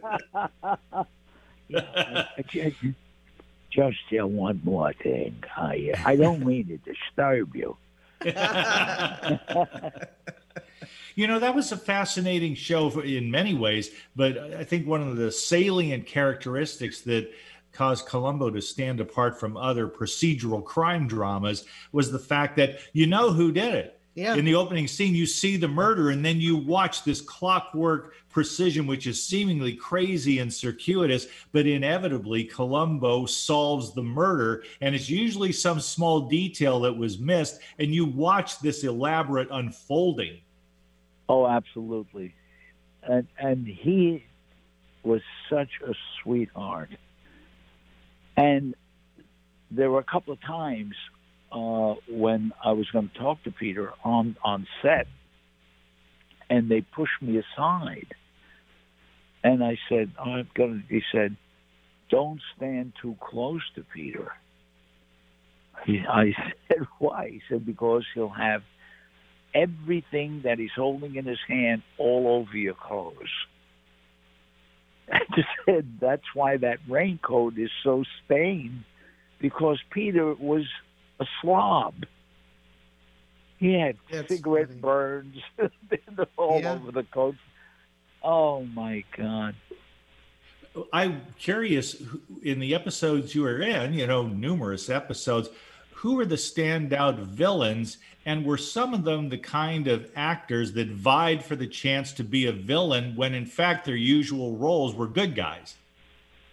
Just 3.71 3.99
uh, 4.19 4.27
one 4.27 4.61
more 4.65 4.93
thing. 4.95 5.45
I 5.57 5.93
uh, 5.95 6.01
I 6.07 6.17
don't 6.17 6.45
mean 6.45 6.67
to 6.69 6.79
disturb 6.79 7.55
you. 7.55 7.77
You 11.19 11.27
know, 11.27 11.41
that 11.41 11.57
was 11.57 11.73
a 11.73 11.77
fascinating 11.77 12.55
show 12.55 12.91
for, 12.91 13.03
in 13.03 13.29
many 13.29 13.53
ways, 13.53 13.91
but 14.14 14.39
I 14.39 14.62
think 14.62 14.87
one 14.87 15.03
of 15.03 15.16
the 15.16 15.33
salient 15.33 16.07
characteristics 16.07 17.01
that 17.01 17.33
caused 17.73 18.07
Columbo 18.07 18.51
to 18.51 18.62
stand 18.62 19.01
apart 19.01 19.41
from 19.41 19.57
other 19.57 19.89
procedural 19.89 20.64
crime 20.64 21.09
dramas 21.09 21.64
was 21.91 22.12
the 22.12 22.21
fact 22.21 22.57
that 22.59 22.79
you 22.93 23.09
know 23.09 23.33
who 23.33 23.51
did 23.51 23.75
it. 23.75 24.01
Yeah. 24.14 24.37
In 24.37 24.45
the 24.45 24.55
opening 24.55 24.87
scene, 24.87 25.12
you 25.12 25.27
see 25.27 25.57
the 25.57 25.66
murder, 25.66 26.11
and 26.11 26.25
then 26.25 26.41
you 26.41 26.57
watch 26.57 27.03
this 27.03 27.21
clockwork 27.21 28.14
precision, 28.29 28.87
which 28.87 29.09
is 29.09 29.21
seemingly 29.21 29.75
crazy 29.75 30.39
and 30.39 30.55
circuitous, 30.55 31.27
but 31.51 31.66
inevitably, 31.66 32.45
Columbo 32.45 33.27
solves 33.27 33.93
the 33.93 34.05
murder. 34.05 34.62
And 34.81 34.95
it's 34.95 35.11
usually 35.11 35.51
some 35.51 35.81
small 35.81 36.29
detail 36.29 36.79
that 36.83 36.97
was 36.97 37.19
missed, 37.19 37.59
and 37.81 37.93
you 37.93 38.05
watch 38.05 38.61
this 38.61 38.85
elaborate 38.85 39.49
unfolding. 39.51 40.43
Oh, 41.29 41.47
absolutely. 41.47 42.35
And 43.03 43.26
and 43.39 43.66
he 43.66 44.24
was 45.03 45.20
such 45.51 45.70
a 45.87 45.93
sweetheart. 46.22 46.91
And 48.37 48.74
there 49.70 49.91
were 49.91 50.01
a 50.01 50.05
couple 50.05 50.33
of 50.33 50.41
times 50.41 50.95
uh, 51.53 51.95
when 52.09 52.53
I 52.64 52.72
was 52.72 52.87
going 52.91 53.09
to 53.09 53.18
talk 53.18 53.43
to 53.45 53.51
Peter 53.51 53.93
on 54.05 54.37
on 54.43 54.66
set, 54.83 55.07
and 56.49 56.70
they 56.70 56.81
pushed 56.81 57.20
me 57.20 57.39
aside. 57.39 58.14
And 59.45 59.62
I 59.62 59.79
said, 59.89 60.12
oh, 60.18 60.31
"I'm 60.31 60.49
going." 60.55 60.85
He 60.89 61.03
said, 61.12 61.37
"Don't 62.11 62.41
stand 62.57 62.93
too 63.01 63.16
close 63.20 63.62
to 63.76 63.85
Peter." 63.95 64.33
He, 65.87 66.01
I 66.09 66.33
said, 66.68 66.87
"Why?" 66.99 67.31
He 67.33 67.43
said, 67.49 67.64
"Because 67.64 68.05
he'll 68.14 68.29
have." 68.29 68.62
Everything 69.55 70.43
that 70.45 70.59
he's 70.59 70.71
holding 70.75 71.17
in 71.17 71.25
his 71.25 71.39
hand 71.49 71.83
all 71.99 72.27
over 72.29 72.57
your 72.57 72.75
clothes. 72.75 73.15
I 75.13 75.21
just 75.35 75.49
said 75.65 75.99
that's 76.01 76.35
why 76.35 76.57
that 76.59 76.79
raincoat 76.89 77.59
is 77.59 77.71
so 77.83 78.05
stained 78.25 78.85
because 79.41 79.79
Peter 79.91 80.35
was 80.35 80.65
a 81.21 81.25
slob. 81.41 81.95
He 83.59 83.73
had 83.75 83.97
That's 84.11 84.29
cigarette 84.29 84.69
funny. 84.69 84.81
burns 84.81 85.37
all 86.37 86.61
Yeah. 86.61 86.73
over 86.75 86.93
the 86.93 87.05
coat. 87.05 87.37
Oh 88.23 88.65
my 88.65 89.05
God. 89.17 89.55
I'm 90.93 91.23
curious 91.39 92.01
in 92.43 92.61
the 92.61 92.75
episodes 92.75 93.35
you 93.35 93.43
were 93.43 93.61
in, 93.61 93.95
you 93.95 94.07
know, 94.07 94.27
numerous 94.29 94.89
episodes, 94.89 95.49
who 95.99 96.15
were 96.15 96.25
the 96.25 96.37
standout 96.37 97.19
villains, 97.19 97.99
and 98.25 98.45
were 98.45 98.57
some 98.57 98.95
of 98.95 99.03
them 99.03 99.29
the 99.31 99.39
kind 99.39 99.89
of 99.89 100.09
actors 100.15 100.73
that 100.75 100.87
vied 100.89 101.45
for 101.45 101.57
the 101.57 101.67
chance 101.67 102.13
to 102.13 102.23
be 102.23 102.47
a 102.47 102.53
villain 102.53 103.17
when 103.17 103.35
in 103.35 103.45
fact 103.45 103.85
their 103.85 103.97
usual 103.97 104.57
roles 104.57 104.95
were 104.95 105.09
good 105.09 105.35
guys? 105.35 105.75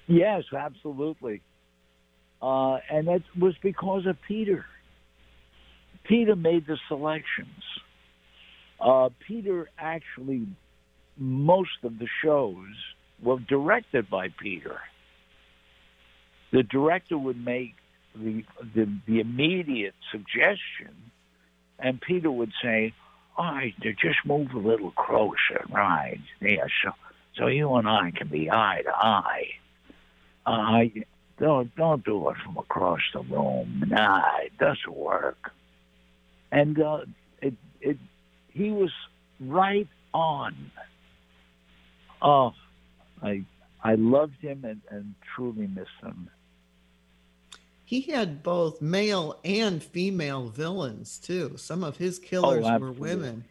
Yes, 0.07 0.45
absolutely. 0.51 1.41
Uh, 2.41 2.77
and 2.89 3.07
that 3.07 3.21
was 3.37 3.53
because 3.61 4.07
of 4.07 4.19
Peter. 4.27 4.65
Peter 6.05 6.35
made 6.35 6.65
the 6.65 6.79
selections. 6.87 7.63
Uh, 8.79 9.09
Peter 9.27 9.69
actually, 9.77 10.47
most 11.17 11.83
of 11.83 11.99
the 11.99 12.07
shows 12.23 12.73
were 13.21 13.37
directed 13.39 14.09
by 14.09 14.29
Peter. 14.29 14.79
The 16.51 16.63
director 16.63 17.17
would 17.17 17.43
make 17.43 17.75
the, 18.15 18.43
the, 18.73 18.89
the 19.07 19.19
immediate 19.19 19.95
suggestion, 20.11 21.11
and 21.79 21.99
Peter 22.01 22.31
would 22.31 22.51
say, 22.63 22.93
"All 23.37 23.53
right, 23.53 23.73
just 23.81 24.25
move 24.25 24.51
a 24.53 24.57
little 24.57 24.91
closer, 24.91 25.65
right? 25.69 26.19
Yeah, 26.41 26.65
so 26.83 26.91
so 27.37 27.47
you 27.47 27.73
and 27.75 27.87
I 27.87 28.11
can 28.11 28.27
be 28.27 28.49
eye 28.49 28.81
to 28.83 28.95
eye." 28.95 29.49
I 30.45 30.91
don't 31.39 31.75
don't 31.75 32.03
do 32.05 32.29
it 32.29 32.37
from 32.43 32.57
across 32.57 33.01
the 33.13 33.21
room. 33.21 33.83
Nah, 33.87 34.21
it 34.43 34.57
doesn't 34.57 34.95
work. 34.95 35.51
And 36.51 36.79
uh, 36.79 37.01
it 37.41 37.55
it 37.81 37.97
he 38.49 38.71
was 38.71 38.91
right 39.39 39.87
on. 40.13 40.71
Oh, 42.21 42.53
I 43.21 43.43
I 43.83 43.95
loved 43.95 44.39
him 44.41 44.63
and, 44.63 44.81
and 44.89 45.15
truly 45.35 45.67
missed 45.67 45.89
him. 46.01 46.29
He 47.85 48.01
had 48.01 48.41
both 48.41 48.81
male 48.81 49.39
and 49.45 49.81
female 49.81 50.47
villains 50.49 51.19
too. 51.19 51.53
Some 51.57 51.83
of 51.83 51.97
his 51.97 52.17
killers 52.19 52.65
were 52.79 52.91
women. 52.91 53.45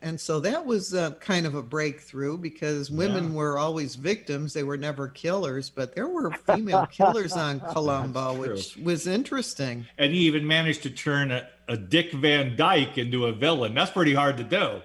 And 0.00 0.18
so 0.18 0.40
that 0.40 0.64
was 0.64 0.94
uh, 0.94 1.10
kind 1.20 1.44
of 1.44 1.54
a 1.54 1.62
breakthrough 1.62 2.38
because 2.38 2.90
women 2.90 3.24
Yeah. 3.30 3.34
were 3.36 3.58
always 3.58 3.96
victims. 3.96 4.54
They 4.54 4.62
were 4.62 4.78
never 4.78 5.08
killers, 5.08 5.68
but 5.68 5.94
there 5.94 6.08
were 6.08 6.30
female 6.30 6.86
killers 6.86 7.32
on 7.36 7.60
Columbo, 7.60 8.32
which 8.34 8.78
was 8.78 9.06
interesting. 9.06 9.84
And 9.98 10.12
he 10.12 10.20
even 10.20 10.46
managed 10.46 10.84
to 10.84 10.90
turn 10.90 11.30
a, 11.30 11.46
a 11.68 11.76
Dick 11.76 12.12
Van 12.12 12.56
Dyke 12.56 12.96
into 12.96 13.26
a 13.26 13.32
villain. 13.32 13.74
That's 13.74 13.90
pretty 13.90 14.14
hard 14.14 14.38
to 14.38 14.44
do. 14.44 14.80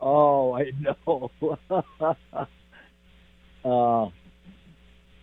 Oh, 0.00 0.54
I 0.54 0.72
know. 0.80 1.30
uh, 3.64 4.08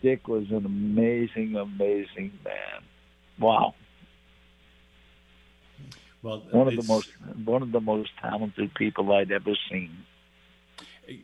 Dick 0.02 0.28
was 0.28 0.50
an 0.50 0.66
amazing, 0.66 1.56
amazing 1.56 2.32
man. 2.44 2.84
Wow, 3.40 3.74
Well, 6.22 6.44
one 6.52 6.68
of 6.68 6.76
the 6.76 6.84
most 6.84 7.10
one 7.46 7.62
of 7.64 7.72
the 7.72 7.80
most 7.82 8.12
talented 8.22 8.74
people 8.76 9.12
I'd 9.14 9.32
ever 9.32 9.56
seen. 9.70 9.90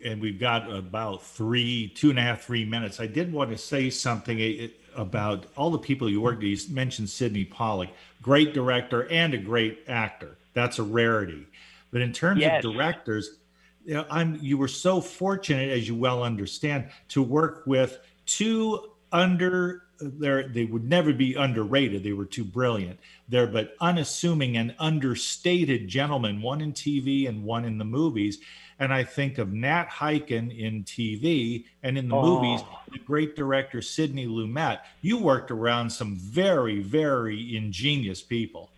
and 0.04 0.20
we've 0.20 0.40
got 0.40 0.72
about 0.72 1.24
three, 1.24 1.90
two 1.96 2.10
and 2.10 2.18
a 2.18 2.22
half, 2.22 2.42
three 2.44 2.66
minutes. 2.66 3.00
I 3.00 3.06
did 3.08 3.32
want 3.32 3.52
to 3.52 3.58
say 3.58 3.90
something 3.90 4.40
eh, 4.42 4.68
about 4.96 5.46
all 5.56 5.70
the 5.70 5.78
people 5.78 6.10
you 6.10 6.20
worked. 6.22 6.42
with. 6.44 6.68
You 6.70 6.74
mentioned 6.76 7.10
Sydney 7.10 7.46
Pollack, 7.46 7.90
great 8.22 8.54
director 8.54 9.08
and 9.12 9.34
a 9.34 9.38
great 9.38 9.84
actor. 9.88 10.38
That's 10.54 10.80
a 10.80 10.84
rarity. 10.84 11.46
But 11.92 12.02
in 12.02 12.12
terms 12.12 12.42
Yes. 12.42 12.64
of 12.66 12.74
directors, 12.74 13.38
you 13.86 13.94
know, 13.94 14.06
I'm 14.10 14.38
you 14.42 14.58
were 14.58 14.68
so 14.68 15.00
fortunate, 15.00 15.70
as 15.70 15.88
you 15.88 15.96
well 15.96 16.24
understand, 16.24 16.90
to 17.10 17.22
work 17.22 17.64
with 17.68 18.00
two 18.28 18.92
under 19.12 19.84
they're 20.00 20.48
they 20.48 20.66
would 20.66 20.84
never 20.84 21.12
be 21.14 21.34
underrated. 21.34 22.04
They 22.04 22.14
were 22.14 22.26
too 22.26 22.44
brilliant. 22.44 23.00
They're 23.30 23.48
but 23.48 23.74
unassuming 23.82 24.58
and 24.58 24.76
understated 24.80 25.88
gentlemen, 25.88 26.42
one 26.42 26.62
in 26.62 26.74
TV 26.74 27.28
and 27.28 27.44
one 27.44 27.66
in 27.66 27.78
the 27.78 27.86
movies. 27.86 28.40
And 28.80 28.94
I 28.94 29.04
think 29.04 29.40
of 29.40 29.52
Nat 29.54 29.88
Hiken 29.90 30.56
in 30.56 30.84
TV 30.84 31.66
and 31.82 31.98
in 31.98 32.08
the 32.08 32.16
Oh. 32.16 32.22
movies, 32.42 32.64
the 32.92 33.00
great 33.00 33.36
director 33.36 33.82
Sidney 33.82 34.28
Lumet. 34.28 34.82
You 35.02 35.18
worked 35.18 35.50
around 35.50 35.90
some 35.90 36.16
very, 36.16 36.80
very 36.80 37.56
ingenious 37.58 38.22
people. 38.22 38.70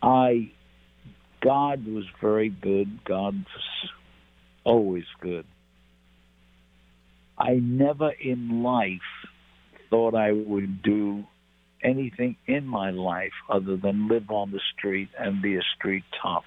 I, 0.00 0.52
God 1.40 1.86
was 1.86 2.04
very 2.20 2.50
good. 2.50 3.02
God 3.04 3.34
was 3.34 3.90
always 4.62 5.06
good. 5.20 5.44
I 7.40 7.54
never 7.54 8.10
in 8.10 8.62
life 8.62 9.00
thought 9.88 10.14
I 10.14 10.32
would 10.32 10.82
do 10.82 11.24
anything 11.82 12.36
in 12.46 12.66
my 12.66 12.90
life 12.90 13.32
other 13.48 13.78
than 13.78 14.08
live 14.08 14.30
on 14.30 14.50
the 14.50 14.60
street 14.76 15.08
and 15.18 15.40
be 15.40 15.56
a 15.56 15.62
street 15.76 16.04
tough. 16.22 16.44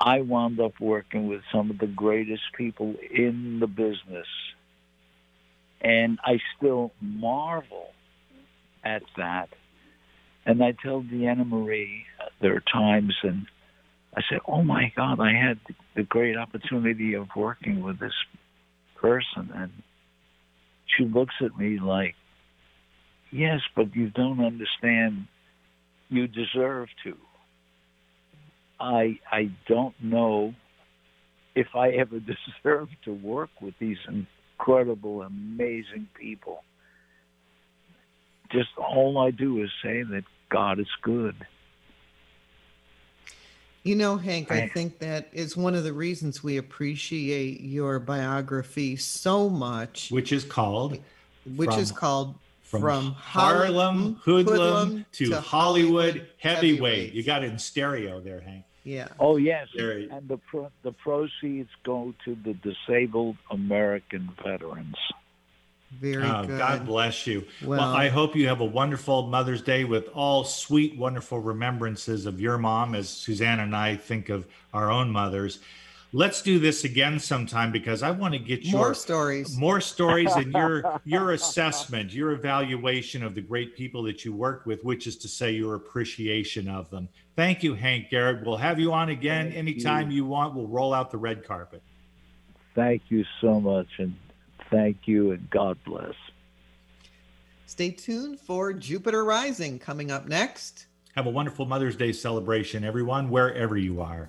I 0.00 0.20
wound 0.20 0.60
up 0.60 0.74
working 0.78 1.26
with 1.26 1.40
some 1.52 1.72
of 1.72 1.78
the 1.78 1.88
greatest 1.88 2.42
people 2.56 2.94
in 3.10 3.58
the 3.58 3.66
business. 3.66 4.28
And 5.80 6.20
I 6.24 6.38
still 6.56 6.92
marvel 7.00 7.88
at 8.84 9.02
that. 9.16 9.48
And 10.44 10.62
I 10.62 10.72
tell 10.80 11.02
Deanna 11.02 11.48
Marie, 11.48 12.04
uh, 12.20 12.28
there 12.40 12.54
are 12.54 12.62
times, 12.72 13.14
and 13.24 13.46
I 14.16 14.22
said, 14.30 14.38
"Oh 14.48 14.62
my 14.62 14.92
God, 14.96 15.20
I 15.20 15.32
had 15.32 15.60
the 15.94 16.02
great 16.02 16.36
opportunity 16.36 17.14
of 17.14 17.28
working 17.36 17.82
with 17.82 17.98
this 17.98 18.14
person," 18.96 19.50
and 19.54 19.70
she 20.86 21.04
looks 21.04 21.34
at 21.42 21.56
me 21.56 21.78
like, 21.78 22.14
"Yes, 23.30 23.60
but 23.74 23.94
you 23.94 24.10
don't 24.10 24.40
understand. 24.40 25.26
You 26.08 26.26
deserve 26.26 26.88
to." 27.04 27.16
I 28.80 29.18
I 29.30 29.50
don't 29.68 29.94
know 30.02 30.54
if 31.54 31.74
I 31.74 31.90
ever 31.90 32.20
deserve 32.64 32.88
to 33.04 33.12
work 33.12 33.50
with 33.60 33.74
these 33.78 33.98
incredible, 34.58 35.22
amazing 35.22 36.08
people. 36.18 36.62
Just 38.50 38.70
all 38.78 39.18
I 39.18 39.30
do 39.30 39.62
is 39.62 39.70
say 39.82 40.02
that 40.02 40.24
God 40.50 40.78
is 40.78 40.86
good. 41.02 41.34
You 43.86 43.94
know, 43.94 44.16
Hank, 44.16 44.50
I 44.50 44.62
I- 44.62 44.68
think 44.68 44.98
that 44.98 45.28
is 45.32 45.56
one 45.56 45.76
of 45.76 45.84
the 45.84 45.92
reasons 45.92 46.42
we 46.42 46.56
appreciate 46.56 47.60
your 47.60 48.00
biography 48.00 48.96
so 48.96 49.48
much, 49.48 50.10
which 50.10 50.32
is 50.32 50.44
called 50.44 50.98
which 51.54 51.76
is 51.76 51.90
From- 51.90 51.96
called 51.96 52.34
from, 52.62 52.80
From 52.80 53.12
Harlem 53.12 54.16
Hoodlum 54.24 54.46
Hoodlum 54.56 55.06
to, 55.12 55.26
to 55.26 55.40
Hollywood 55.40 55.44
Hollywood 55.44 56.26
heavyweight. 56.38 56.80
Heavyweight. 56.80 57.12
You 57.14 57.22
got 57.22 57.44
it 57.44 57.52
in 57.52 57.60
stereo 57.60 58.18
there, 58.20 58.40
Hank. 58.40 58.64
Yeah. 58.82 59.06
Oh 59.20 59.36
yes, 59.36 59.68
Very- 59.76 60.08
and 60.10 60.28
the 60.28 60.38
pro- 60.38 60.72
the 60.82 60.90
proceeds 60.90 61.70
go 61.84 62.12
to 62.24 62.36
the 62.42 62.54
disabled 62.54 63.36
American 63.52 64.30
veterans. 64.44 64.96
Very 65.92 66.24
Oh, 66.24 66.44
good. 66.44 66.58
God 66.58 66.84
bless 66.84 67.26
you. 67.26 67.44
Well, 67.62 67.78
Well- 67.78 67.94
I 67.94 68.08
hope 68.08 68.34
you 68.36 68.48
have 68.48 68.60
a 68.60 68.64
wonderful 68.64 69.26
Mother's 69.28 69.62
Day 69.62 69.84
with 69.84 70.08
all 70.14 70.44
sweet, 70.44 70.96
wonderful 70.96 71.38
remembrances 71.40 72.26
of 72.26 72.40
your 72.40 72.58
mom 72.58 72.94
as 72.94 73.08
Suzanne 73.08 73.60
and 73.60 73.74
I 73.74 73.96
think 73.96 74.28
of 74.28 74.46
our 74.74 74.90
own 74.90 75.10
mothers. 75.10 75.60
Let's 76.12 76.40
do 76.40 76.58
this 76.58 76.84
again 76.84 77.18
sometime 77.18 77.72
because 77.72 78.02
I 78.02 78.10
want 78.10 78.32
to 78.34 78.38
get 78.38 78.62
your 78.64 78.78
More 78.78 78.94
stories. 78.94 79.56
more 79.56 79.80
stories 79.80 80.32
and 80.34 80.52
your 80.52 81.00
your 81.04 81.32
assessment, 81.32 82.12
your 82.12 82.32
evaluation 82.32 83.22
of 83.22 83.34
the 83.34 83.40
great 83.42 83.76
people 83.76 84.02
that 84.04 84.24
you 84.24 84.32
work 84.32 84.64
with, 84.66 84.82
which 84.84 85.06
is 85.06 85.16
to 85.18 85.28
say 85.28 85.52
your 85.52 85.74
appreciation 85.74 86.68
of 86.68 86.88
them. 86.90 87.08
Thank 87.34 87.62
you, 87.62 87.74
Hank 87.74 88.08
Garrett. 88.10 88.46
We'll 88.46 88.56
have 88.56 88.78
you 88.80 88.92
on 88.92 89.08
again 89.10 89.46
Thank 89.46 89.56
anytime 89.58 90.10
you. 90.10 90.18
you 90.18 90.24
want. 90.26 90.54
We'll 90.54 90.68
roll 90.68 90.94
out 90.94 91.10
the 91.10 91.18
red 91.18 91.44
carpet. 91.44 91.82
Thank 92.74 93.02
you 93.08 93.24
so 93.40 93.60
much, 93.60 93.88
and 93.98 94.14
thank 94.70 95.06
you, 95.06 95.32
and 95.32 95.48
God 95.50 95.78
bless. 95.84 96.14
Stay 97.66 97.90
tuned 97.90 98.38
for 98.40 98.72
Jupiter 98.72 99.24
Rising 99.24 99.78
coming 99.78 100.10
up 100.10 100.28
next. 100.28 100.86
Have 101.16 101.26
a 101.26 101.30
wonderful 101.30 101.66
Mother's 101.66 101.96
Day 101.96 102.12
celebration, 102.12 102.84
everyone, 102.84 103.30
wherever 103.30 103.76
you 103.76 104.00
are. 104.00 104.28